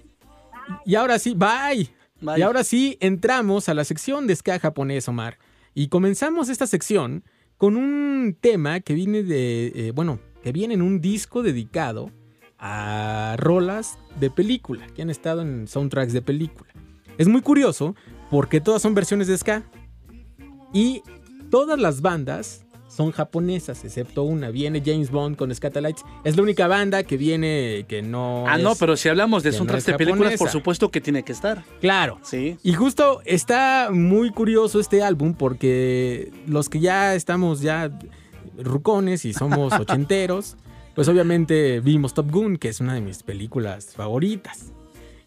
Y 0.85 0.95
ahora 0.95 1.17
sí, 1.17 1.33
bye. 1.33 1.89
Y 2.21 2.41
ahora 2.41 2.63
sí, 2.63 2.97
entramos 2.99 3.69
a 3.69 3.73
la 3.73 3.83
sección 3.83 4.27
de 4.27 4.35
ska 4.35 4.59
japonés, 4.59 5.07
Omar. 5.07 5.37
Y 5.73 5.89
comenzamos 5.89 6.49
esta 6.49 6.65
sección 6.65 7.23
con 7.57 7.75
un 7.77 8.35
tema 8.39 8.79
que 8.79 8.93
viene 8.93 9.23
de, 9.23 9.67
eh, 9.75 9.91
bueno, 9.93 10.19
que 10.41 10.47
que 10.47 10.53
viene 10.53 10.75
en 10.75 10.81
un 10.81 11.01
disco 11.01 11.43
dedicado 11.43 12.11
a 12.57 13.35
rolas 13.37 13.99
de 14.19 14.29
película, 14.29 14.87
que 14.95 15.01
han 15.01 15.09
estado 15.09 15.41
en 15.41 15.67
soundtracks 15.67 16.13
de 16.13 16.21
película. 16.21 16.71
Es 17.17 17.27
muy 17.27 17.41
curioso 17.41 17.95
porque 18.29 18.61
todas 18.61 18.81
son 18.81 18.93
versiones 18.93 19.27
de 19.27 19.37
ska. 19.37 19.63
Y 20.73 21.01
todas 21.49 21.79
las 21.79 22.01
bandas 22.01 22.65
son 22.97 23.11
japonesas, 23.11 23.85
excepto 23.85 24.23
una. 24.23 24.49
Viene 24.49 24.81
James 24.83 25.11
Bond 25.11 25.35
con 25.35 25.53
Scatalites. 25.53 26.03
Es 26.23 26.35
la 26.35 26.41
única 26.41 26.67
banda 26.67 27.03
que 27.03 27.15
viene 27.15 27.85
que 27.87 28.01
no. 28.01 28.45
Ah, 28.47 28.57
no, 28.57 28.73
pero 28.73 28.97
si 28.97 29.07
hablamos 29.07 29.43
de 29.43 29.51
no 29.51 29.57
soundtracks 29.57 29.83
es 29.83 29.85
de 29.85 29.93
películas, 29.93 30.35
por 30.39 30.49
supuesto 30.49 30.89
que 30.89 30.99
tiene 30.99 31.21
que 31.21 31.31
estar. 31.31 31.63
Claro. 31.79 32.19
Sí. 32.23 32.57
Y 32.63 32.73
justo 32.73 33.21
está 33.23 33.89
muy 33.91 34.31
curioso 34.31 34.79
este 34.79 35.03
álbum 35.03 35.35
porque 35.35 36.31
los 36.47 36.69
que 36.69 36.79
ya 36.79 37.13
estamos 37.13 37.61
ya 37.61 37.91
rucones 38.57 39.25
y 39.25 39.33
somos 39.33 39.73
ochenteros, 39.79 40.57
pues 40.95 41.07
obviamente 41.07 41.79
vimos 41.81 42.15
Top 42.15 42.31
Gun, 42.31 42.57
que 42.57 42.69
es 42.69 42.79
una 42.79 42.95
de 42.95 43.01
mis 43.01 43.21
películas 43.21 43.93
favoritas. 43.95 44.73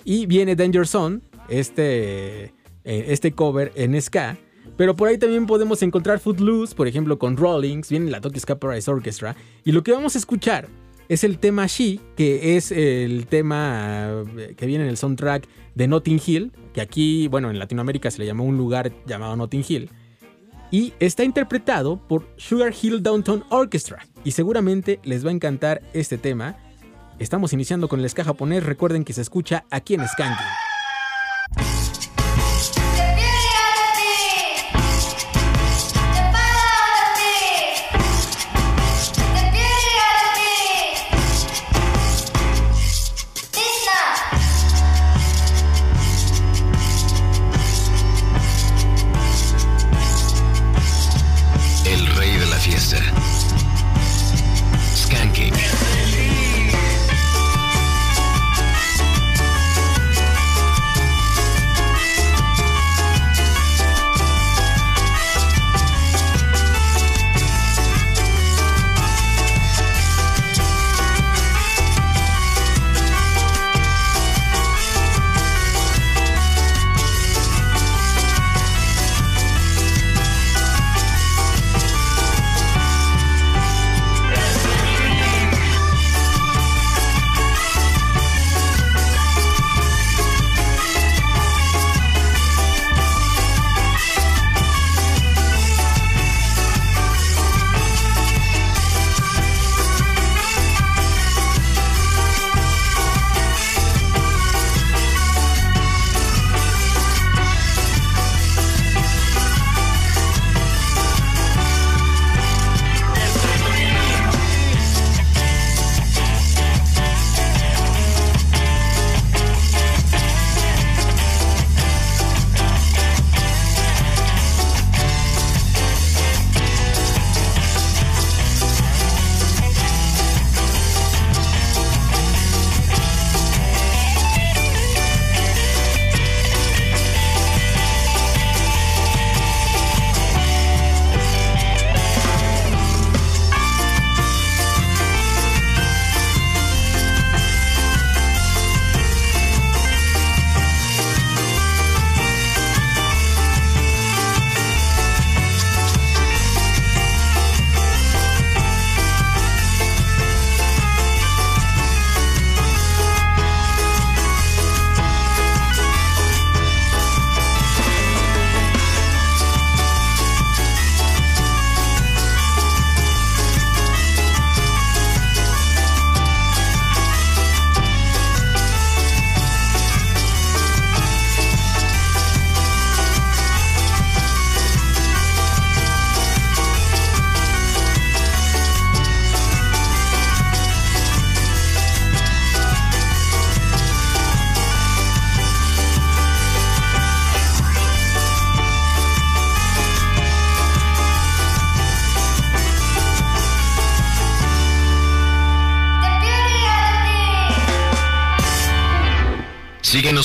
Y 0.04 0.26
viene 0.26 0.56
Danger 0.56 0.88
Zone, 0.88 1.20
este, 1.48 2.46
eh, 2.46 2.52
este 2.82 3.30
cover 3.30 3.70
en 3.76 4.00
ska. 4.02 4.36
Pero 4.76 4.96
por 4.96 5.08
ahí 5.08 5.18
también 5.18 5.46
podemos 5.46 5.82
encontrar 5.82 6.20
Footloose, 6.20 6.74
por 6.74 6.88
ejemplo, 6.88 7.18
con 7.18 7.36
Rollings, 7.36 7.90
viene 7.90 8.10
la 8.10 8.20
Tokyo 8.20 8.40
Ska 8.40 8.58
Paradise 8.58 8.90
Orchestra. 8.90 9.36
Y 9.64 9.72
lo 9.72 9.82
que 9.82 9.92
vamos 9.92 10.14
a 10.14 10.18
escuchar 10.18 10.68
es 11.10 11.24
el 11.24 11.38
tema 11.38 11.66
She, 11.66 12.00
que 12.16 12.56
es 12.56 12.70
el 12.72 13.26
tema 13.26 14.24
eh, 14.38 14.54
que 14.56 14.66
viene 14.66 14.84
en 14.84 14.90
el 14.90 14.96
soundtrack 14.96 15.48
de 15.74 15.88
Notting 15.88 16.20
Hill, 16.24 16.52
que 16.72 16.80
aquí, 16.80 17.28
bueno, 17.28 17.50
en 17.50 17.58
Latinoamérica 17.58 18.10
se 18.10 18.20
le 18.20 18.26
llamó 18.26 18.44
un 18.44 18.56
lugar 18.56 18.92
llamado 19.06 19.36
Notting 19.36 19.64
Hill. 19.68 19.90
Y 20.70 20.92
está 21.00 21.24
interpretado 21.24 21.98
por 22.06 22.28
Sugar 22.36 22.72
Hill 22.80 23.02
Downtown 23.02 23.44
Orchestra. 23.48 24.06
Y 24.22 24.30
seguramente 24.30 25.00
les 25.02 25.26
va 25.26 25.30
a 25.30 25.34
encantar 25.34 25.82
este 25.92 26.16
tema. 26.16 26.56
Estamos 27.18 27.52
iniciando 27.52 27.88
con 27.88 27.98
el 27.98 28.08
ska 28.08 28.22
japonés. 28.22 28.62
Recuerden 28.62 29.04
que 29.04 29.12
se 29.12 29.22
escucha 29.22 29.64
aquí 29.68 29.94
en 29.94 30.06
Skanking. 30.06 30.69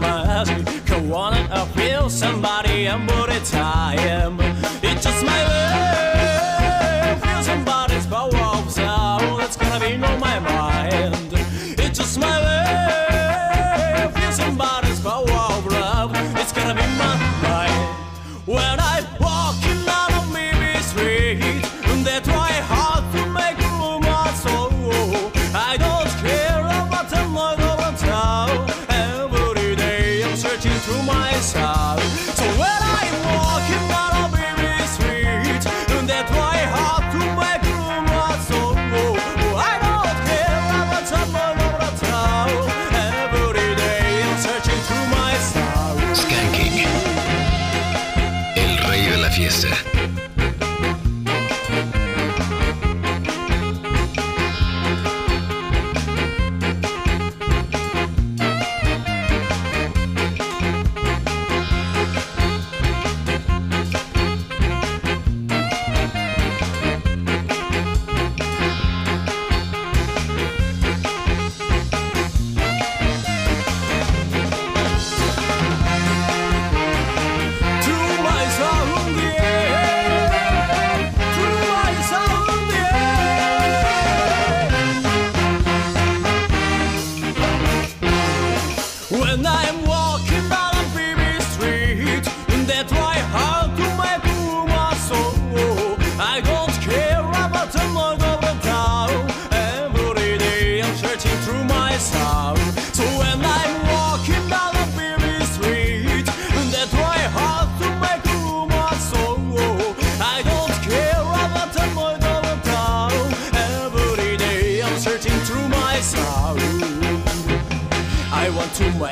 must 0.00 0.86
go 0.86 1.14
on 1.14 1.34
and 1.34 1.52
I 1.52 1.64
feel 1.66 2.08
somebody 2.08 2.86
and 2.86 3.08
what 3.10 3.30
it's 3.30 3.52
I 3.54 3.94
am. 3.98 4.38
It's 4.82 5.04
just 5.04 5.24
my 5.24 5.40
way. 5.50 7.20
Feel 7.22 7.42
somebody's 7.42 8.06
power, 8.06 8.70
so 8.70 9.38
it's 9.40 9.56
gonna 9.56 9.80
be 9.80 9.96
no 9.96 10.16
my 10.18 10.38
mind. 10.38 10.57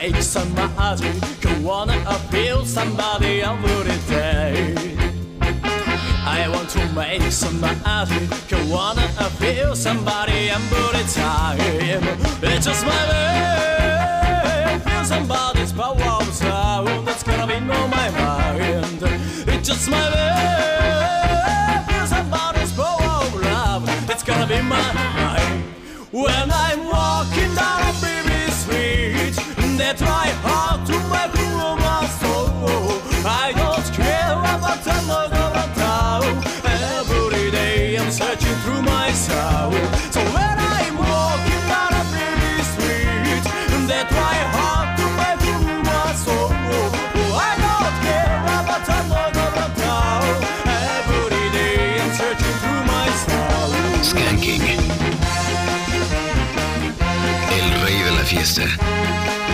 Want 0.07 0.15
to 0.15 0.23
make 0.23 0.23
some 0.23 0.55
magic. 0.55 1.47
I 1.47 1.59
wanna 1.61 2.05
appeal 2.07 2.65
somebody 2.65 3.43
every 3.43 3.99
day. 4.09 4.75
I 6.25 6.49
want 6.49 6.69
to 6.71 6.87
make 6.93 7.23
some 7.33 7.61
magic. 7.61 8.53
I 8.53 8.71
wanna 8.71 9.09
appeal 9.19 9.75
somebody 9.75 10.51
every 10.51 11.05
time. 11.13 11.59
It's 12.43 12.67
just 12.67 12.85
my 12.85 13.09
way. 13.11 14.81
Feel 14.85 15.05
somebody's 15.05 15.73
power 15.73 16.25
sound 16.33 17.07
that's 17.07 17.23
gonna 17.23 17.47
be 17.47 17.55
on 17.55 17.91
my 17.91 18.11
mind. 18.11 19.03
It's 19.49 19.69
just 19.69 19.91
my 19.91 20.11
way. 20.15 20.86
Rey 58.33 59.46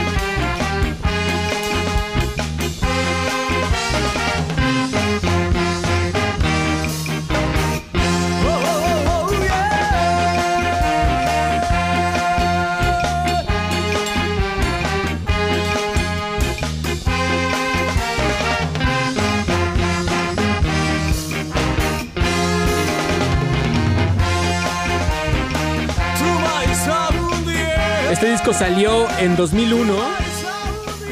disco 28.43 28.59
salió 28.59 29.06
en 29.20 29.36
2001. 29.36 29.94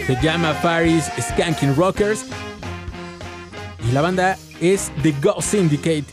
Se 0.04 0.16
llama 0.20 0.52
Faris 0.54 1.04
Skanking 1.20 1.76
Rockers. 1.76 2.24
Y 3.88 3.92
la 3.92 4.00
banda 4.00 4.36
es 4.60 4.90
The 5.02 5.14
Ghost 5.22 5.50
Syndicate. 5.50 6.06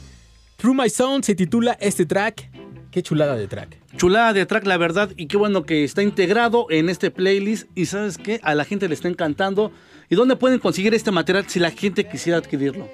Through 0.58 0.76
My 0.76 0.90
Sound 0.92 1.24
se 1.24 1.34
titula 1.34 1.76
este 1.80 2.06
track. 2.06 2.52
Qué 2.92 3.02
chulada 3.02 3.36
de 3.36 3.48
track. 3.48 3.80
Chulada 3.96 4.32
de 4.32 4.46
track, 4.46 4.68
la 4.68 4.78
verdad, 4.78 5.10
y 5.18 5.26
qué 5.26 5.38
bueno 5.38 5.64
que 5.64 5.84
está 5.84 6.04
integrado 6.04 6.68
en 6.70 6.88
este 6.88 7.10
playlist. 7.10 7.68
Y 7.74 7.88
sabes 7.88 8.20
qué, 8.20 8.40
a 8.44 8.54
la 8.54 8.64
gente 8.64 8.88
le 8.88 8.94
está 8.94 9.08
encantando. 9.08 9.72
¿Y 10.10 10.16
dónde 10.16 10.36
pueden 10.36 10.60
conseguir 10.60 10.94
este 10.94 11.10
material 11.10 11.46
si 11.48 11.60
la 11.60 11.72
gente 11.72 12.08
quisiera 12.08 12.38
adquirirlo? 12.38 12.88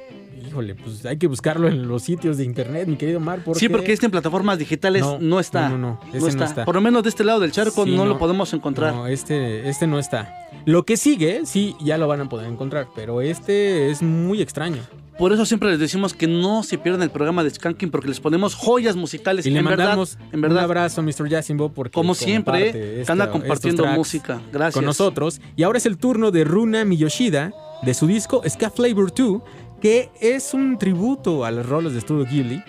Híjole, 0.54 0.76
pues 0.76 1.04
hay 1.08 1.18
que 1.18 1.26
buscarlo 1.26 1.68
en 1.68 1.88
los 1.88 2.04
sitios 2.04 2.38
de 2.38 2.44
internet, 2.46 2.88
mi 2.88 2.96
querido 2.96 3.20
Mar. 3.20 3.40
Porque... 3.44 3.60
Sí, 3.60 3.70
porque 3.70 3.92
este 3.92 4.06
en 4.06 4.12
plataformas 4.12 4.60
digitales 4.60 5.02
no, 5.02 5.18
No, 5.20 5.40
está. 5.40 5.68
no, 5.68 5.78
no, 5.80 6.00
no, 6.14 6.20
no 6.20 6.20
no 6.20 6.46
está. 6.46 6.64
Por 6.64 6.76
lo 6.76 6.82
menos 6.82 7.02
de 7.02 7.10
este 7.10 7.24
lado 7.24 7.40
del 7.40 7.52
charco 7.52 7.86
Sí, 7.86 7.96
no, 7.96 8.06
lo 8.06 8.20
podemos 8.20 8.54
encontrar. 8.54 8.94
No, 8.94 9.08
este, 9.08 9.68
este 9.68 9.88
no 9.88 9.98
está. 9.98 10.32
Lo 10.66 10.86
que 10.86 10.96
sigue, 10.96 11.42
sí, 11.46 11.76
ya 11.84 11.98
lo 11.98 12.08
van 12.08 12.22
a 12.22 12.30
poder 12.30 12.48
encontrar, 12.48 12.88
pero 12.96 13.22
este 13.22 13.90
es 13.90 14.04
muy 14.04 14.44
extraño. 14.44 14.84
Por 15.18 15.34
eso 15.34 15.44
siempre 15.46 15.70
les 15.70 15.80
decimos 15.80 16.14
que 16.14 16.28
no 16.28 16.62
se 16.64 16.78
pierdan 16.78 17.02
el 17.02 17.10
programa 17.10 17.44
de 17.44 17.50
Skanking 17.50 17.90
porque 17.92 18.08
les 18.08 18.20
ponemos 18.20 18.54
joyas 18.56 18.96
musicales. 18.96 19.46
Y 19.48 19.50
le 19.52 19.60
en 19.60 19.66
mandamos 19.66 20.16
verdad, 20.18 20.34
en 20.36 20.42
verdad. 20.42 20.58
un 20.60 20.64
abrazo 20.66 21.02
a 21.02 21.04
Mr. 21.04 21.30
Jasimbo 21.30 21.70
porque 21.72 21.94
Como 21.94 22.14
siempre, 22.16 23.04
anda 23.08 23.26
esta- 23.26 23.32
compartiendo 23.32 23.86
música. 23.88 24.40
Gracias. 24.52 24.76
Con 24.76 24.86
nosotros. 24.86 25.42
Y 25.56 25.64
ahora 25.64 25.78
es 25.80 25.86
el 25.88 25.98
turno 25.98 26.30
de 26.32 26.44
Runa 26.44 26.86
Miyoshida 26.86 27.54
de 27.84 27.94
su 27.94 28.08
disco 28.08 28.42
Ska 28.48 28.70
Flavor 28.72 29.14
2, 29.14 29.42
que 29.84 30.10
es 30.22 30.54
un 30.54 30.78
tributo 30.78 31.44
a 31.44 31.52
los 31.52 31.68
roles 31.68 31.92
de 31.94 32.00
Studio 32.00 32.26
Ghibli. 32.26 32.64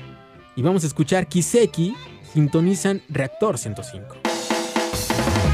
Y 0.57 0.63
vamos 0.63 0.83
a 0.83 0.89
escuchar 0.89 1.29
Kiseki, 1.29 1.95
sintonizan 2.33 3.03
Reactor 3.09 3.57
105.「 3.57 5.54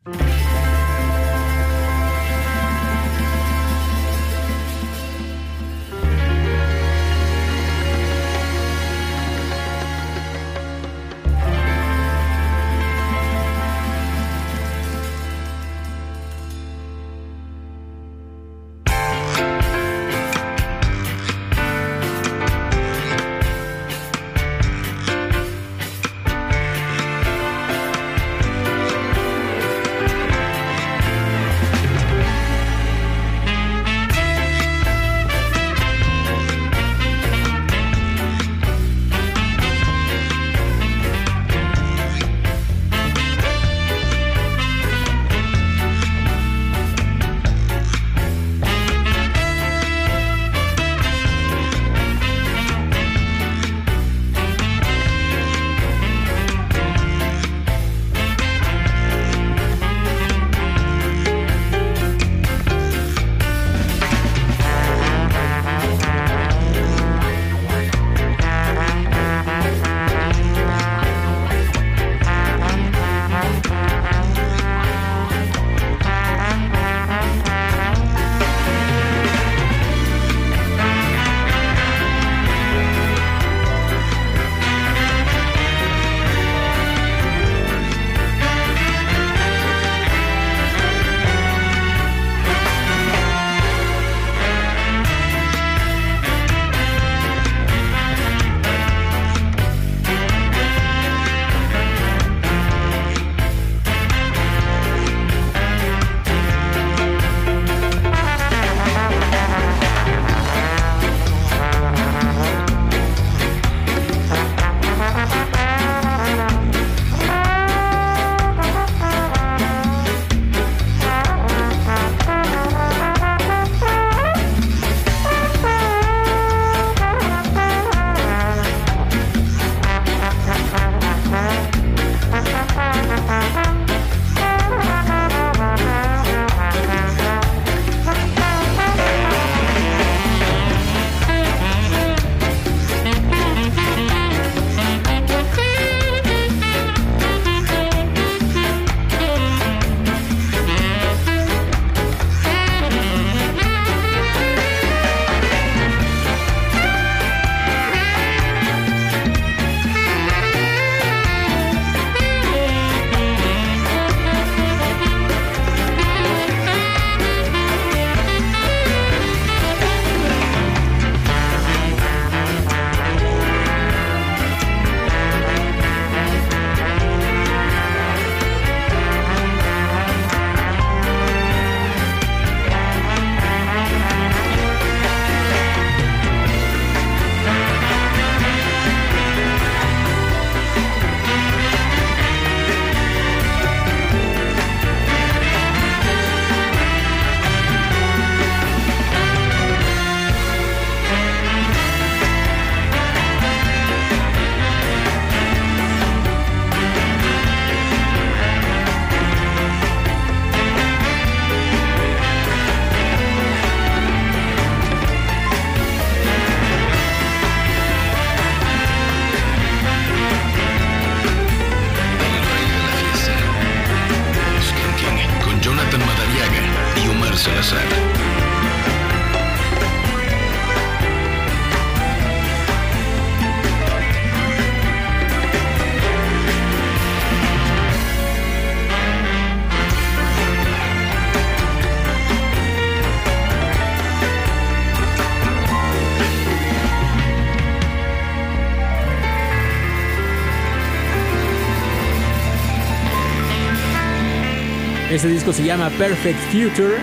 Este 255.21 255.33
disco 255.33 255.53
se 255.53 255.63
llama 255.63 255.91
Perfect 255.99 256.39
Future. 256.51 256.95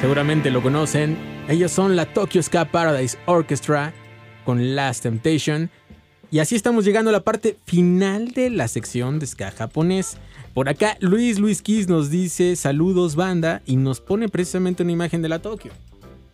Seguramente 0.00 0.48
lo 0.48 0.62
conocen. 0.62 1.18
Ellos 1.48 1.72
son 1.72 1.96
la 1.96 2.06
Tokyo 2.06 2.40
Ska 2.40 2.66
Paradise 2.66 3.18
Orchestra 3.26 3.92
con 4.44 4.76
Last 4.76 5.02
Temptation. 5.02 5.70
Y 6.30 6.38
así 6.38 6.54
estamos 6.54 6.84
llegando 6.84 7.10
a 7.10 7.12
la 7.12 7.24
parte 7.24 7.56
final 7.66 8.28
de 8.30 8.48
la 8.50 8.68
sección 8.68 9.18
de 9.18 9.26
ska 9.26 9.50
japonés. 9.50 10.18
Por 10.54 10.68
acá 10.68 10.98
Luis 11.00 11.40
Luis 11.40 11.62
Kiss 11.62 11.88
nos 11.88 12.10
dice 12.10 12.54
saludos 12.54 13.16
banda 13.16 13.60
y 13.66 13.74
nos 13.74 14.00
pone 14.00 14.28
precisamente 14.28 14.84
una 14.84 14.92
imagen 14.92 15.20
de 15.20 15.30
la 15.30 15.40
Tokyo. 15.40 15.72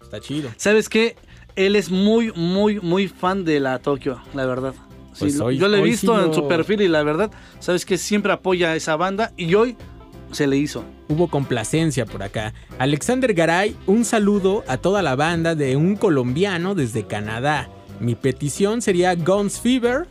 Está 0.03 0.21
chido. 0.21 0.51
¿Sabes 0.59 0.91
qué? 0.91 1.17
Él 1.55 1.75
es 1.75 1.91
muy, 1.91 2.33
muy, 2.35 2.81
muy 2.81 3.09
fan 3.09 3.47
de 3.47 3.61
la 3.61 3.79
Tokio, 3.79 4.21
la 4.35 4.45
verdad. 4.45 4.75
Pues 5.19 5.41
hoy- 5.41 5.57
yo 5.57 5.69
lo 5.69 5.79
he 5.79 5.83
visto 5.83 6.19
sí 6.21 6.27
en 6.27 6.35
su 6.35 6.47
perfil 6.47 6.83
y 6.83 6.89
la 6.89 7.03
verdad, 7.03 7.31
sabes 7.61 7.87
que 7.87 7.97
siempre 7.97 8.31
apoya 8.31 8.73
a 8.73 8.77
esa 8.77 8.95
banda 8.97 9.33
y 9.39 9.55
hoy 9.55 9.75
se 10.37 10.47
le 10.47 10.57
hizo. 10.57 10.85
Hubo 11.09 11.29
complacencia 11.29 12.07
por 12.07 12.23
acá. 12.23 12.55
Alexander 12.79 13.35
Garay, 13.35 13.77
un 13.87 14.05
saludo 14.05 14.63
a 14.69 14.77
toda 14.77 15.03
la 15.03 15.17
banda 15.17 15.55
de 15.55 15.77
un 15.77 15.97
colombiano 15.97 16.75
desde 16.75 17.07
Canadá. 17.07 17.69
Mi 17.99 18.15
petición 18.15 18.83
sería 18.83 19.15
Guns 19.15 19.59
Fever 19.61 20.07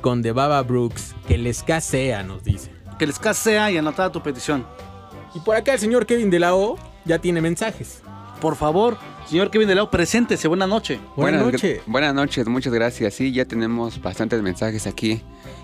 con 0.00 0.22
The 0.22 0.32
Baba 0.32 0.62
Brooks. 0.62 1.14
Que 1.26 1.38
les 1.38 1.62
casea, 1.62 2.22
nos 2.22 2.44
dice. 2.44 2.70
Que 2.98 3.06
les 3.06 3.18
casea 3.18 3.70
y 3.70 3.78
anotada 3.78 4.12
tu 4.12 4.22
petición. 4.22 4.66
Y 5.34 5.40
por 5.40 5.56
acá 5.56 5.72
el 5.72 5.78
señor 5.78 6.06
Kevin 6.06 6.30
de 6.30 6.38
la 6.38 6.54
O 6.54 6.76
ya 7.04 7.18
tiene 7.18 7.40
mensajes. 7.40 8.02
Por 8.40 8.56
favor, 8.56 8.96
señor 9.26 9.50
Kevin 9.50 9.68
de 9.68 9.74
Lao, 9.74 9.90
preséntese. 9.90 10.48
Buena 10.48 10.66
noche. 10.66 10.98
Buenas 11.16 11.42
Buenas, 11.42 11.52
noches. 11.52 11.82
buenas 11.86 12.14
noches, 12.14 12.46
muchas 12.46 12.72
gracias. 12.72 13.14
Sí, 13.14 13.32
ya 13.32 13.44
tenemos 13.44 14.00
bastantes 14.00 14.40
mensajes 14.42 14.86
aquí. 14.86 15.22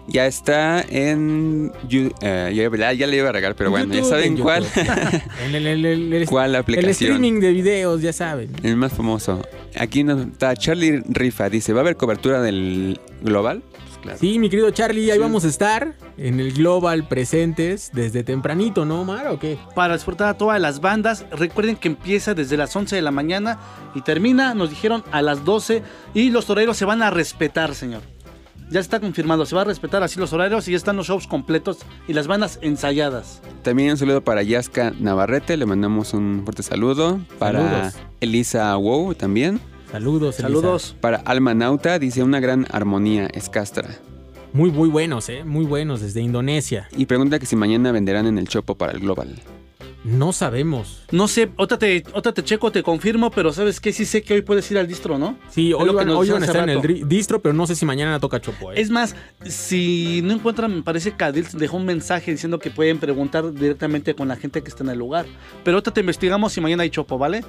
Ya 0.09 0.27
está 0.27 0.83
en. 0.89 1.73
Eh, 1.91 2.53
ya, 2.55 2.93
ya 2.93 3.07
le 3.07 3.17
iba 3.17 3.29
a 3.29 3.33
regar, 3.33 3.57
pero 3.57 3.71
bueno, 3.71 3.93
ya 3.93 4.05
saben 4.05 4.37
en 4.37 4.39
cuál. 4.39 4.65
En 5.45 5.55
el, 5.55 5.67
el- 5.67 5.85
el- 5.85 6.13
el- 6.13 6.27
¿Cuál 6.29 6.51
el 6.51 6.57
aplicación? 6.57 6.93
streaming 7.13 7.41
de 7.41 7.53
videos, 7.53 8.03
ya 8.03 8.13
saben. 8.13 8.51
El 8.63 8.77
más 8.77 8.93
famoso. 8.93 9.43
Aquí 9.77 10.05
nos 10.05 10.25
está 10.27 10.55
Charlie 10.55 11.03
Rifa. 11.09 11.49
Dice: 11.51 11.73
¿Va 11.73 11.81
a 11.81 11.83
haber 11.83 11.97
cobertura 11.97 12.41
del 12.41 13.01
global? 13.21 13.63
Pues 13.69 13.99
claro. 14.01 14.19
Sí, 14.21 14.39
mi 14.39 14.49
querido 14.49 14.71
Charlie, 14.71 15.11
ahí 15.11 15.19
vamos 15.19 15.45
a 15.45 15.49
estar 15.49 15.95
en 16.19 16.39
el 16.39 16.53
Global 16.53 17.09
presentes 17.09 17.91
desde 17.93 18.23
tempranito, 18.23 18.85
¿no, 18.85 19.01
Omar? 19.01 19.27
¿O 19.29 19.39
qué? 19.41 19.59
Para 19.75 19.95
disfrutar 19.95 20.29
a 20.29 20.35
todas 20.35 20.61
las 20.61 20.81
bandas, 20.81 21.27
recuerden 21.33 21.75
que 21.77 21.89
empieza 21.89 22.33
desde 22.35 22.57
las 22.57 22.75
11 22.77 22.95
de 22.95 23.03
la 23.03 23.11
mañana 23.11 23.59
y 23.95 24.03
termina, 24.03 24.55
nos 24.55 24.71
dijeron, 24.71 25.03
a 25.11 25.21
las 25.23 25.45
12 25.45 25.83
y 26.15 26.31
los 26.31 26.47
toreros 26.47 26.77
se 26.77 26.85
van 26.85 27.03
a 27.03 27.11
respetar, 27.11 27.75
señor. 27.75 28.03
Ya 28.71 28.81
está 28.81 28.99
confirmado, 28.99 29.47
se 29.47 29.55
va 29.55 29.63
a 29.63 29.65
respetar 29.65 30.03
así 30.03 30.19
los 30.19 30.33
horarios 30.33 30.67
y 30.67 30.73
ya 30.73 30.77
están 30.77 30.97
los 30.97 31.07
shows 31.07 31.27
completos 31.29 31.79
y 32.09 32.13
las 32.15 32.27
bandas 32.27 32.59
ensayadas. 32.63 33.41
También 33.63 33.93
un 33.93 33.97
saludo 33.97 34.23
para 34.23 34.43
Yaska 34.43 34.93
Navarrete. 34.99 35.57
Le 35.57 35.67
mandamos 35.67 36.15
un 36.15 36.43
fuerte 36.45 36.63
saludo. 36.65 37.21
Para 37.39 37.61
Saludos. 37.61 37.95
Elisa 38.21 38.75
Wow 38.75 39.15
también. 39.15 39.61
Saludos, 39.93 40.41
Elisa. 40.41 40.43
Saludos. 40.43 40.97
Para 41.01 41.19
Alma 41.19 41.55
Nauta. 41.55 41.99
Dice: 42.01 42.25
Una 42.25 42.41
gran 42.41 42.67
armonía 42.71 43.27
es 43.27 43.49
Castra. 43.49 43.89
Muy, 44.53 44.71
muy 44.71 44.89
buenos, 44.89 45.29
¿eh? 45.29 45.45
Muy 45.45 45.65
buenos 45.65 46.01
desde 46.01 46.21
Indonesia. 46.21 46.89
Y 46.97 47.07
pregunta 47.07 47.39
que 47.39 47.47
si 47.47 47.55
mañana 47.57 47.93
venderán 47.93 48.27
en 48.27 48.39
el 48.39 48.49
Chopo 48.49 48.75
para 48.75 48.93
el 48.93 49.01
Global. 49.01 49.37
No 50.07 50.33
sabemos. 50.33 51.03
No 51.11 51.27
sé, 51.27 51.51
otra 51.57 51.79
te, 51.79 52.05
otra 52.13 52.33
te 52.33 52.45
checo, 52.45 52.71
te 52.71 52.85
confirmo, 52.85 53.33
pero 53.33 53.53
¿sabes 53.53 53.81
qué? 53.81 53.93
Sí 53.93 54.05
sé 54.05 54.23
que 54.23 54.35
hoy 54.35 54.43
puedes 54.43 54.71
ir 54.71 54.79
al 54.79 54.87
distro, 54.87 55.19
¿no? 55.19 55.37
Sí, 55.51 55.71
Es 55.71 55.75
hoy 55.75 55.87
lo 55.87 55.93
que 55.93 55.97
van, 55.97 56.11
hoy 56.11 56.31
van 56.31 56.43
a 56.45 56.47
estar 56.47 56.69
en 56.69 56.79
el 56.79 57.09
distro, 57.09 57.43
pero 57.43 57.53
no 57.53 57.67
sé 57.67 57.75
si 57.75 57.85
mañana 57.85 58.21
toca 58.21 58.41
Chopo. 58.41 58.71
¿eh? 58.71 58.81
Es 58.81 58.89
más, 58.91 59.17
si 59.45 60.21
no 60.23 60.33
encuentran, 60.35 60.75
me 60.77 60.83
parece 60.83 61.13
que 61.13 61.25
Adil 61.25 61.47
dejó 61.55 61.77
un 61.77 61.87
mensaje 61.87 62.31
diciendo 62.31 62.61
que 62.61 62.71
pueden 62.71 62.99
preguntar 62.99 63.53
directamente 63.53 64.15
con 64.15 64.29
la 64.29 64.37
gente 64.37 64.63
que 64.63 64.69
está 64.69 64.85
en 64.85 64.91
el 64.91 64.99
lugar. 64.99 65.27
Pero 65.65 65.77
ahorita 65.79 65.91
te 65.91 66.01
investigamos 66.01 66.53
si 66.53 66.61
mañana 66.61 66.85
hay 66.85 66.91
chopo, 66.91 67.19
¿vale? 67.19 67.45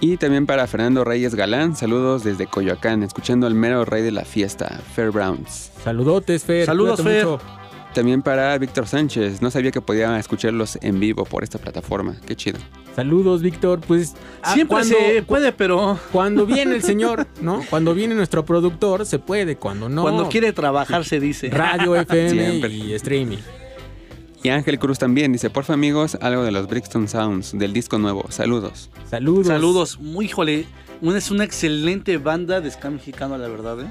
Y 0.00 0.16
también 0.16 0.46
para 0.46 0.66
Fernando 0.66 1.04
Reyes 1.04 1.36
Galán, 1.36 1.76
saludos 1.76 2.24
desde 2.24 2.48
Coyoacán, 2.48 3.04
escuchando 3.04 3.46
al 3.46 3.54
mero 3.54 3.84
rey 3.84 4.02
de 4.02 4.10
la 4.10 4.24
fiesta, 4.24 4.80
Fair 4.94 5.12
Browns. 5.12 5.70
Saludotes, 5.84 6.44
Fer. 6.44 6.66
Saludos, 6.66 7.00
cuídate 7.00 7.20
Fer. 7.20 7.26
mucho. 7.28 7.63
También 7.94 8.22
para 8.22 8.58
Víctor 8.58 8.88
Sánchez, 8.88 9.40
no 9.40 9.52
sabía 9.52 9.70
que 9.70 9.80
podía 9.80 10.18
escucharlos 10.18 10.78
en 10.82 10.98
vivo 10.98 11.24
por 11.24 11.44
esta 11.44 11.60
plataforma, 11.60 12.16
qué 12.26 12.34
chido. 12.34 12.58
Saludos, 12.96 13.40
Víctor. 13.40 13.80
Pues 13.86 14.14
ah, 14.42 14.52
Siempre 14.52 14.78
cuando, 14.78 14.96
se 14.96 15.22
puede, 15.22 15.52
pero 15.52 15.96
cuando 16.10 16.44
viene 16.44 16.74
el 16.74 16.82
señor, 16.82 17.28
¿no? 17.40 17.62
Cuando 17.70 17.94
viene 17.94 18.16
nuestro 18.16 18.44
productor, 18.44 19.06
se 19.06 19.20
puede. 19.20 19.56
Cuando 19.56 19.88
no, 19.88 20.02
cuando 20.02 20.28
quiere 20.28 20.52
trabajar 20.52 21.04
se 21.04 21.20
dice. 21.20 21.50
radio, 21.50 21.94
FM 22.00 22.30
Siempre. 22.30 22.72
y 22.72 22.94
streaming. 22.94 23.38
Y 24.42 24.48
Ángel 24.48 24.80
Cruz 24.80 24.98
también 24.98 25.32
dice, 25.32 25.48
porfa 25.48 25.72
amigos, 25.74 26.18
algo 26.20 26.42
de 26.42 26.50
los 26.50 26.66
Brixton 26.66 27.06
Sounds, 27.06 27.56
del 27.56 27.72
disco 27.72 27.98
nuevo, 27.98 28.26
saludos. 28.28 28.90
Saludos. 29.08 29.46
Saludos. 29.46 30.00
Muy, 30.00 30.30
una, 31.00 31.18
es 31.18 31.30
una 31.30 31.44
excelente 31.44 32.18
banda 32.18 32.60
de 32.60 32.72
ska 32.72 32.90
mexicano, 32.90 33.38
la 33.38 33.48
verdad, 33.48 33.80
¿eh? 33.82 33.86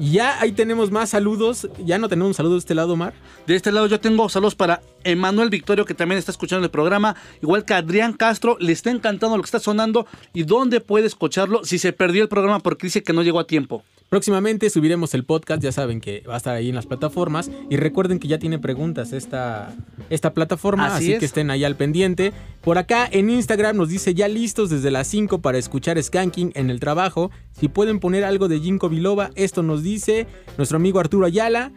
Ya 0.00 0.40
ahí 0.40 0.52
tenemos 0.52 0.90
más 0.90 1.10
saludos. 1.10 1.68
Ya 1.84 1.98
no 1.98 2.08
tenemos 2.08 2.28
un 2.30 2.34
saludo 2.34 2.54
de 2.54 2.60
este 2.60 2.74
lado, 2.74 2.94
Omar. 2.94 3.12
De 3.46 3.54
este 3.54 3.70
lado 3.70 3.86
yo 3.86 4.00
tengo 4.00 4.30
saludos 4.30 4.54
para 4.54 4.80
Emanuel 5.04 5.50
Victorio, 5.50 5.84
que 5.84 5.92
también 5.92 6.18
está 6.18 6.30
escuchando 6.30 6.64
el 6.64 6.70
programa. 6.70 7.16
Igual 7.42 7.66
que 7.66 7.74
Adrián 7.74 8.14
Castro, 8.14 8.56
le 8.60 8.72
está 8.72 8.90
encantando 8.90 9.36
lo 9.36 9.42
que 9.42 9.48
está 9.48 9.60
sonando. 9.60 10.06
¿Y 10.32 10.44
dónde 10.44 10.80
puede 10.80 11.06
escucharlo 11.06 11.66
si 11.66 11.78
se 11.78 11.92
perdió 11.92 12.22
el 12.22 12.30
programa 12.30 12.60
porque 12.60 12.86
dice 12.86 13.02
que 13.02 13.12
no 13.12 13.22
llegó 13.22 13.40
a 13.40 13.46
tiempo? 13.46 13.84
Próximamente 14.10 14.68
subiremos 14.70 15.14
el 15.14 15.24
podcast, 15.24 15.62
ya 15.62 15.70
saben 15.70 16.00
que 16.00 16.24
va 16.28 16.34
a 16.34 16.36
estar 16.36 16.56
ahí 16.56 16.68
en 16.68 16.74
las 16.74 16.86
plataformas. 16.86 17.48
Y 17.70 17.76
recuerden 17.76 18.18
que 18.18 18.26
ya 18.26 18.40
tiene 18.40 18.58
preguntas 18.58 19.12
esta, 19.12 19.72
esta 20.10 20.34
plataforma, 20.34 20.86
Así 20.86 21.04
así, 21.04 21.12
es. 21.12 21.18
que 21.20 21.26
estén 21.26 21.48
ahí 21.48 21.62
al 21.62 21.76
pendiente. 21.76 22.32
Por 22.60 22.76
acá 22.76 23.08
en 23.10 23.30
Instagram 23.30 23.76
nos 23.76 23.88
dice 23.88 24.12
ya 24.12 24.26
listos 24.26 24.68
desde 24.68 24.90
las 24.90 25.06
5 25.06 25.40
para 25.42 25.58
escuchar 25.58 26.02
Skanking 26.02 26.50
en 26.56 26.70
el 26.70 26.80
trabajo. 26.80 27.30
Si 27.52 27.68
pueden 27.68 28.00
poner 28.00 28.24
algo 28.24 28.48
de 28.48 28.58
Jinko 28.58 28.88
Biloba, 28.88 29.30
esto 29.36 29.62
nos 29.62 29.84
dice 29.84 30.26
nuestro 30.58 30.76
amigo 30.78 30.98
Arturo 30.98 31.26
Ayala. 31.26 31.70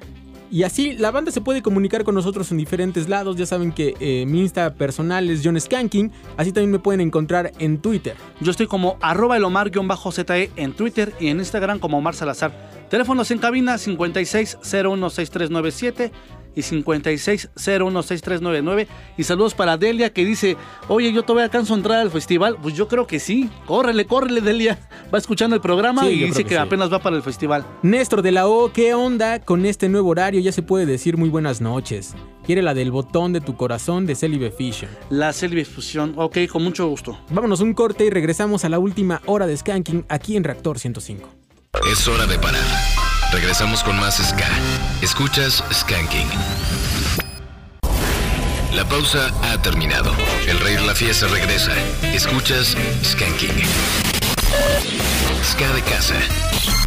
Y 0.53 0.61
así 0.61 0.93
la 0.93 1.09
banda 1.09 1.31
se 1.31 1.41
puede 1.41 1.63
comunicar 1.63 2.03
con 2.03 2.13
nosotros 2.13 2.51
en 2.51 2.59
diferentes 2.59 3.09
lados. 3.09 3.37
Ya 3.37 3.47
saben 3.47 3.71
que 3.71 3.95
eh, 3.99 4.23
mi 4.27 4.41
Insta 4.41 4.75
personal 4.75 5.27
es 5.31 5.41
John 5.43 5.59
Skanking. 5.59 6.11
Así 6.37 6.51
también 6.51 6.69
me 6.69 6.77
pueden 6.77 7.01
encontrar 7.01 7.53
en 7.57 7.79
Twitter. 7.79 8.15
Yo 8.39 8.51
estoy 8.51 8.67
como 8.67 8.97
arroba 9.01 9.35
el 9.35 9.45
Omar-ZE 9.45 10.51
en 10.55 10.73
Twitter 10.73 11.11
y 11.19 11.29
en 11.29 11.39
Instagram 11.39 11.79
como 11.79 11.97
Omar 11.97 12.13
Salazar. 12.13 12.51
Teléfonos 12.87 13.31
en 13.31 13.39
cabina 13.39 13.77
56016397 13.77 16.11
y 16.55 16.61
56016399. 16.61 18.87
Y 19.17 19.23
saludos 19.23 19.53
para 19.53 19.77
Delia 19.77 20.11
que 20.11 20.25
dice, 20.25 20.57
oye, 20.87 21.11
yo 21.13 21.23
todavía 21.23 21.45
alcanzo 21.45 21.73
a 21.73 21.77
entrar 21.77 21.99
al 21.99 22.11
festival. 22.11 22.57
Pues 22.61 22.75
yo 22.75 22.87
creo 22.87 23.07
que 23.07 23.19
sí. 23.19 23.49
Córrele, 23.65 24.05
córrele, 24.05 24.41
Delia. 24.41 24.79
Va 25.13 25.17
escuchando 25.17 25.55
el 25.55 25.61
programa 25.61 26.03
Sí, 26.03 26.09
y 26.09 26.23
dice 26.25 26.43
que 26.43 26.49
que, 26.49 26.55
sí. 26.55 26.61
apenas 26.61 26.91
va 26.91 26.99
para 26.99 27.15
el 27.15 27.23
festival. 27.23 27.65
Néstor 27.83 28.21
de 28.21 28.31
la 28.31 28.47
O, 28.47 28.71
¿qué 28.73 28.93
onda 28.93 29.39
con 29.39 29.65
este 29.65 29.89
nuevo 29.89 30.09
horario? 30.09 30.41
Ya 30.41 30.51
se 30.51 30.61
puede 30.63 30.85
decir 30.85 31.17
muy 31.17 31.29
buenas 31.29 31.61
noches. 31.61 32.15
Quiere 32.45 32.61
la 32.61 32.73
del 32.73 32.91
botón 32.91 33.31
de 33.31 33.39
tu 33.41 33.55
corazón 33.55 34.05
de 34.05 34.15
Celibe 34.15 34.51
Fission. 34.51 34.89
La 35.09 35.31
Selvi 35.33 35.63
Fusión. 35.65 36.13
Ok, 36.17 36.39
con 36.51 36.63
mucho 36.63 36.87
gusto. 36.87 37.17
Vámonos 37.29 37.61
un 37.61 37.73
corte 37.73 38.05
y 38.05 38.09
regresamos 38.09 38.65
a 38.65 38.69
la 38.69 38.79
última 38.79 39.21
hora 39.25 39.47
de 39.47 39.55
Skanking 39.55 40.05
aquí 40.09 40.35
en 40.35 40.43
Reactor 40.43 40.79
105. 40.79 41.29
Es 41.91 42.07
hora 42.07 42.25
de 42.25 42.37
parar. 42.39 43.02
Regresamos 43.33 43.83
con 43.83 43.99
más 43.99 44.17
Ska. 44.17 44.47
Escuchas 45.01 45.63
Skanking. 45.73 46.29
La 48.75 48.85
pausa 48.85 49.31
ha 49.41 49.59
terminado. 49.59 50.13
El 50.47 50.59
rey 50.59 50.75
de 50.75 50.81
la 50.85 50.93
fiesta 50.93 51.25
regresa. 51.25 51.73
Escuchas 52.13 52.77
Skanking. 53.03 53.63
Ska 55.43 55.67
de 55.73 55.81
casa. 55.81 56.82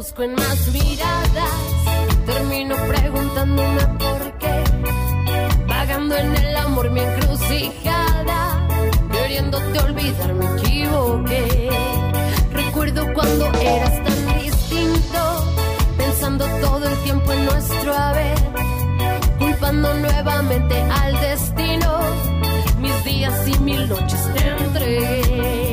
Reflejo 0.00 0.22
en 0.22 0.34
más 0.34 0.68
miradas. 0.68 1.50
Termino 2.24 2.74
preguntándome 2.88 3.80
por 3.98 4.38
qué. 4.38 4.64
Vagando 5.66 6.16
en 6.16 6.36
el 6.36 6.56
amor 6.56 6.90
mi 6.90 7.00
encrucijada. 7.00 8.66
Queriéndote 9.12 9.78
olvidar 9.80 10.34
me 10.34 10.46
equivoqué. 10.56 11.70
Recuerdo 12.52 13.12
cuando 13.12 13.46
eras 13.60 14.04
tan 14.04 14.38
distinto. 14.40 15.44
Pensando 15.98 16.46
todo 16.62 16.88
el 16.88 16.96
tiempo 17.02 17.32
en 17.32 17.44
nuestro 17.44 17.94
haber. 17.94 18.38
Culpando 19.38 19.94
nuevamente 19.94 20.80
al 20.80 21.20
destino. 21.20 22.00
Mis 22.78 23.04
días 23.04 23.48
y 23.48 23.58
mil 23.58 23.86
noches 23.88 24.20
te 24.34 24.48
entregué. 24.48 25.69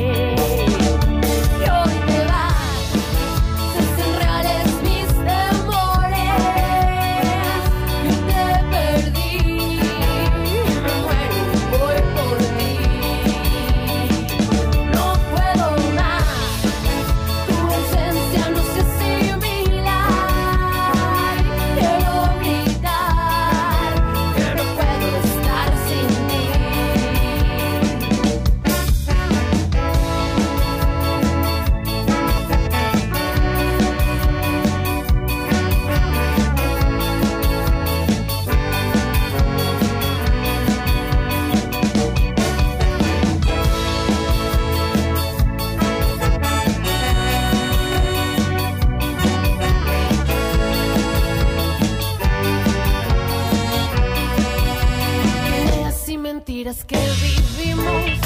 Mentiras 56.58 56.84
que 56.84 56.96
vivimos, 56.96 58.18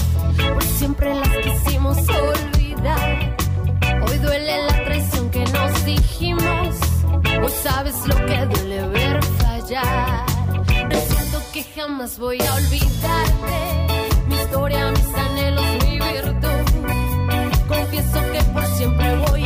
por 0.54 0.62
siempre 0.62 1.14
las 1.14 1.28
quisimos 1.28 1.98
olvidar. 1.98 3.36
Hoy 4.08 4.18
duele 4.18 4.66
la 4.68 4.84
traición 4.84 5.30
que 5.30 5.40
nos 5.40 5.84
dijimos, 5.84 6.76
hoy 7.42 7.52
sabes 7.62 7.94
lo 8.06 8.16
que 8.24 8.46
duele 8.46 8.88
ver 8.88 9.22
fallar. 9.24 10.24
Presiento 10.88 11.42
que 11.52 11.62
jamás 11.74 12.18
voy 12.18 12.38
a 12.40 12.54
olvidarte, 12.54 14.26
mi 14.28 14.34
historia, 14.36 14.90
mis 14.90 15.14
anhelos, 15.14 15.66
mi 15.84 15.98
virtud. 15.98 17.68
Confieso 17.68 18.32
que 18.32 18.42
por 18.54 18.66
siempre 18.76 19.16
voy 19.26 19.41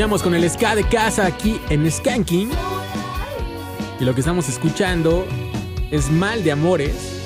iniciamos 0.00 0.22
con 0.22 0.34
el 0.34 0.48
ska 0.48 0.74
de 0.74 0.84
casa 0.84 1.26
aquí 1.26 1.60
en 1.68 1.90
Skanking. 1.92 2.48
Y 4.00 4.04
lo 4.06 4.14
que 4.14 4.20
estamos 4.20 4.48
escuchando 4.48 5.26
es 5.90 6.10
Mal 6.10 6.42
de 6.42 6.52
Amores. 6.52 7.20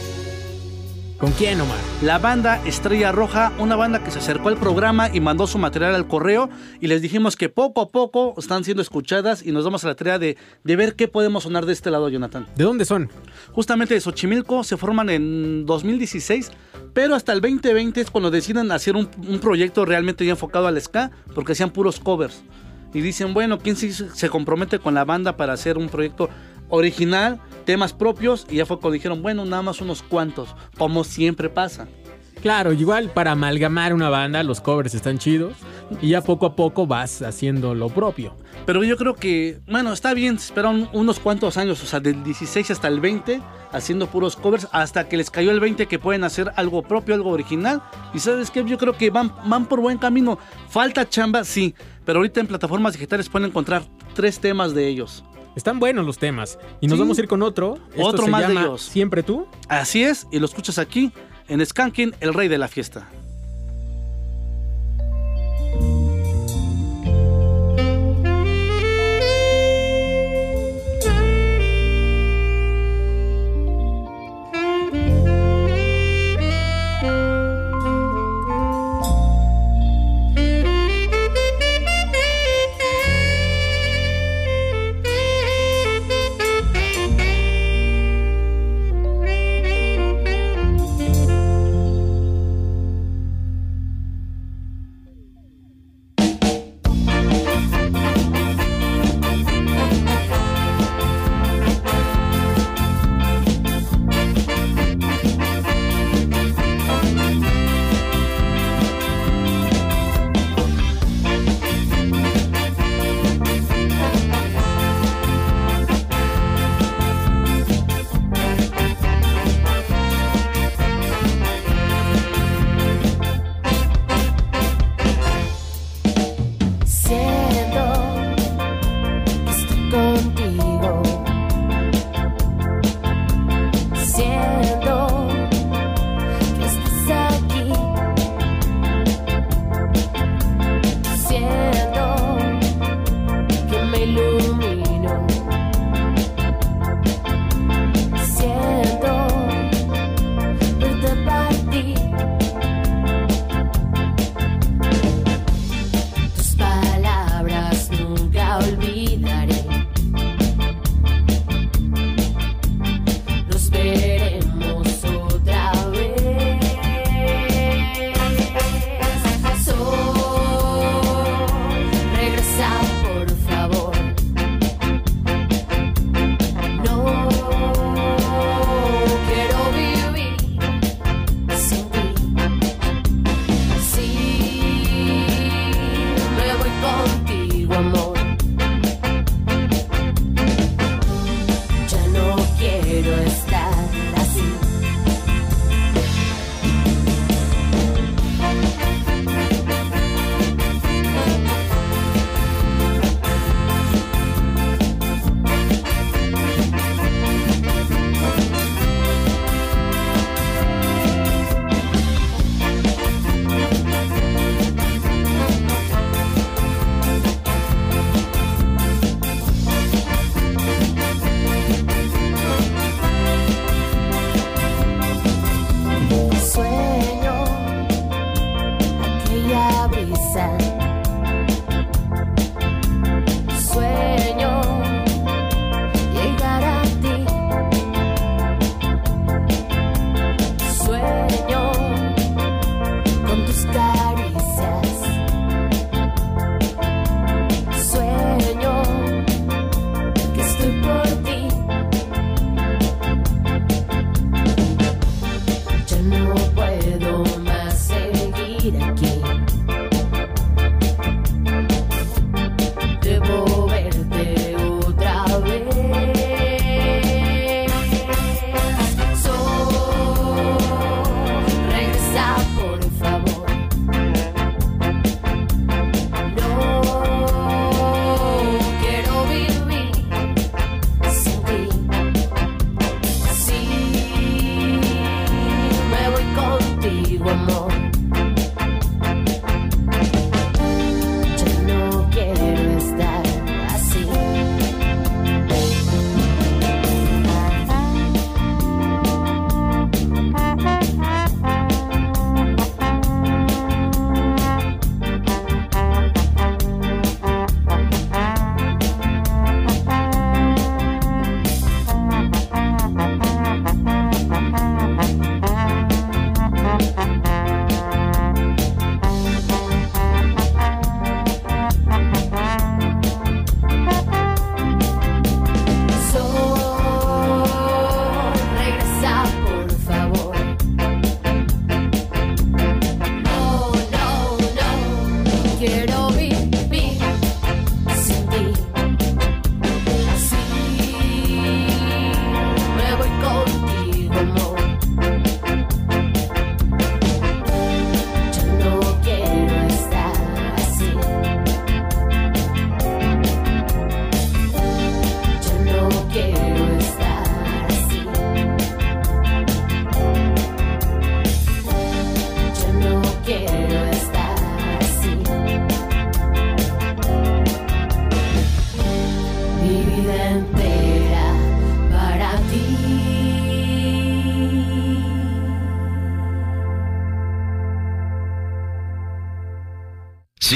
¿Con 1.16 1.30
quién, 1.30 1.60
Omar? 1.60 1.78
La 2.02 2.18
banda 2.18 2.60
Estrella 2.66 3.12
Roja, 3.12 3.52
una 3.60 3.76
banda 3.76 4.02
que 4.02 4.10
se 4.10 4.18
acercó 4.18 4.48
al 4.48 4.56
programa 4.56 5.09
y 5.09 5.20
mandó 5.20 5.46
su 5.46 5.59
material 5.59 5.94
al 5.94 6.09
correo 6.09 6.51
y 6.80 6.88
les 6.88 7.01
dijimos 7.01 7.36
que 7.36 7.48
poco 7.48 7.80
a 7.80 7.90
poco 7.90 8.34
están 8.38 8.64
siendo 8.64 8.82
escuchadas 8.82 9.46
y 9.46 9.52
nos 9.52 9.62
damos 9.62 9.84
a 9.84 9.86
la 9.86 9.94
tarea 9.94 10.18
de, 10.18 10.36
de 10.64 10.74
ver 10.74 10.96
qué 10.96 11.06
podemos 11.06 11.44
sonar 11.44 11.66
de 11.66 11.72
este 11.72 11.92
lado, 11.92 12.09
Jonathan. 12.09 12.48
¿De 12.56 12.64
dónde 12.64 12.86
son? 12.86 13.09
Justamente 13.52 13.94
de 13.94 14.01
Xochimilco, 14.01 14.64
se 14.64 14.76
forman 14.76 15.10
en 15.10 15.64
2016, 15.64 16.51
pero 16.92 17.14
hasta 17.14 17.32
el 17.32 17.40
2020 17.40 18.01
es 18.01 18.10
cuando 18.10 18.32
deciden 18.32 18.72
hacer 18.72 18.96
un, 18.96 19.09
un 19.28 19.38
proyecto 19.38 19.84
realmente 19.84 20.26
ya 20.26 20.32
enfocado 20.32 20.66
al 20.66 20.80
ska, 20.82 21.12
porque 21.36 21.52
hacían 21.52 21.70
puros 21.70 22.01
covers. 22.01 22.42
Y 22.95 23.01
dicen, 23.01 23.35
bueno, 23.35 23.59
¿quién 23.59 23.77
sí 23.77 23.93
se 23.93 24.31
compromete 24.31 24.79
con 24.79 24.95
la 24.95 25.05
banda 25.05 25.37
para 25.37 25.53
hacer 25.53 25.77
un 25.77 25.89
proyecto 25.89 26.31
original, 26.71 27.41
temas 27.66 27.93
propios? 27.93 28.47
Y 28.49 28.57
ya 28.57 28.66
fue 28.66 28.79
cuando 28.79 28.95
dijeron, 28.95 29.21
bueno, 29.21 29.45
nada 29.45 29.62
más 29.62 29.81
unos 29.81 30.03
cuantos, 30.03 30.55
como 30.79 31.05
siempre 31.05 31.51
pasa. 31.51 31.89
Claro, 32.45 32.75
igual 32.75 33.11
para 33.11 33.33
amalgamar 33.33 33.95
una 33.95 34.11
banda, 34.11 34.43
los 34.43 34.61
covers 34.61 34.95
están 34.95 35.19
chidos. 35.19 35.55
Y 36.03 36.11
ya 36.11 36.21
poco 36.21 36.45
a 36.45 36.55
poco 36.55 36.87
vas 36.87 37.23
haciendo 37.23 37.75
lo 37.75 37.89
propio. 37.89 38.37
Pero 38.66 38.85
yo 38.85 38.97
creo 38.97 39.15
que, 39.15 39.61
bueno, 39.66 39.93
está 39.93 40.15
bien, 40.15 40.39
se 40.39 40.47
esperaron 40.47 40.89
unos 40.93 41.19
cuantos 41.21 41.57
años, 41.57 41.83
o 41.83 41.87
sea, 41.87 42.01
del 42.01 42.23
16 42.23 42.71
hasta 42.71 42.89
el 42.89 43.01
20, 43.01 43.41
haciendo 43.73 44.09
puros 44.09 44.37
covers, 44.37 44.69
hasta 44.73 45.09
que 45.09 45.16
les 45.16 45.31
cayó 45.31 45.51
el 45.51 45.61
20 45.61 45.87
que 45.87 45.99
pueden 45.99 46.23
hacer 46.23 46.53
algo 46.57 46.83
propio, 46.83 47.15
algo 47.15 47.31
original. 47.31 47.83
Y 48.12 48.19
sabes 48.19 48.51
qué, 48.51 48.62
yo 48.65 48.77
creo 48.79 48.93
que 48.93 49.09
van, 49.09 49.33
van 49.47 49.66
por 49.66 49.81
buen 49.81 49.99
camino. 49.99 50.39
Falta 50.69 51.09
chamba, 51.09 51.45
sí, 51.45 51.75
pero 52.05 52.18
ahorita 52.18 52.40
en 52.40 52.47
plataformas 52.47 52.93
digitales 52.94 53.28
pueden 53.28 53.48
encontrar 53.51 53.85
tres 54.14 54.39
temas 54.40 54.74
de 54.74 54.86
ellos. 54.89 55.24
Están 55.56 55.78
buenos 55.78 56.05
los 56.05 56.18
temas. 56.18 56.59
Y 56.81 56.89
nos 56.89 56.97
Sí. 56.97 57.01
vamos 57.01 57.18
a 57.18 57.20
ir 57.22 57.28
con 57.28 57.43
otro. 57.43 57.78
Esto 57.94 58.02
Otro 58.06 58.24
se 58.24 58.31
más 58.31 58.47
de 58.48 58.55
ellos. 58.55 58.82
Siempre 58.82 59.22
tú. 59.22 59.47
Así 59.68 60.02
es, 60.02 60.26
y 60.32 60.39
lo 60.40 60.47
escuchas 60.47 60.78
aquí 60.78 61.12
en 61.48 61.64
Skanking, 61.64 62.14
el 62.20 62.35
rey 62.35 62.48
de 62.48 62.59
la 62.59 62.66
fiesta. 62.68 63.09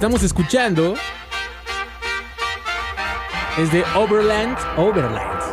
Estamos 0.00 0.22
escuchando 0.22 0.94
es 3.58 3.70
de 3.70 3.84
Overland, 3.94 4.56
Overlands. 4.78 5.44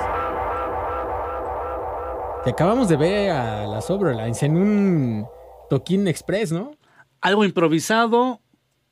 Que 2.45 2.52
acabamos 2.52 2.88
de 2.88 2.95
ver 2.95 3.32
a 3.32 3.68
las 3.68 3.90
Overlands 3.90 4.44
en 4.44 4.56
un 4.56 5.28
toquín 5.69 6.07
express, 6.07 6.53
¿no? 6.53 6.72
Algo 7.19 7.44
improvisado, 7.44 8.40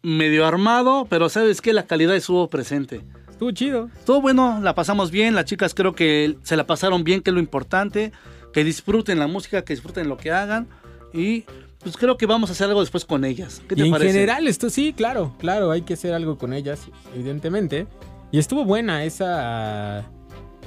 medio 0.02 0.46
armado, 0.46 1.08
pero 1.10 1.30
sabes 1.30 1.62
que 1.62 1.72
la 1.72 1.84
calidad 1.84 2.18
estuvo 2.18 2.50
presente. 2.50 3.04
Estuvo 3.30 3.52
chido. 3.52 3.90
Estuvo 3.98 4.20
bueno, 4.20 4.60
la 4.62 4.76
pasamos 4.76 5.10
bien, 5.10 5.36
las 5.36 5.46
chicas 5.46 5.74
creo 5.74 5.96
que 5.96 6.38
se 6.44 6.58
la 6.58 6.68
pasaron 6.68 7.06
bien, 7.06 7.22
que 7.22 7.30
es 7.30 7.34
lo 7.34 7.40
importante, 7.40 8.12
que 8.52 8.66
disfruten 8.66 9.20
la 9.20 9.28
música, 9.28 9.64
que 9.64 9.74
disfruten 9.74 10.10
lo 10.10 10.18
que 10.18 10.32
hagan 10.32 10.68
y 11.14 11.46
pues 11.86 11.96
creo 11.98 12.18
que 12.18 12.26
vamos 12.26 12.50
a 12.50 12.54
hacer 12.54 12.68
algo 12.68 12.82
después 12.82 13.06
con 13.06 13.24
ellas. 13.24 13.62
¿Qué 13.70 13.76
te 13.76 13.84
y 13.84 13.86
en 13.86 13.92
parece? 13.92 14.12
general, 14.12 14.48
esto 14.48 14.70
sí, 14.70 14.92
claro, 14.92 15.34
claro, 15.38 15.70
hay 15.72 15.84
que 15.84 15.94
hacer 15.94 16.14
algo 16.14 16.38
con 16.38 16.52
ellas, 16.52 16.82
evidentemente. 17.14 17.86
Y 18.32 18.40
estuvo 18.40 18.66
buena 18.66 19.06
esa. 19.06 20.00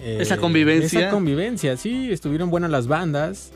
eh, 0.00 0.18
Esa 0.20 0.36
convivencia. 0.38 1.00
Esa 1.00 1.10
convivencia, 1.10 1.76
sí, 1.76 2.10
estuvieron 2.12 2.48
buenas 2.50 2.70
las 2.70 2.86
bandas. 2.86 3.50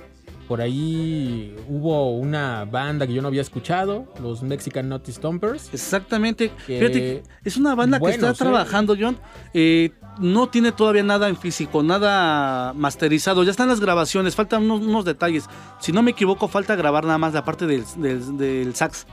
Por 0.48 0.60
ahí 0.60 1.54
hubo 1.68 2.10
una 2.16 2.64
banda 2.64 3.06
que 3.06 3.12
yo 3.14 3.22
no 3.22 3.28
había 3.28 3.40
escuchado, 3.42 4.06
los 4.20 4.42
Mexican 4.42 4.88
Naughty 4.88 5.12
Stompers. 5.12 5.72
Exactamente. 5.72 6.50
que- 6.66 6.78
Fíjate 6.78 7.22
es 7.44 7.56
una 7.56 7.74
banda 7.74 7.98
que 7.98 8.04
está 8.16 8.26
trabajando, 8.44 8.96
John. 8.98 9.18
eh, 9.54 9.90
no 10.18 10.48
tiene 10.48 10.72
todavía 10.72 11.02
nada 11.02 11.28
en 11.30 11.36
físico, 11.36 11.82
nada 11.82 12.74
masterizado. 12.74 13.44
Ya 13.44 13.50
están 13.50 13.68
las 13.68 13.80
grabaciones, 13.80 14.34
faltan 14.36 14.64
unos, 14.64 14.82
unos 14.82 15.04
detalles. 15.06 15.46
Si 15.80 15.90
no 15.92 16.02
me 16.02 16.10
equivoco, 16.10 16.48
falta 16.48 16.76
grabar 16.76 17.04
nada 17.04 17.16
más 17.18 17.32
la 17.32 17.44
parte 17.44 17.66
del, 17.66 17.84
del- 17.96 18.36
del 18.36 18.74
sax. 18.74 19.06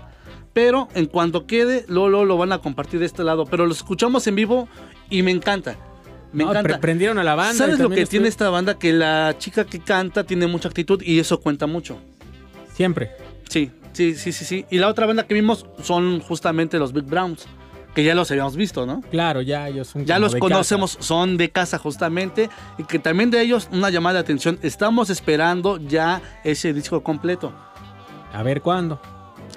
Pero 0.51 0.89
en 0.95 1.06
cuanto 1.06 1.45
quede, 1.45 1.85
luego 1.88 2.26
lo 2.26 2.35
van 2.38 2.51
a 2.51 2.57
compartir 2.60 2.99
de 2.99 3.06
este 3.06 3.23
lado. 3.23 3.45
Pero 3.45 3.65
lo 3.65 3.72
escuchamos 3.72 4.27
en 4.27 4.35
vivo 4.35 4.68
y 5.10 5.22
me 5.22 5.31
encanta. 5.31 5.77
Me 6.31 6.43
No, 6.43 6.51
encanta. 6.51 6.69
pre- 6.69 6.77
prendieron 6.80 7.18
a 7.18 7.23
la 7.23 7.35
banda. 7.35 7.53
¿Sabes 7.56 7.80
lo 7.80 7.89
que 7.89 8.06
tiene 8.06 8.27
esta 8.27 8.49
banda? 8.49 8.77
Que 8.77 8.93
la 8.93 9.35
chica 9.38 9.65
que 9.65 9.80
canta 9.80 10.23
tiene 10.23 10.45
mucha 10.47 10.68
actitud 10.69 11.01
y 11.01 11.19
eso 11.19 11.39
cuenta 11.39 11.65
mucho. 11.68 11.97
Siempre. 12.73 13.11
Sí, 13.49 13.72
sí, 13.93 14.15
sí, 14.15 14.31
sí, 14.31 14.45
sí. 14.45 14.65
Y 14.69 14.77
la 14.77 14.88
otra 14.88 15.06
banda 15.06 15.26
que 15.26 15.34
vimos 15.34 15.65
son 15.81 16.19
justamente 16.22 16.77
los 16.77 16.93
Big 16.93 17.06
Browns, 17.06 17.45
que 17.95 18.03
ya 18.03 18.14
los 18.14 18.30
habíamos 18.30 18.56
visto, 18.56 18.85
¿no? 18.85 19.01
Claro, 19.10 19.41
ya 19.41 19.68
ellos 19.68 19.88
son 19.88 20.06
Ya 20.06 20.19
los 20.19 20.35
conocemos, 20.35 20.97
son 20.99 21.35
de 21.38 21.49
casa 21.49 21.80
justamente, 21.80 22.49
y 22.77 22.84
que 22.84 22.99
también 22.99 23.31
de 23.31 23.41
ellos 23.41 23.68
una 23.72 23.89
llamada 23.89 24.14
de 24.15 24.19
atención. 24.19 24.60
Estamos 24.61 25.10
esperando 25.10 25.77
ya 25.77 26.22
ese 26.43 26.73
disco 26.73 27.01
completo. 27.01 27.51
A 28.31 28.43
ver 28.43 28.61
cuándo. 28.61 29.01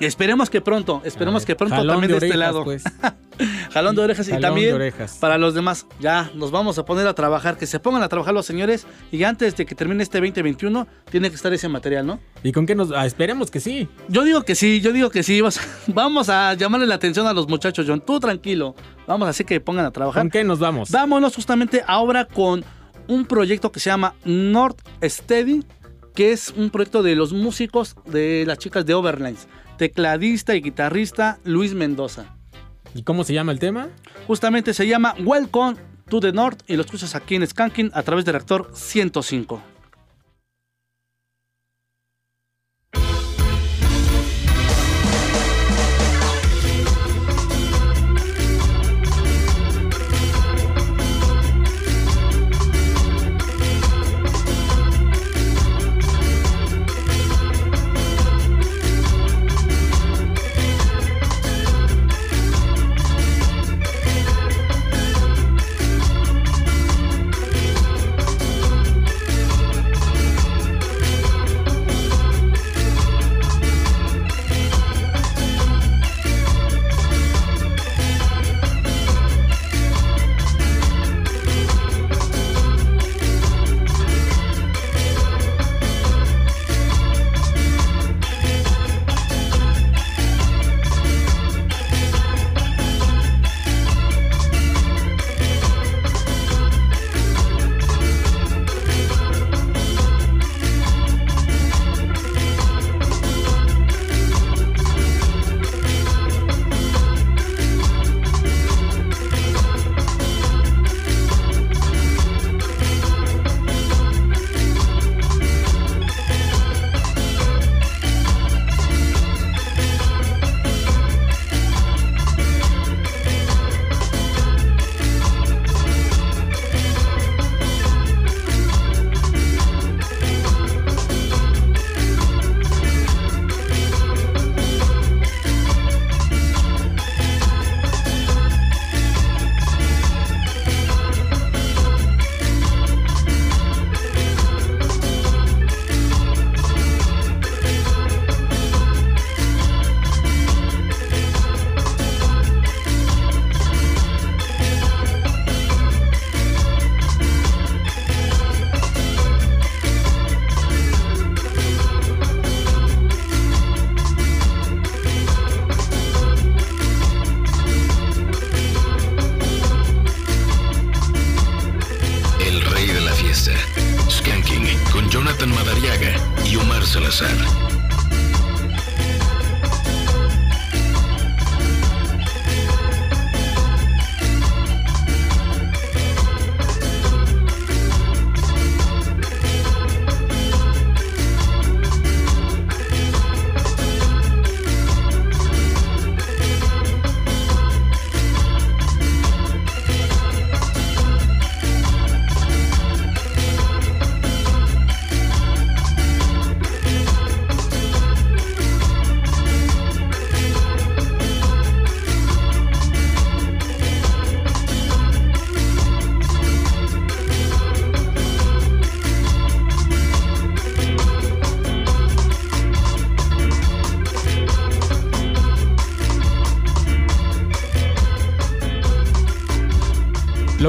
Esperemos 0.00 0.50
que 0.50 0.60
pronto, 0.60 1.00
esperemos 1.04 1.44
que 1.44 1.54
pronto 1.56 1.76
también 1.86 2.12
de, 2.12 2.20
de 2.20 2.26
este 2.26 2.36
lado. 2.38 2.64
pues. 2.64 2.84
Jalón 3.72 3.96
de 3.96 4.02
orejas 4.02 4.28
y 4.28 4.30
Jalón 4.30 4.42
también 4.42 4.74
orejas. 4.74 5.16
para 5.18 5.38
los 5.38 5.54
demás, 5.54 5.86
ya 6.00 6.30
nos 6.34 6.50
vamos 6.50 6.78
a 6.78 6.84
poner 6.84 7.06
a 7.06 7.14
trabajar, 7.14 7.56
que 7.56 7.66
se 7.66 7.80
pongan 7.80 8.02
a 8.02 8.08
trabajar 8.08 8.34
los 8.34 8.46
señores 8.46 8.86
y 9.10 9.24
antes 9.24 9.56
de 9.56 9.64
que 9.66 9.74
termine 9.74 10.02
este 10.02 10.18
2021 10.18 10.86
tiene 11.10 11.30
que 11.30 11.36
estar 11.36 11.52
ese 11.52 11.68
material, 11.68 12.06
¿no? 12.06 12.20
¿Y 12.42 12.52
con 12.52 12.66
qué 12.66 12.74
nos.? 12.74 12.92
ah, 12.92 13.06
esperemos 13.06 13.50
que 13.50 13.60
sí. 13.60 13.88
Yo 14.08 14.24
digo 14.24 14.42
que 14.42 14.54
sí, 14.54 14.80
yo 14.80 14.92
digo 14.92 15.10
que 15.10 15.22
sí. 15.22 15.40
Vamos 15.86 16.28
a 16.28 16.54
llamarle 16.54 16.86
la 16.86 16.96
atención 16.96 17.26
a 17.26 17.32
los 17.32 17.48
muchachos, 17.48 17.86
John. 17.88 18.00
Tú 18.00 18.20
tranquilo. 18.20 18.74
Vamos 19.06 19.28
así 19.28 19.44
que 19.44 19.60
pongan 19.60 19.86
a 19.86 19.90
trabajar. 19.90 20.22
¿Con 20.22 20.30
qué 20.30 20.44
nos 20.44 20.58
vamos? 20.58 20.90
Vámonos 20.90 21.34
justamente 21.34 21.82
ahora 21.86 22.26
con 22.26 22.64
un 23.08 23.24
proyecto 23.24 23.72
que 23.72 23.80
se 23.80 23.90
llama 23.90 24.14
North 24.24 24.78
Steady, 25.02 25.64
que 26.14 26.32
es 26.32 26.52
un 26.56 26.70
proyecto 26.70 27.02
de 27.02 27.16
los 27.16 27.32
músicos 27.32 27.96
de 28.06 28.44
las 28.46 28.58
chicas 28.58 28.86
de 28.86 28.94
Overlines. 28.94 29.48
Tecladista 29.82 30.54
y 30.54 30.60
guitarrista 30.60 31.40
Luis 31.42 31.74
Mendoza. 31.74 32.36
¿Y 32.94 33.02
cómo 33.02 33.24
se 33.24 33.34
llama 33.34 33.50
el 33.50 33.58
tema? 33.58 33.88
Justamente 34.28 34.74
se 34.74 34.86
llama 34.86 35.16
Welcome 35.24 35.76
to 36.08 36.20
the 36.20 36.32
North 36.32 36.60
y 36.68 36.76
lo 36.76 36.82
escuchas 36.82 37.16
aquí 37.16 37.34
en 37.34 37.44
Skanking 37.44 37.90
a 37.92 38.04
través 38.04 38.24
de 38.24 38.30
Reactor 38.30 38.70
105. 38.74 39.71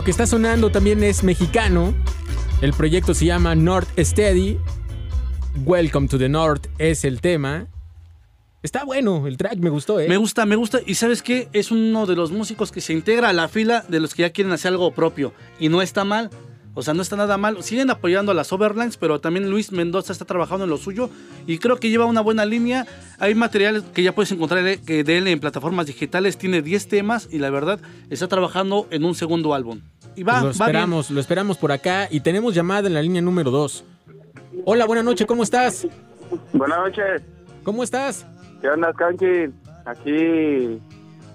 Lo 0.03 0.05
que 0.05 0.11
está 0.11 0.27
sonando 0.27 0.69
también 0.69 1.01
es 1.01 1.23
mexicano. 1.23 1.93
El 2.59 2.73
proyecto 2.73 3.13
se 3.13 3.23
llama 3.23 3.55
North 3.55 3.87
Steady. 3.97 4.59
Welcome 5.63 6.09
to 6.09 6.17
the 6.17 6.27
North 6.27 6.67
es 6.77 7.05
el 7.05 7.21
tema. 7.21 7.67
Está 8.63 8.83
bueno, 8.83 9.25
el 9.27 9.37
track 9.37 9.59
me 9.59 9.69
gustó, 9.69 10.01
¿eh? 10.01 10.09
Me 10.09 10.17
gusta, 10.17 10.45
me 10.45 10.57
gusta. 10.57 10.79
Y 10.85 10.95
sabes 10.95 11.21
qué? 11.21 11.47
Es 11.53 11.71
uno 11.71 12.05
de 12.05 12.17
los 12.17 12.33
músicos 12.33 12.73
que 12.73 12.81
se 12.81 12.91
integra 12.91 13.29
a 13.29 13.33
la 13.33 13.47
fila 13.47 13.85
de 13.87 14.01
los 14.01 14.13
que 14.13 14.23
ya 14.23 14.31
quieren 14.31 14.51
hacer 14.51 14.73
algo 14.73 14.91
propio. 14.91 15.31
Y 15.57 15.69
no 15.69 15.81
está 15.81 16.03
mal. 16.03 16.29
O 16.75 16.81
sea, 16.81 16.93
no 16.93 17.01
está 17.03 17.15
nada 17.15 17.37
mal. 17.37 17.61
Siguen 17.63 17.91
apoyando 17.91 18.31
a 18.31 18.35
las 18.35 18.51
Overlands, 18.51 18.97
pero 18.97 19.19
también 19.21 19.49
Luis 19.49 19.71
Mendoza 19.71 20.11
está 20.11 20.25
trabajando 20.25 20.63
en 20.63 20.69
lo 20.71 20.77
suyo. 20.77 21.09
Y 21.45 21.59
creo 21.59 21.77
que 21.77 21.89
lleva 21.89 22.05
una 22.05 22.21
buena 22.21 22.45
línea. 22.45 22.87
Hay 23.19 23.35
materiales 23.35 23.83
que 23.93 24.01
ya 24.01 24.15
puedes 24.15 24.31
encontrar 24.31 24.63
de 24.63 25.17
él 25.17 25.27
en 25.27 25.39
plataformas 25.39 25.85
digitales. 25.85 26.37
Tiene 26.37 26.61
10 26.63 26.87
temas 26.87 27.27
y 27.31 27.37
la 27.37 27.49
verdad 27.51 27.79
está 28.09 28.27
trabajando 28.27 28.87
en 28.89 29.05
un 29.05 29.13
segundo 29.13 29.53
álbum. 29.53 29.81
Y 30.15 30.23
va, 30.23 30.41
Pues 30.41 30.43
lo 30.43 30.47
va 30.59 30.65
bien. 30.65 30.75
esperamos, 30.77 31.11
lo 31.11 31.19
esperamos 31.19 31.57
por 31.57 31.71
acá 31.71 32.07
y 32.09 32.21
tenemos 32.21 32.55
llamada 32.55 32.87
en 32.87 32.93
la 32.95 33.01
línea 33.01 33.21
número 33.21 33.51
2. 33.51 33.83
Hola, 34.65 34.85
buenas 34.85 35.05
noches, 35.05 35.27
¿cómo 35.27 35.43
estás? 35.43 35.87
Buenas 36.53 36.79
noches. 36.79 37.21
¿Cómo 37.63 37.83
estás? 37.83 38.25
¿Qué 38.61 38.69
onda, 38.69 38.91
Kanki? 38.93 39.51
Aquí 39.85 40.79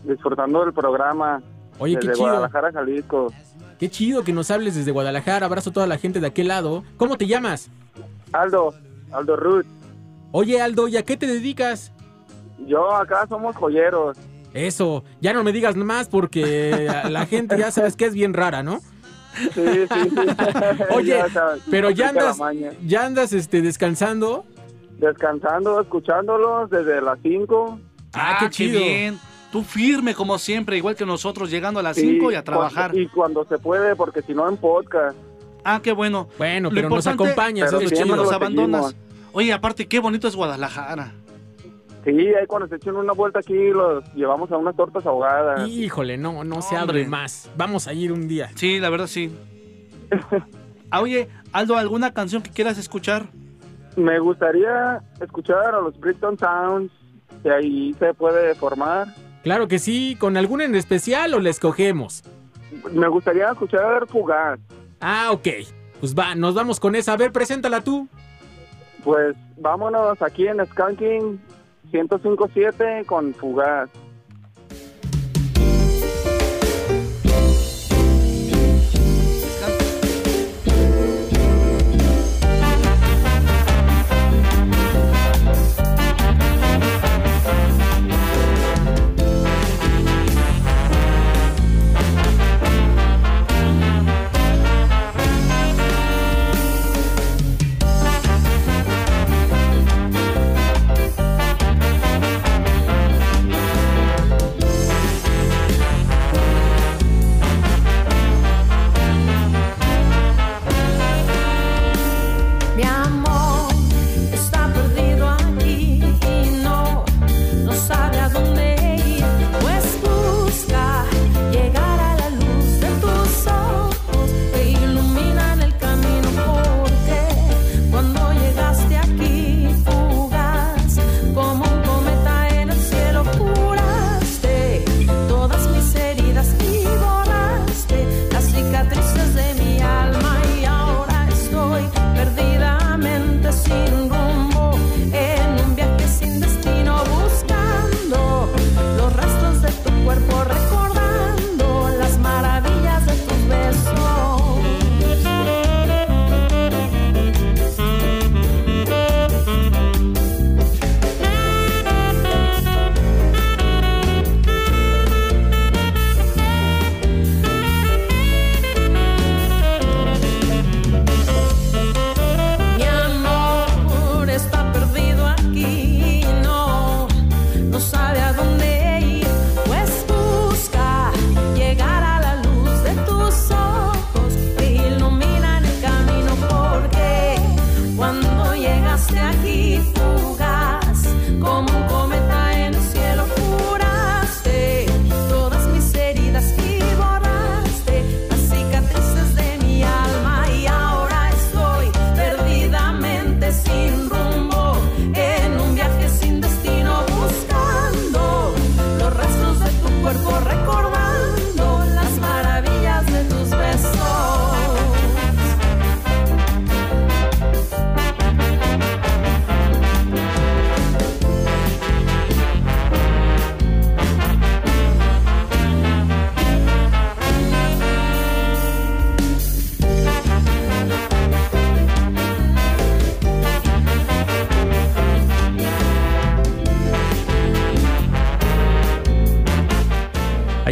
disfrutando 0.04 0.64
del 0.64 0.72
programa. 0.72 1.42
Oye, 1.78 1.94
qué 1.94 2.00
desde 2.08 2.14
chido. 2.14 2.26
Guadalajara, 2.28 2.72
Jalisco. 2.72 3.32
Qué 3.78 3.88
chido 3.88 4.24
que 4.24 4.32
nos 4.32 4.50
hables 4.50 4.74
desde 4.74 4.90
Guadalajara. 4.90 5.46
Abrazo 5.46 5.70
a 5.70 5.72
toda 5.72 5.86
la 5.86 5.98
gente 5.98 6.20
de 6.20 6.26
aquel 6.26 6.48
lado. 6.48 6.84
¿Cómo 6.96 7.16
te 7.16 7.26
llamas? 7.26 7.70
Aldo, 8.32 8.74
Aldo 9.12 9.36
Ruth. 9.36 9.66
Oye, 10.32 10.60
Aldo, 10.60 10.88
¿y 10.88 10.96
a 10.96 11.04
qué 11.04 11.16
te 11.16 11.26
dedicas? 11.26 11.92
Yo 12.66 12.94
acá 12.94 13.26
somos 13.28 13.56
joyeros. 13.56 14.18
Eso, 14.52 15.04
ya 15.20 15.32
no 15.32 15.44
me 15.44 15.52
digas 15.52 15.76
más 15.76 16.08
porque 16.08 16.88
la 17.08 17.26
gente 17.26 17.56
ya 17.58 17.70
sabes 17.70 17.96
que 17.96 18.06
es 18.06 18.14
bien 18.14 18.34
rara, 18.34 18.62
¿no? 18.62 18.80
Sí, 19.54 19.62
sí, 19.64 20.10
sí. 20.10 20.10
Oye, 20.94 21.10
Ya 21.10 21.28
sabes, 21.28 21.62
pero 21.70 21.90
ya 21.90 22.08
andas, 22.08 22.38
ya 22.84 23.06
andas 23.06 23.32
este, 23.32 23.62
descansando. 23.62 24.44
Descansando, 24.98 25.80
escuchándolos 25.80 26.68
desde 26.70 27.00
las 27.00 27.18
5. 27.22 27.78
Ah, 28.14 28.38
qué 28.40 28.50
chido. 28.50 28.80
bien. 28.80 29.18
Tú 29.52 29.62
firme 29.62 30.14
como 30.14 30.38
siempre, 30.38 30.76
igual 30.76 30.94
que 30.94 31.06
nosotros, 31.06 31.50
llegando 31.50 31.80
a 31.80 31.82
las 31.82 31.96
5 31.96 32.32
y 32.32 32.34
a 32.34 32.44
trabajar. 32.44 32.96
y 32.96 33.08
cuando 33.08 33.44
se 33.44 33.58
puede, 33.58 33.96
porque 33.96 34.22
si 34.22 34.34
no 34.34 34.48
en 34.48 34.56
podcast. 34.56 35.16
Ah, 35.64 35.80
qué 35.82 35.92
bueno. 35.92 36.28
Bueno, 36.38 36.68
Lo 36.70 36.74
pero 36.74 36.88
nos 36.88 37.06
acompañas, 37.06 37.72
eso 37.72 37.80
es 37.80 38.06
nos 38.06 38.32
abandonas. 38.32 38.94
Oye, 39.32 39.52
aparte, 39.52 39.86
qué 39.86 40.00
bonito 40.00 40.28
es 40.28 40.36
Guadalajara. 40.36 41.12
Sí, 42.04 42.34
ahí 42.34 42.46
cuando 42.46 42.68
se 42.68 42.76
echen 42.76 42.96
una 42.96 43.12
vuelta 43.12 43.40
aquí 43.40 43.70
los 43.70 44.02
llevamos 44.14 44.50
a 44.50 44.56
unas 44.56 44.74
tortas 44.74 45.04
ahogadas. 45.04 45.68
Híjole, 45.68 46.16
no, 46.16 46.42
no 46.44 46.62
se 46.62 46.76
abre 46.76 47.06
más. 47.06 47.50
Vamos 47.56 47.86
a 47.86 47.92
ir 47.92 48.12
un 48.12 48.28
día. 48.28 48.50
Sí, 48.54 48.78
la 48.78 48.90
verdad 48.90 49.06
sí. 49.06 49.30
Ah, 50.90 51.02
Oye, 51.02 51.28
Aldo, 51.52 51.76
¿alguna 51.76 52.14
canción 52.14 52.40
que 52.40 52.48
quieras 52.50 52.78
escuchar? 52.78 53.26
Me 53.96 54.18
gustaría 54.20 55.02
escuchar 55.20 55.74
a 55.74 55.82
los 55.82 56.00
Brickton 56.00 56.38
Sounds, 56.38 56.90
que 57.42 57.50
ahí 57.50 57.94
se 57.98 58.14
puede 58.14 58.54
formar. 58.54 59.08
Claro 59.42 59.68
que 59.68 59.78
sí, 59.78 60.16
¿con 60.18 60.36
alguna 60.36 60.64
en 60.64 60.74
especial 60.74 61.34
o 61.34 61.40
la 61.40 61.50
escogemos? 61.50 62.22
Me 62.92 63.08
gustaría 63.08 63.50
escuchar 63.50 64.06
Fugaz. 64.08 64.58
Ah, 65.00 65.30
ok. 65.32 65.48
Pues 66.00 66.14
va, 66.14 66.34
nos 66.34 66.54
vamos 66.54 66.80
con 66.80 66.94
esa. 66.94 67.12
A 67.12 67.16
ver, 67.16 67.32
preséntala 67.32 67.80
tú. 67.80 68.08
Pues 69.04 69.36
vámonos 69.56 70.20
aquí 70.22 70.46
en 70.46 70.64
Skanking 70.66 71.40
1057 71.92 73.04
con 73.06 73.34
Fugaz. 73.34 73.88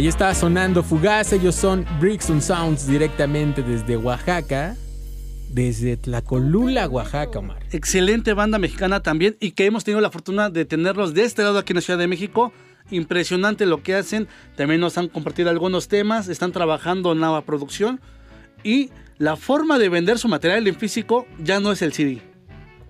Ahí 0.07 0.11
está 0.11 0.33
sonando 0.33 0.83
Fugaz. 0.83 1.33
Ellos 1.33 1.53
son 1.53 1.85
Brixton 1.99 2.41
Sounds 2.41 2.87
directamente 2.87 3.61
desde 3.61 3.97
Oaxaca. 3.97 4.77
Desde 5.49 5.97
Tlacolula, 5.97 6.87
Oaxaca, 6.87 7.39
Omar. 7.39 7.65
Excelente 7.73 8.31
banda 8.31 8.57
mexicana 8.57 9.01
también 9.01 9.35
y 9.41 9.51
que 9.51 9.65
hemos 9.65 9.83
tenido 9.83 9.99
la 9.99 10.09
fortuna 10.09 10.49
de 10.49 10.63
tenerlos 10.63 11.13
de 11.13 11.25
este 11.25 11.43
lado 11.43 11.57
aquí 11.57 11.73
en 11.73 11.75
la 11.75 11.81
Ciudad 11.81 11.99
de 11.99 12.07
México. 12.07 12.53
Impresionante 12.89 13.65
lo 13.65 13.83
que 13.83 13.95
hacen. 13.95 14.29
También 14.55 14.79
nos 14.79 14.97
han 14.97 15.09
compartido 15.09 15.49
algunos 15.49 15.89
temas. 15.89 16.29
Están 16.29 16.53
trabajando 16.53 17.11
en 17.11 17.19
nueva 17.19 17.41
producción. 17.41 17.99
Y 18.63 18.91
la 19.17 19.35
forma 19.35 19.77
de 19.77 19.89
vender 19.89 20.19
su 20.19 20.29
material 20.29 20.65
en 20.69 20.75
físico 20.75 21.27
ya 21.43 21.59
no 21.59 21.73
es 21.73 21.81
el 21.81 21.91
CD. 21.91 22.21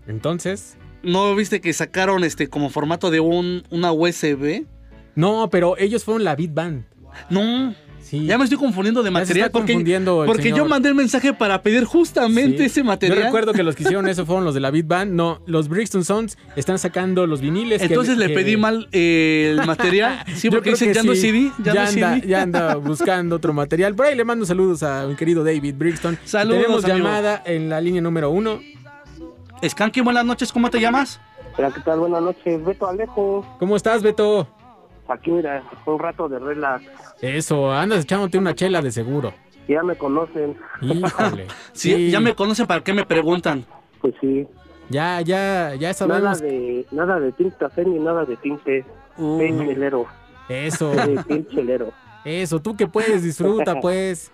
Entonces. 0.06 0.78
¿No 1.02 1.34
viste 1.36 1.62
que 1.62 1.74
sacaron 1.74 2.24
este 2.24 2.48
como 2.48 2.70
formato 2.70 3.10
de 3.10 3.22
un, 3.22 3.64
una 3.72 3.92
USB? 3.92 4.68
No, 5.16 5.50
pero 5.50 5.80
ellos 5.80 6.04
fueron 6.04 6.24
la 6.24 6.36
Beat 6.36 6.54
Band. 6.54 6.97
No. 7.30 7.74
Ya 8.10 8.38
me 8.38 8.46
estoy 8.46 8.58
confundiendo 8.58 9.04
de 9.04 9.08
Ya 9.10 9.12
material 9.12 9.52
porque, 9.52 9.74
confundiendo 9.74 10.24
el 10.24 10.28
porque 10.28 10.54
yo 10.54 10.66
mandé 10.66 10.88
el 10.88 10.96
mensaje 10.96 11.34
para 11.34 11.62
pedir 11.62 11.84
justamente 11.84 12.60
Sí. 12.60 12.64
ese 12.68 12.84
material. 12.84 13.18
Yo 13.20 13.26
recuerdo 13.26 13.52
que 13.52 13.64
los 13.64 13.76
que 13.76 13.84
hicieron 13.84 14.08
eso 14.08 14.26
fueron 14.26 14.46
los 14.46 14.54
de 14.54 14.62
la 14.62 14.72
Beat 14.72 14.88
Band. 14.88 15.12
No, 15.12 15.42
los 15.46 15.68
Brixton 15.68 16.06
Sounds 16.06 16.38
están 16.56 16.80
sacando 16.80 17.28
los 17.28 17.42
viniles. 17.42 17.80
que- 17.82 17.88
Entonces 17.88 18.18
le 18.18 18.28
que- 18.28 18.34
pedí 18.34 18.56
mal 18.56 18.88
eh, 18.94 19.50
el 19.60 19.66
material. 19.68 20.24
Sí, 20.36 20.44
Yo 20.48 20.52
porque 20.52 20.70
dicen 20.70 20.88
que 20.88 20.94
ya 20.94 21.02
sí. 21.02 21.16
CD. 21.18 21.52
Ya, 21.62 21.74
no 21.74 21.82
es 21.82 21.90
anda, 21.96 22.16
CD. 22.16 22.28
ya 22.30 22.42
anda 22.44 22.76
buscando 22.76 23.36
otro 23.36 23.52
material. 23.52 23.94
Por 23.94 24.06
ahí 24.06 24.16
le 24.16 24.24
mando 24.24 24.46
saludos 24.46 24.84
a 24.84 25.06
mi 25.06 25.16
querido 25.18 25.44
David 25.44 25.76
Brixton. 25.78 26.18
Saludos, 26.24 26.62
Tenemos 26.62 26.86
amigo. 26.86 27.00
llamada 27.00 27.44
en 27.46 27.68
la 27.68 27.82
línea 27.82 28.02
número 28.02 28.30
uno. 28.30 28.62
Skanky, 29.68 30.00
buenas 30.00 30.24
noches, 30.26 30.54
¿cómo 30.54 30.70
te 30.70 30.80
llamas? 30.80 31.20
Hola, 31.58 31.72
¿qué 31.72 31.82
tal? 31.82 32.00
Buenas 32.00 32.22
noches, 32.22 32.64
Beto 32.64 32.88
Alejo. 32.88 33.46
¿Cómo 33.60 33.76
estás, 33.76 34.02
Beto? 34.04 34.48
Aquí, 35.08 35.32
mira, 35.32 35.64
un 35.86 36.00
rato 36.00 36.28
de 36.28 36.40
relax. 36.40 36.84
Eso, 37.22 37.72
andas 37.72 38.04
echándote 38.04 38.38
una 38.38 38.54
chela 38.54 38.82
de 38.82 38.92
seguro. 38.92 39.34
Ya 39.68 39.84
me 39.84 39.96
conocen. 39.96 40.56
Híjole. 40.82 41.48
Sí, 41.74 42.10
ya 42.12 42.20
me 42.20 42.34
conocen, 42.36 42.66
¿para 42.68 42.84
qué 42.84 42.94
me 42.94 43.06
preguntan? 43.06 43.66
Pues 44.02 44.14
sí. 44.20 44.48
Ya, 44.90 45.22
ya, 45.22 45.76
ya 45.76 45.90
Nada 45.90 45.94
sabemos. 45.94 46.42
de, 46.42 46.86
nada 46.92 47.20
de 47.20 47.32
tinta 47.34 47.58
café 47.58 47.84
ni 47.86 48.00
nada 48.00 48.26
de 48.26 48.36
tinte. 48.38 48.86
Uh. 49.18 49.38
Chelero. 49.40 50.06
Eso. 50.50 50.94
Sí, 51.28 51.46
chelero. 51.54 51.92
Eso, 52.24 52.62
tú 52.62 52.76
que 52.76 52.88
puedes, 52.88 53.24
disfruta, 53.24 53.76
pues. 53.82 54.32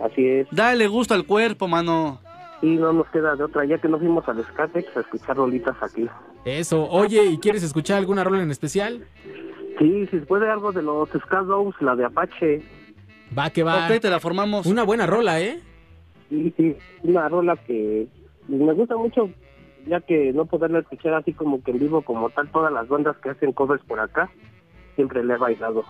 Así 0.00 0.26
es. 0.26 0.46
Dale 0.50 0.86
gusto 0.88 1.14
al 1.14 1.26
cuerpo, 1.26 1.68
mano. 1.68 2.20
Y 2.62 2.76
no 2.76 2.92
nos 2.92 3.06
queda 3.08 3.36
de 3.36 3.44
otra, 3.44 3.64
ya 3.64 3.78
que 3.78 3.88
no 3.88 3.98
fuimos 3.98 4.26
al 4.28 4.42
Skatex 4.44 4.96
a 4.96 5.00
escuchar 5.00 5.36
rolitas 5.36 5.76
aquí. 5.80 6.08
Eso. 6.44 6.88
Oye, 6.88 7.24
¿y 7.26 7.38
quieres 7.38 7.62
escuchar 7.62 7.98
alguna 7.98 8.24
rola 8.24 8.42
en 8.42 8.50
especial? 8.50 9.06
Sí, 9.78 10.06
si 10.10 10.18
se 10.20 10.26
puede 10.26 10.50
algo 10.50 10.72
de 10.72 10.82
los 10.82 11.08
Skadows, 11.10 11.74
la 11.80 11.94
de 11.96 12.04
Apache. 12.04 12.62
Va 13.36 13.50
que 13.50 13.62
va. 13.62 13.86
Ok, 13.86 14.00
te 14.00 14.10
la 14.10 14.20
formamos. 14.20 14.66
Una 14.66 14.82
buena 14.84 15.06
rola, 15.06 15.40
¿eh? 15.40 15.60
Sí, 16.28 16.52
sí, 16.56 16.76
una 17.02 17.28
rola 17.28 17.56
que 17.56 18.06
me 18.48 18.72
gusta 18.74 18.96
mucho, 18.96 19.30
ya 19.86 20.00
que 20.00 20.32
no 20.32 20.46
poderla 20.46 20.80
escuchar 20.80 21.14
así 21.14 21.32
como 21.32 21.62
que 21.62 21.70
en 21.70 21.78
vivo, 21.78 22.02
como 22.02 22.28
tal, 22.30 22.48
todas 22.50 22.72
las 22.72 22.88
bandas 22.88 23.16
que 23.18 23.30
hacen 23.30 23.52
covers 23.52 23.82
por 23.84 24.00
acá, 24.00 24.30
siempre 24.96 25.24
le 25.24 25.34
he 25.34 25.38
bailado. 25.38 25.84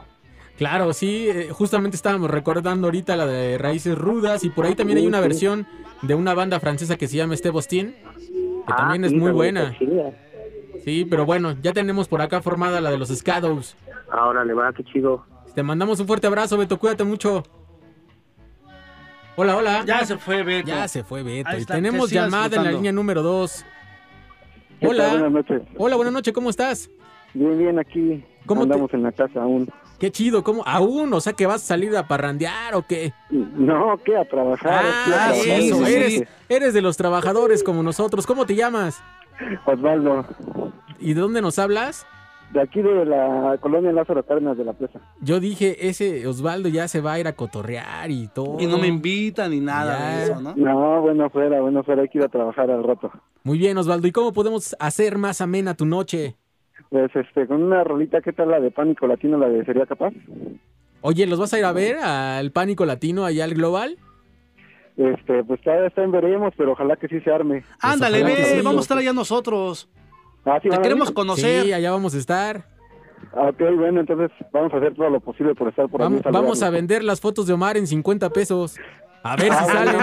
Claro, 0.57 0.93
sí, 0.93 1.29
eh, 1.29 1.49
justamente 1.51 1.97
estábamos 1.97 2.31
recordando 2.31 2.89
ahorita 2.89 3.17
la 3.17 3.27
de 3.27 3.59
Raíces 3.59 3.97
Rudas 3.97 4.43
y 4.45 4.51
por 4.51 4.67
ahí 4.67 4.75
también 4.75 4.99
hay 4.99 5.07
una 5.07 5.21
versión 5.21 5.67
de 6.03 6.15
una 6.17 6.35
banda 6.35 6.59
francesa 6.61 6.97
que 6.97 7.07
se 7.07 7.17
llama 7.17 7.35
Estebostín, 7.35 7.93
que 7.93 8.73
Ah, 8.73 8.77
también 8.77 9.05
es 9.05 9.11
sí, 9.13 9.17
muy 9.17 9.31
buena. 9.31 9.77
chida. 9.79 10.11
Sí, 10.85 11.05
pero 11.05 11.25
bueno, 11.27 11.57
ya 11.63 11.73
tenemos 11.73 12.09
por 12.09 12.21
acá 12.23 12.41
formada 12.43 12.81
la 12.81 12.91
de 12.91 12.99
los 12.99 13.09
Scadows. 13.09 13.77
Ahora 14.11 14.45
le 14.45 14.55
va, 14.55 14.73
qué 14.73 14.85
chido. 14.85 15.25
Te 15.55 15.63
mandamos 15.63 16.01
un 16.01 16.07
fuerte 16.07 16.27
abrazo, 16.27 16.57
Beto, 16.57 16.79
cuídate 16.79 17.05
mucho. 17.05 17.43
Hola, 19.37 19.57
hola. 19.57 19.85
Ya 19.87 20.05
se 20.05 20.19
fue 20.19 20.43
Beto. 20.43 20.69
Ya 20.69 20.89
se 20.89 21.05
fue 21.05 21.23
Beto. 21.23 21.57
Y 21.59 21.65
tenemos 21.65 22.11
llamada 22.11 22.57
en 22.57 22.65
la 22.65 22.73
línea 22.73 22.93
número 22.93 23.23
2. 23.23 23.65
¿Qué 24.81 24.87
tal? 24.87 24.91
Hola. 24.91 25.09
Buenas 25.11 25.33
noches. 25.33 25.63
Hola, 25.77 25.97
buenas 25.97 26.13
noches, 26.15 26.33
¿cómo 26.35 26.51
estás? 26.51 26.91
Bien, 27.35 27.59
bien, 27.59 27.79
aquí 27.79 28.25
¿Cómo 28.47 28.63
te- 28.63 28.73
andamos 28.73 28.93
en 28.95 29.03
la 29.03 29.13
casa 29.13 29.43
aún. 29.43 29.69
Qué 29.99 30.11
chido, 30.13 30.45
¿cómo? 30.45 30.63
¿Aún? 30.65 31.13
O 31.13 31.21
sea, 31.21 31.33
que 31.33 31.47
vas 31.47 31.57
a 31.63 31.67
salir 31.67 31.97
a 31.97 32.07
parrandear 32.07 32.75
o 32.77 32.83
qué? 32.87 33.13
No, 33.31 33.97
¿qué? 34.05 34.17
A 34.17 34.25
trabajar. 34.25 34.73
a 34.73 34.79
Ah, 34.81 35.05
trabajar, 35.07 35.35
eso, 35.61 35.85
sí, 35.85 35.93
eres, 35.93 36.13
sí. 36.15 36.25
eres 36.49 36.73
de 36.75 36.81
los 36.81 36.97
trabajadores 36.97 37.63
como 37.65 37.83
nosotros. 37.83 38.25
¿Cómo 38.27 38.47
te 38.47 38.55
llamas? 38.55 39.03
Osvaldo, 39.67 40.25
¿Y 41.01 41.15
de 41.15 41.21
dónde 41.21 41.41
nos 41.43 41.59
hablas? 41.59 42.07
de 42.53 42.63
aquí 42.63 42.81
de 42.81 43.05
la 43.05 43.59
colonia 43.61 43.93
Lázaro 43.93 44.23
Cárdenas 44.23 44.57
de 44.57 44.65
la 44.65 44.73
Plaza. 44.73 45.01
Yo 45.21 45.39
dije, 45.39 45.87
ese 45.91 46.27
Osvaldo 46.27 46.71
ya 46.71 46.89
se 46.89 47.03
va 47.03 47.13
a 47.13 47.21
ir 47.21 47.27
a 47.27 47.35
cotorrear 47.35 48.11
y 48.11 48.27
todo. 48.29 48.57
Y 48.59 48.67
no 48.67 48.79
me 48.79 48.87
invitan 48.87 49.51
ni 49.51 49.61
nada 49.61 49.99
Ya. 49.99 50.17
de 50.17 50.25
eso, 50.25 50.41
¿no? 50.41 50.55
No, 50.57 51.03
bueno, 51.03 51.29
fuera, 51.29 51.61
bueno, 51.61 51.83
fuera, 51.85 52.01
hay 52.03 52.09
que 52.09 52.17
ir 52.19 52.25
a 52.25 52.29
trabajar 52.29 52.71
al 52.71 52.83
rato. 52.85 53.13
Muy 53.45 53.59
bien, 53.59 53.77
Osvaldo. 53.77 54.07
¿Y 54.09 54.13
cómo 54.13 54.33
podemos 54.33 54.75
hacer 54.81 55.19
más 55.19 55.43
amena 55.43 55.75
tu 55.75 55.85
noche? 55.85 56.37
Pues, 56.89 57.15
este, 57.15 57.47
con 57.47 57.63
una 57.63 57.85
rolita, 57.85 58.23
¿qué 58.23 58.33
tal 58.33 58.49
la 58.51 58.61
de 58.61 58.71
Pánico 58.71 59.07
Latino, 59.07 59.37
la 59.37 59.51
de 59.51 59.63
Sería 59.67 59.85
Capaz? 59.85 60.15
Oye, 61.03 61.27
¿los 61.27 61.39
vas 61.39 61.53
a 61.53 61.59
ir 61.59 61.67
a 61.67 61.73
ver 61.73 61.99
al 61.99 62.51
Pánico 62.51 62.87
Latino 62.87 63.27
allá 63.27 63.45
al 63.45 63.53
Global? 63.53 63.99
Este, 64.99 65.45
pues 65.45 65.61
todavía 65.63 65.87
está 65.87 66.03
en 66.03 66.11
veremos, 66.11 66.53
pero 66.57 66.73
ojalá 66.73 66.97
que 66.97 67.07
sí 67.09 67.21
se 67.21 67.31
arme. 67.31 67.63
Ándale, 67.81 68.23
ve, 68.25 68.35
sí. 68.45 68.57
vamos 68.63 68.79
a 68.79 68.83
estar 68.83 68.99
allá 68.99 69.13
nosotros. 69.13 69.89
Ah, 70.45 70.59
¿sí 70.63 70.69
Te 70.69 70.79
queremos 70.81 71.11
conocer. 71.13 71.65
Sí, 71.65 71.73
allá 71.73 71.91
vamos 71.93 72.15
a 72.15 72.19
estar. 72.19 72.65
Ah, 73.33 73.49
Ok, 73.51 73.61
bueno, 73.77 74.01
entonces 74.01 74.31
vamos 74.53 74.73
a 74.75 74.79
hacer 74.79 74.95
todo 74.95 75.09
lo 75.11 75.21
posible 75.21 75.55
por 75.55 75.69
estar 75.69 75.89
por 75.89 76.01
Vamos, 76.01 76.21
allí. 76.25 76.33
vamos 76.35 76.63
a 76.63 76.71
vender 76.71 77.05
las 77.05 77.21
fotos 77.21 77.47
de 77.47 77.53
Omar 77.53 77.77
en 77.77 77.87
50 77.87 78.31
pesos. 78.31 78.77
A 79.23 79.37
ver 79.37 79.53
si 79.53 79.59
Ah, 79.59 79.67
salen. 79.67 80.01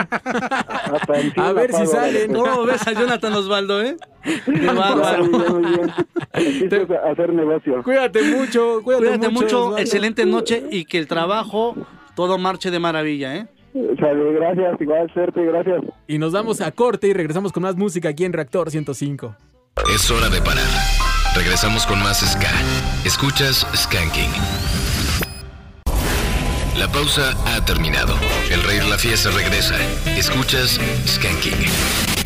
A 1.37 1.51
ver 1.53 1.73
si 1.73 1.85
salen. 1.87 2.33
¿Cómo 2.33 2.63
ves 2.65 2.85
a 2.87 2.91
Jonathan 2.93 3.33
Osvaldo, 3.33 3.81
eh? 3.81 3.95
Qué 4.45 4.65
bárbaro. 4.67 5.25
Hacer 7.11 7.33
negocio. 7.33 7.83
Cuídate 7.83 8.21
mucho, 8.23 8.81
cuídate, 8.83 9.05
Cuídate 9.07 9.29
mucho, 9.29 9.59
Osvaldo. 9.61 9.77
excelente 9.79 10.25
noche 10.25 10.63
y 10.71 10.85
que 10.85 10.97
el 10.99 11.07
trabajo 11.07 11.75
todo 12.15 12.37
marche 12.37 12.71
de 12.71 12.79
maravilla, 12.79 13.35
¿eh? 13.35 13.47
Sale, 13.99 14.31
gracias, 14.33 14.79
igual 14.79 15.11
suerte, 15.13 15.45
gracias. 15.45 15.83
Y 16.07 16.17
nos 16.17 16.31
vamos 16.31 16.61
a 16.61 16.71
corte 16.71 17.07
y 17.07 17.13
regresamos 17.13 17.51
con 17.51 17.63
más 17.63 17.75
música 17.75 18.09
aquí 18.09 18.23
en 18.23 18.31
Reactor 18.31 18.71
105. 18.71 19.35
Es 19.93 20.09
hora 20.09 20.29
de 20.29 20.39
parar. 20.39 20.63
Regresamos 21.35 21.85
con 21.85 21.99
más 21.99 22.21
Ska. 22.21 22.51
Escuchas 23.05 23.67
Skanking. 23.75 24.31
La 26.79 26.87
pausa 26.87 27.33
ha 27.47 27.65
terminado. 27.65 28.15
El 28.49 28.63
rey 28.63 28.79
de 28.79 28.89
la 28.89 28.97
fiesta 28.97 29.29
regresa. 29.31 29.75
Escuchas 30.17 30.79
Skanking. 31.05 32.24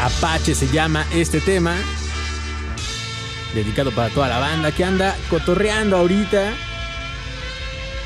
Apache 0.00 0.54
se 0.54 0.68
llama 0.68 1.04
este 1.12 1.38
tema. 1.40 1.76
Dedicado 3.54 3.90
para 3.90 4.08
toda 4.08 4.28
la 4.28 4.38
banda 4.38 4.72
que 4.72 4.84
anda 4.84 5.14
cotorreando 5.28 5.98
ahorita. 5.98 6.54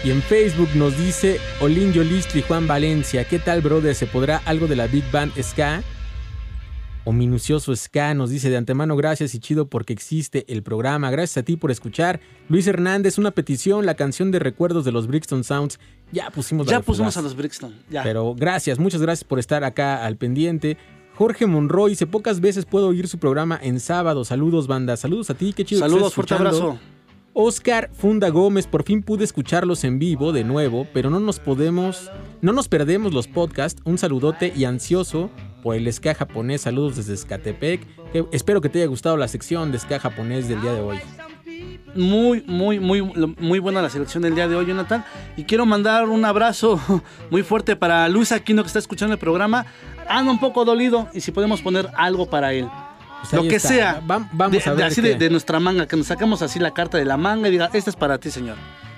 Y 0.03 0.11
en 0.11 0.21
Facebook 0.21 0.71
nos 0.75 0.99
dice 0.99 1.41
Olin 1.61 1.93
Yolistli 1.93 2.43
Juan 2.43 2.67
Valencia. 2.67 3.25
¿Qué 3.25 3.39
tal, 3.39 3.61
brother? 3.61 3.95
¿Se 3.95 4.07
podrá 4.07 4.43
algo 4.47 4.67
de 4.67 4.75
la 4.75 4.89
Big 4.89 5.09
Band 5.13 5.33
Ska? 5.41 5.85
O 7.05 7.13
Minucioso 7.13 7.75
Ska 7.75 8.15
nos 8.15 8.31
dice 8.31 8.49
de 8.49 8.57
antemano 8.57 8.97
gracias 8.97 9.35
y 9.35 9.41
chido 9.41 9.67
porque 9.67 9.93
existe 9.93 10.45
el 10.49 10.63
programa. 10.63 11.11
Gracias 11.11 11.39
a 11.39 11.43
ti 11.43 11.57
por 11.57 11.71
escuchar. 11.71 12.21
Luis 12.49 12.67
Hernández, 12.67 13.19
una 13.19 13.33
petición, 13.33 13.87
la 13.87 13.95
canción 13.95 14.31
de 14.31 14.39
recuerdos 14.39 14.85
de 14.85 14.93
los 14.93 15.09
Brixton 15.09 15.43
Sounds. 15.43 15.81
Ya 16.13 16.31
pusimos 16.31 16.67
Ya 16.69 16.81
pusimos 16.81 17.17
a 17.17 17.23
los 17.23 17.35
Brixton. 17.35 17.75
Ya. 17.91 18.05
Pero 18.05 18.35
gracias, 18.37 18.79
muchas 18.79 19.03
gracias 19.03 19.25
por 19.25 19.41
estar 19.41 19.65
acá 19.65 20.05
al 20.05 20.17
pendiente. 20.17 20.77
Jorge 21.17 21.47
Monroy 21.47 21.91
dice, 21.91 22.07
pocas 22.07 22.41
veces 22.41 22.65
puedo 22.65 22.89
oír 22.89 23.09
su 23.09 23.19
programa 23.19 23.59
en 23.61 23.81
sábado. 23.81 24.25
Saludos, 24.25 24.67
banda. 24.67 24.97
Saludos 24.97 25.29
a 25.31 25.35
ti, 25.35 25.53
qué 25.53 25.65
chido. 25.65 25.81
que 25.81 25.89
Saludos, 25.89 26.09
estés 26.09 26.15
fuerte 26.15 26.35
abrazo. 26.35 26.79
Oscar 27.35 27.89
Funda 27.95 28.29
Gómez, 28.29 28.67
por 28.67 28.83
fin 28.83 29.03
pude 29.03 29.25
escucharlos 29.25 29.85
en 29.85 29.99
vivo 29.99 30.33
de 30.33 30.45
nuevo, 30.45 30.87
pero 30.93 31.09
no 31.09 31.19
nos 31.19 31.39
podemos, 31.39 32.11
no 32.43 32.53
nos 32.53 32.69
perdemos 32.69 33.15
los 33.15 33.27
podcasts. 33.27 33.81
Un 33.85 33.97
saludote 33.97 34.53
y 34.55 34.67
ansioso 34.67 35.31
por 35.63 35.75
el 35.75 35.91
ska 35.91 36.15
japonés. 36.15 36.61
Saludos 36.61 36.97
desde 36.97 37.15
Escatepec. 37.15 37.87
Espero 38.33 38.61
que 38.61 38.69
te 38.69 38.81
haya 38.81 38.87
gustado 38.87 39.17
la 39.17 39.29
sección 39.29 39.73
de 39.73 39.79
ska 39.79 39.99
japonés 39.99 40.47
del 40.47 40.61
día 40.61 40.75
de 40.75 40.81
hoy. 40.81 40.99
Muy, 41.95 42.43
muy, 42.47 42.81
muy, 42.81 43.03
muy 43.03 43.59
buena 43.59 43.81
la 43.81 43.89
selección 43.89 44.23
del 44.23 44.35
día 44.35 44.47
de 44.47 44.57
hoy, 44.57 44.67
Jonathan. 44.67 45.05
Y 45.37 45.45
quiero 45.45 45.65
mandar 45.65 46.09
un 46.11 46.27
abrazo 46.27 46.81
muy 47.31 47.43
fuerte 47.43 47.77
para 47.77 48.09
Luis 48.11 48.33
Aquino 48.33 48.63
que 48.63 48.67
está 48.67 48.79
escuchando 48.79 49.15
el 49.15 49.19
programa. 49.19 49.65
Anda 50.07 50.31
un 50.31 50.39
poco 50.39 50.67
dolido 50.67 51.09
y 51.15 51.21
si 51.21 51.33
podemos 51.33 51.63
poner 51.63 51.89
algo 51.97 52.29
para 52.29 52.53
él. 52.53 52.69
Pues 53.23 53.33
Lo 53.33 53.43
que 53.49 53.57
está. 53.57 53.69
sea. 53.69 54.01
Va- 54.09 54.29
vamos 54.33 54.63
de, 54.65 54.71
a 54.71 54.75
ver 54.75 54.87
así 54.87 55.01
de, 55.01 55.15
de 55.15 55.31
nuestra 55.31 55.59
manga, 55.61 55.87
que 55.87 55.97
nos 55.97 56.07
sacamos 56.09 56.43
así 56.43 56.59
la 56.59 56.73
carta 56.75 56.99
de 56.99 57.05
la 57.05 57.17
manga 57.17 57.49
y 57.49 57.53
diga, 57.53 57.71
esta 57.73 57.89
es 57.91 57.97
para 57.97 58.19
ti, 58.19 58.31
señor. 58.31 58.57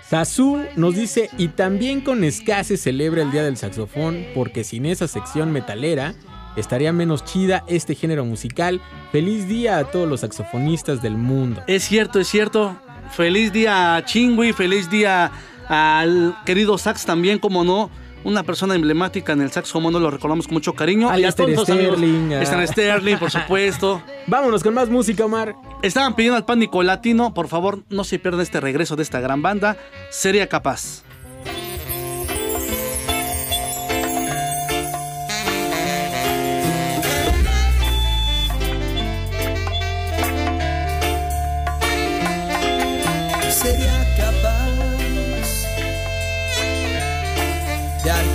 Sasu 0.08 0.62
nos 0.76 0.94
dice, 0.94 1.30
y 1.38 1.48
también 1.48 2.00
con 2.00 2.30
ska 2.30 2.62
se 2.64 2.76
celebra 2.76 3.22
el 3.22 3.30
Día 3.30 3.42
del 3.42 3.56
Saxofón, 3.56 4.26
porque 4.34 4.62
sin 4.64 4.86
esa 4.86 5.08
sección 5.08 5.50
metalera 5.52 6.14
estaría 6.56 6.92
menos 6.92 7.24
chida 7.24 7.64
este 7.66 7.94
género 7.94 8.24
musical. 8.24 8.80
Feliz 9.12 9.48
día 9.48 9.78
a 9.78 9.84
todos 9.84 10.08
los 10.08 10.20
saxofonistas 10.20 11.02
del 11.02 11.16
mundo. 11.16 11.62
Es 11.66 11.84
cierto, 11.84 12.20
es 12.20 12.28
cierto. 12.28 12.76
Feliz 13.12 13.52
día 13.52 13.96
a 13.96 14.04
Chingui, 14.04 14.52
feliz 14.52 14.88
día 14.90 15.30
al 15.68 16.36
querido 16.44 16.76
Sax 16.78 17.04
también, 17.06 17.38
como 17.38 17.64
no. 17.64 17.90
Una 18.24 18.42
persona 18.42 18.74
emblemática 18.74 19.32
en 19.32 19.42
el 19.42 19.50
sax, 19.52 19.70
como 19.70 19.90
no 19.90 20.00
lo 20.00 20.10
recordamos 20.10 20.46
con 20.46 20.54
mucho 20.54 20.72
cariño. 20.72 21.08
y 21.08 21.10
a 21.10 21.12
Alistair 21.14 21.54
todos 21.54 21.68
los 21.68 21.70
amigos. 21.70 21.96
Sterling, 21.98 22.32
ah. 22.32 22.42
Están 22.42 22.66
Sterling, 22.66 23.16
por 23.18 23.30
supuesto. 23.30 24.02
Vámonos 24.26 24.62
con 24.62 24.74
más 24.74 24.88
música, 24.88 25.24
Omar. 25.26 25.54
Estaban 25.82 26.16
pidiendo 26.16 26.36
al 26.36 26.44
pánico 26.44 26.82
latino, 26.82 27.34
por 27.34 27.48
favor, 27.48 27.84
no 27.90 28.02
se 28.04 28.18
pierdan 28.18 28.40
este 28.40 28.60
regreso 28.60 28.96
de 28.96 29.02
esta 29.02 29.20
gran 29.20 29.42
banda. 29.42 29.76
Sería 30.10 30.48
capaz. 30.48 31.03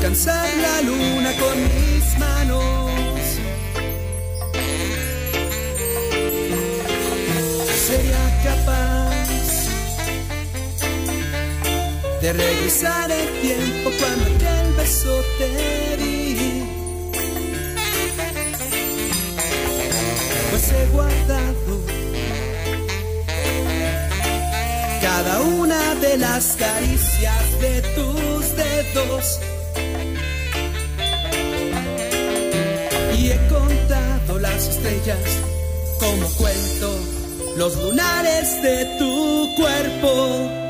Alcanzar 0.10 0.50
la 0.58 0.82
luna 0.82 1.32
con 1.38 1.64
mis 1.64 2.18
manos. 2.18 3.22
Sería 7.88 8.42
capaz 8.44 9.70
de 12.22 12.34
regresar 12.34 13.12
el 13.12 13.42
tiempo 13.42 13.92
cuando 14.00 14.26
aquel 14.26 14.74
beso 14.78 15.22
te 15.38 15.98
di. 15.98 16.64
Pues 20.50 20.72
he 20.72 20.86
guardado 20.88 21.82
cada 25.02 25.42
una 25.42 25.96
de 25.96 26.18
las 26.18 26.56
caricias 26.58 27.62
de 27.62 27.82
tus 27.96 28.56
dedos. 28.56 29.40
Estrellas 34.80 35.40
como 36.00 36.28
cuento 36.38 37.00
los 37.58 37.76
lunares 37.84 38.62
de 38.62 38.86
tu 38.98 39.56
cuerpo. 39.56 40.69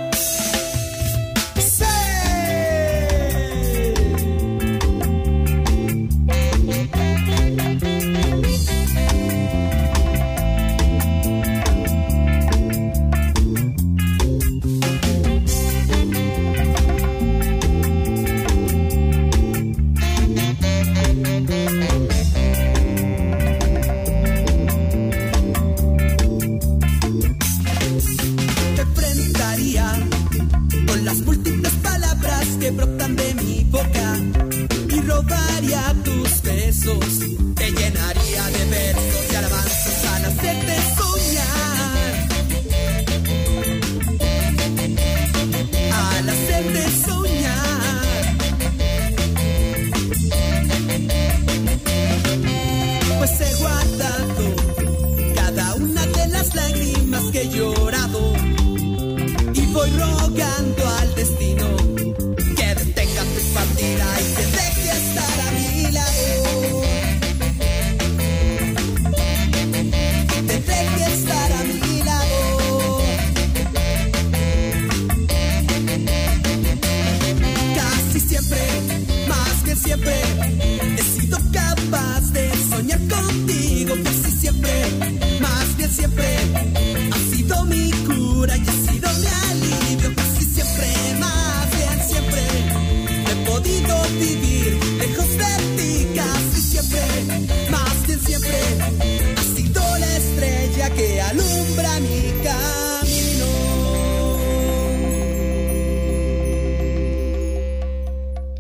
Que 57.39 57.45
he 57.45 57.78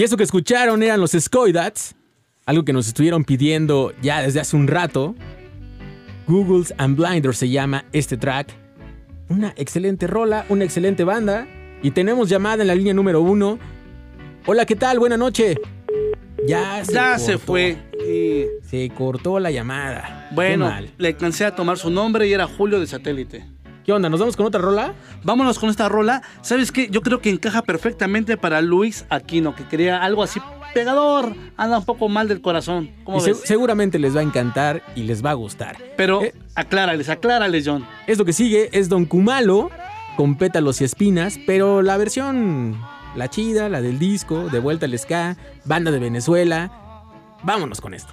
Y 0.00 0.02
eso 0.02 0.16
que 0.16 0.24
escucharon 0.24 0.82
eran 0.82 0.98
los 0.98 1.10
Scoidats, 1.10 1.94
algo 2.46 2.64
que 2.64 2.72
nos 2.72 2.88
estuvieron 2.88 3.22
pidiendo 3.22 3.92
ya 4.00 4.22
desde 4.22 4.40
hace 4.40 4.56
un 4.56 4.66
rato. 4.66 5.14
Googles 6.26 6.72
and 6.78 6.96
Blinders 6.96 7.36
se 7.36 7.50
llama 7.50 7.84
este 7.92 8.16
track. 8.16 8.48
Una 9.28 9.52
excelente 9.58 10.06
rola, 10.06 10.46
una 10.48 10.64
excelente 10.64 11.04
banda. 11.04 11.46
Y 11.82 11.90
tenemos 11.90 12.30
llamada 12.30 12.62
en 12.62 12.68
la 12.68 12.74
línea 12.74 12.94
número 12.94 13.20
uno. 13.20 13.58
Hola, 14.46 14.64
¿qué 14.64 14.74
tal? 14.74 14.98
Buena 14.98 15.18
noche. 15.18 15.58
Ya 16.48 16.82
se, 16.82 16.94
Ya 16.94 17.18
se 17.18 17.36
fue. 17.36 17.76
Y 18.08 18.46
Se 18.66 18.88
cortó 18.96 19.38
la 19.38 19.50
llamada. 19.50 20.30
bueno, 20.32 20.72
le 20.96 21.08
alcancé 21.08 21.44
a 21.44 21.54
tomar 21.54 21.76
su 21.76 21.90
nombre 21.90 22.26
y 22.26 22.32
era 22.32 22.46
Julio 22.46 22.80
de 22.80 22.86
Satélite. 22.86 23.44
¿Qué 23.84 23.92
onda? 23.92 24.08
¿Nos 24.08 24.20
vamos 24.20 24.34
con 24.34 24.46
otra 24.46 24.62
rola? 24.62 24.94
Vámonos 25.22 25.58
con 25.58 25.68
esta 25.70 25.88
rola. 25.88 26.22
¿Sabes 26.42 26.72
qué? 26.72 26.88
Yo 26.90 27.02
creo 27.02 27.20
que 27.20 27.30
encaja 27.30 27.62
perfectamente 27.62 28.36
para 28.36 28.60
Luis 28.62 29.04
Aquino, 29.10 29.54
que 29.54 29.64
quería 29.66 30.02
algo 30.02 30.22
así 30.22 30.40
pegador. 30.72 31.34
Anda 31.56 31.78
un 31.78 31.84
poco 31.84 32.08
mal 32.08 32.28
del 32.28 32.40
corazón. 32.40 32.90
¿Cómo 33.04 33.18
Y 33.18 33.20
se- 33.20 33.30
ves? 33.32 33.42
seguramente 33.44 33.98
les 33.98 34.14
va 34.16 34.20
a 34.20 34.22
encantar 34.22 34.82
y 34.94 35.02
les 35.02 35.24
va 35.24 35.30
a 35.30 35.34
gustar. 35.34 35.76
Pero 35.96 36.22
aclárales, 36.54 37.08
aclárales, 37.08 37.64
John. 37.66 37.84
Esto 38.06 38.24
que 38.24 38.32
sigue 38.32 38.70
es 38.72 38.88
Don 38.88 39.04
Kumalo 39.04 39.70
con 40.16 40.36
pétalos 40.36 40.80
y 40.80 40.84
espinas, 40.84 41.38
pero 41.46 41.82
la 41.82 41.96
versión, 41.96 42.80
la 43.16 43.28
chida, 43.28 43.68
la 43.68 43.80
del 43.82 43.98
disco, 43.98 44.48
de 44.48 44.58
vuelta 44.58 44.86
al 44.86 44.98
ska, 44.98 45.36
banda 45.64 45.90
de 45.90 45.98
Venezuela. 45.98 46.70
Vámonos 47.42 47.80
con 47.80 47.94
esto. 47.94 48.12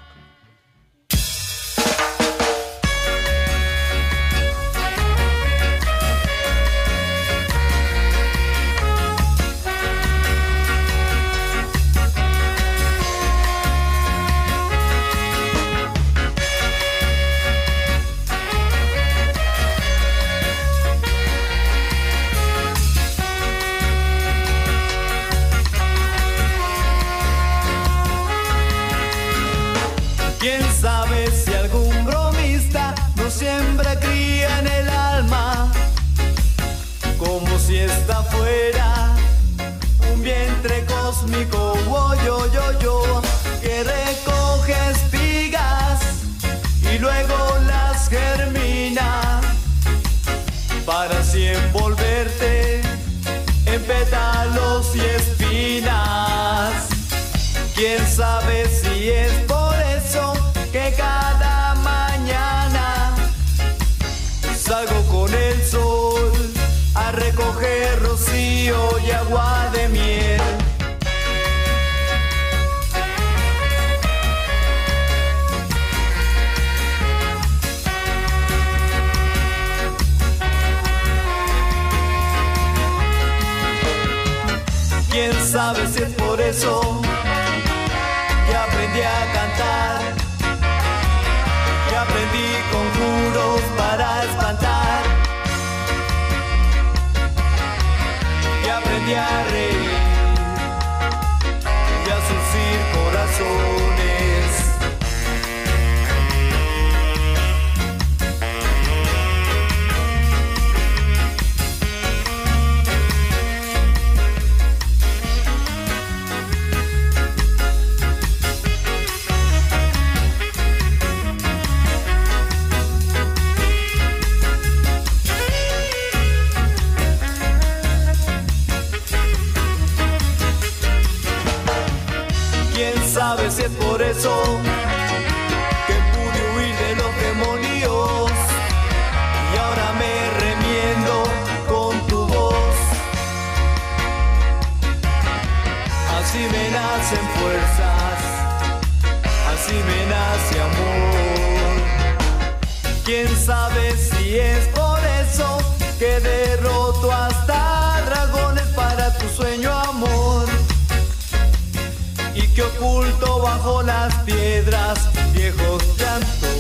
Que 162.58 162.64
oculto 162.64 163.40
bajo 163.44 163.84
las 163.84 164.12
piedras 164.24 164.98
viejos 165.32 165.84
llantos. 165.96 166.58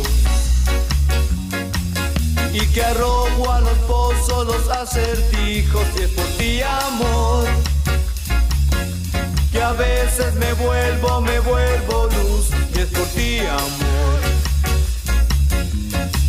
Y 2.54 2.60
que 2.68 2.84
arrojo 2.84 3.52
a 3.52 3.62
los 3.62 3.78
pozos 3.80 4.46
los 4.46 4.70
acertijos 4.70 5.88
y 5.98 6.04
es 6.04 6.10
por 6.10 6.26
ti 6.38 6.62
amor. 6.62 7.48
Que 9.52 9.60
a 9.60 9.72
veces 9.72 10.36
me 10.36 10.54
vuelvo, 10.54 11.22
me 11.22 11.40
vuelvo 11.40 12.08
luz 12.12 12.52
y 12.76 12.80
es 12.80 12.90
por 12.90 13.08
ti 13.08 13.40
amor. 13.40 14.20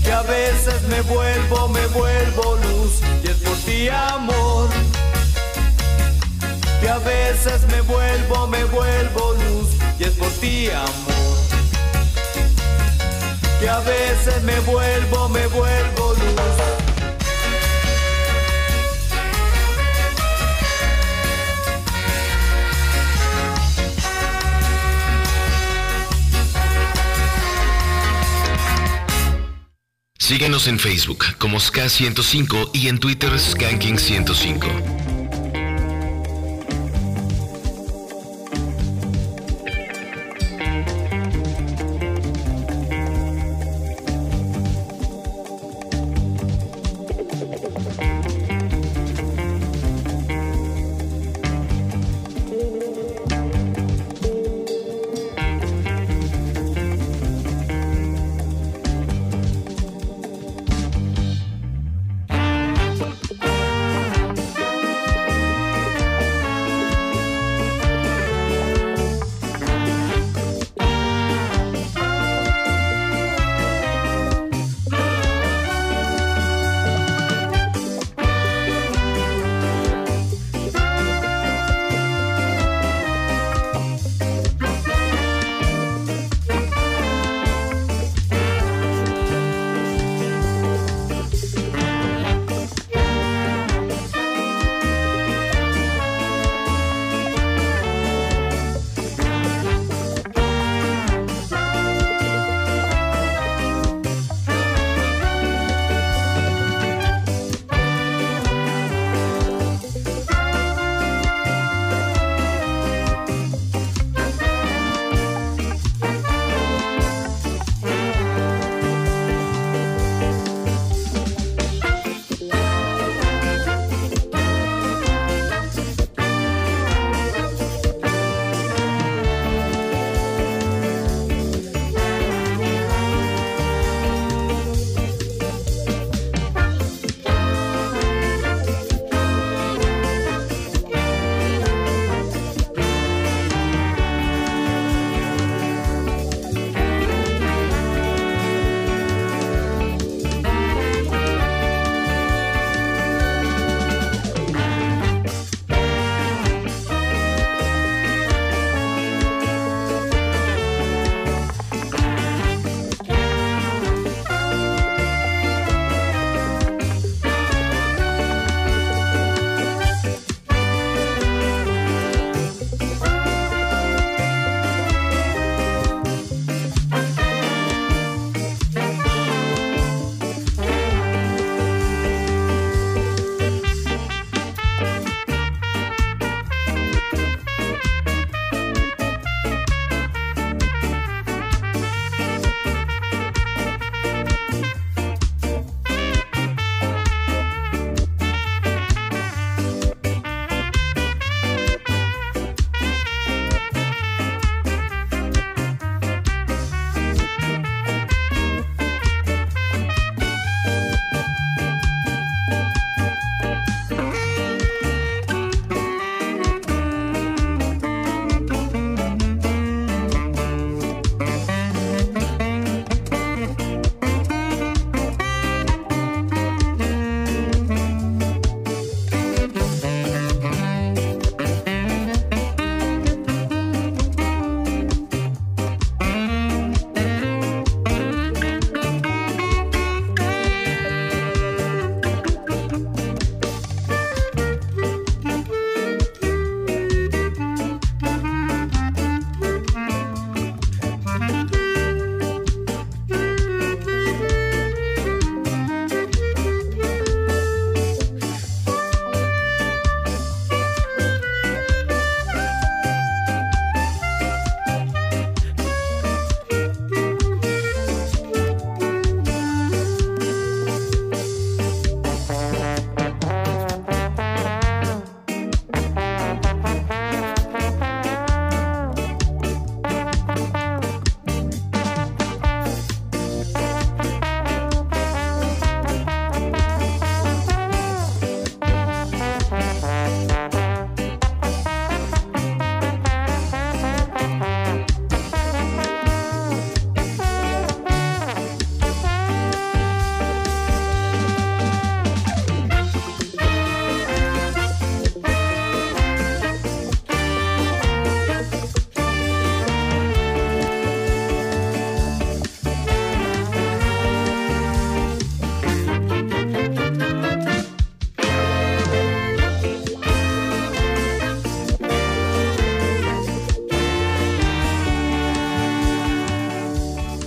Que 0.03 0.13
a 0.13 0.23
veces 0.23 0.81
me 0.89 1.03
vuelvo, 1.03 1.69
me 1.69 1.87
vuelvo 1.89 2.57
luz 2.57 3.03
y 3.23 3.29
es 3.29 3.37
por 3.37 3.57
ti 3.67 3.91
amor 3.91 4.88
que 6.81 6.89
a 6.89 6.99
veces 6.99 7.67
me 7.69 7.81
vuelvo, 7.83 8.47
me 8.47 8.65
vuelvo 8.65 9.35
luz 9.35 9.69
y 9.99 10.05
es 10.05 10.11
por 10.11 10.31
ti 10.41 10.71
amor. 10.71 11.19
Que 13.61 13.69
a 13.69 13.81
veces 13.81 14.43
me 14.45 14.59
vuelvo, 14.61 15.29
me 15.29 15.47
vuelvo 15.49 16.15
luz. 16.15 16.29
Síguenos 30.19 30.69
en 30.69 30.79
Facebook 30.79 31.25
como 31.39 31.57
SK105 31.57 32.71
y 32.75 32.89
en 32.89 32.99
Twitter 32.99 33.33
Skanking105. 33.33 35.08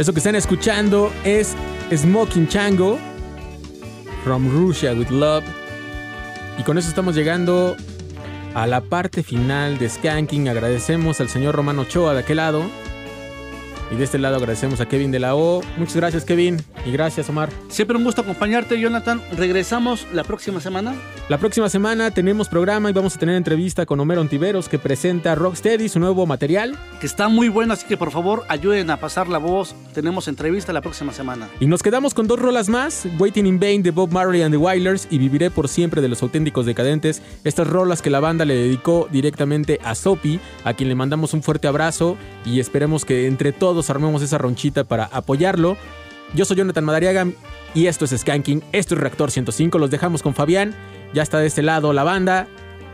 Eso 0.01 0.13
que 0.13 0.19
están 0.19 0.33
escuchando 0.33 1.13
es 1.23 1.55
Smoking 1.95 2.47
Chango 2.47 2.97
from 4.23 4.49
Russia 4.51 4.93
with 4.93 5.11
Love. 5.11 5.43
Y 6.57 6.63
con 6.63 6.79
eso 6.79 6.89
estamos 6.89 7.13
llegando 7.13 7.75
a 8.55 8.65
la 8.65 8.81
parte 8.81 9.21
final 9.21 9.77
de 9.77 9.87
Skanking. 9.87 10.49
Agradecemos 10.49 11.21
al 11.21 11.29
señor 11.29 11.53
Romano 11.53 11.83
Ochoa 11.83 12.15
de 12.15 12.21
aquel 12.21 12.37
lado. 12.37 12.63
Y 13.91 13.95
de 13.95 14.03
este 14.03 14.17
lado 14.17 14.37
agradecemos 14.37 14.81
a 14.81 14.87
Kevin 14.87 15.11
de 15.11 15.19
la 15.19 15.35
O. 15.35 15.61
Muchas 15.77 15.97
gracias, 15.97 16.25
Kevin. 16.25 16.57
Y 16.85 16.91
gracias, 16.91 17.29
Omar. 17.29 17.49
Siempre 17.69 17.95
un 17.95 18.03
gusto 18.03 18.21
acompañarte, 18.21 18.79
Jonathan. 18.79 19.21
Regresamos 19.37 20.07
la 20.13 20.23
próxima 20.23 20.59
semana. 20.59 20.95
La 21.29 21.37
próxima 21.37 21.69
semana 21.69 22.11
tenemos 22.11 22.49
programa 22.49 22.89
y 22.89 22.93
vamos 22.93 23.15
a 23.15 23.19
tener 23.19 23.35
entrevista 23.35 23.85
con 23.85 23.99
Homero 23.99 24.21
Ontiveros 24.21 24.67
que 24.67 24.79
presenta 24.79 25.35
Rocksteady, 25.35 25.89
su 25.89 25.99
nuevo 25.99 26.25
material. 26.25 26.77
Que 26.99 27.05
está 27.05 27.29
muy 27.29 27.49
bueno, 27.49 27.73
así 27.73 27.85
que 27.85 27.97
por 27.97 28.11
favor 28.11 28.43
ayuden 28.49 28.89
a 28.89 28.97
pasar 28.97 29.27
la 29.27 29.37
voz. 29.37 29.75
Tenemos 29.93 30.27
entrevista 30.27 30.73
la 30.73 30.81
próxima 30.81 31.13
semana. 31.13 31.47
Y 31.59 31.67
nos 31.67 31.83
quedamos 31.83 32.13
con 32.13 32.27
dos 32.27 32.39
rolas 32.39 32.67
más, 32.67 33.07
Waiting 33.19 33.45
in 33.45 33.59
Vain 33.59 33.83
de 33.83 33.91
Bob 33.91 34.11
Marley 34.11 34.41
and 34.41 34.53
the 34.53 34.57
Wailers 34.57 35.07
y 35.09 35.19
Viviré 35.19 35.51
por 35.51 35.67
siempre 35.67 36.01
de 36.01 36.09
los 36.09 36.23
auténticos 36.23 36.65
decadentes. 36.65 37.21
Estas 37.43 37.67
rolas 37.67 38.01
que 38.01 38.09
la 38.09 38.19
banda 38.19 38.43
le 38.43 38.55
dedicó 38.55 39.07
directamente 39.11 39.79
a 39.83 39.93
Sopi, 39.93 40.39
a 40.63 40.73
quien 40.73 40.89
le 40.89 40.95
mandamos 40.95 41.33
un 41.33 41.43
fuerte 41.43 41.67
abrazo 41.67 42.17
y 42.43 42.59
esperemos 42.59 43.05
que 43.05 43.27
entre 43.27 43.51
todos 43.51 43.89
armemos 43.89 44.21
esa 44.21 44.39
ronchita 44.39 44.83
para 44.83 45.05
apoyarlo. 45.05 45.77
Yo 46.33 46.45
soy 46.45 46.57
Jonathan 46.57 46.85
Madariaga 46.85 47.27
y 47.73 47.87
esto 47.87 48.05
es 48.05 48.11
Skanking, 48.11 48.63
esto 48.71 48.95
es 48.95 49.01
Reactor 49.01 49.31
105, 49.31 49.77
los 49.77 49.91
dejamos 49.91 50.21
con 50.21 50.33
Fabián, 50.33 50.73
ya 51.13 51.23
está 51.23 51.39
de 51.39 51.47
este 51.47 51.61
lado 51.61 51.93
la 51.93 52.03
banda. 52.03 52.47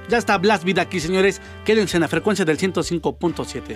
Ya 0.10 0.18
está 0.18 0.38
Blast 0.38 0.64
Vida 0.64 0.84
aquí, 0.84 1.00
señores. 1.00 1.42
Quédense 1.66 1.98
en 1.98 2.02
la 2.02 2.08
frecuencia 2.08 2.46
del 2.46 2.58
105.7. 2.58 3.76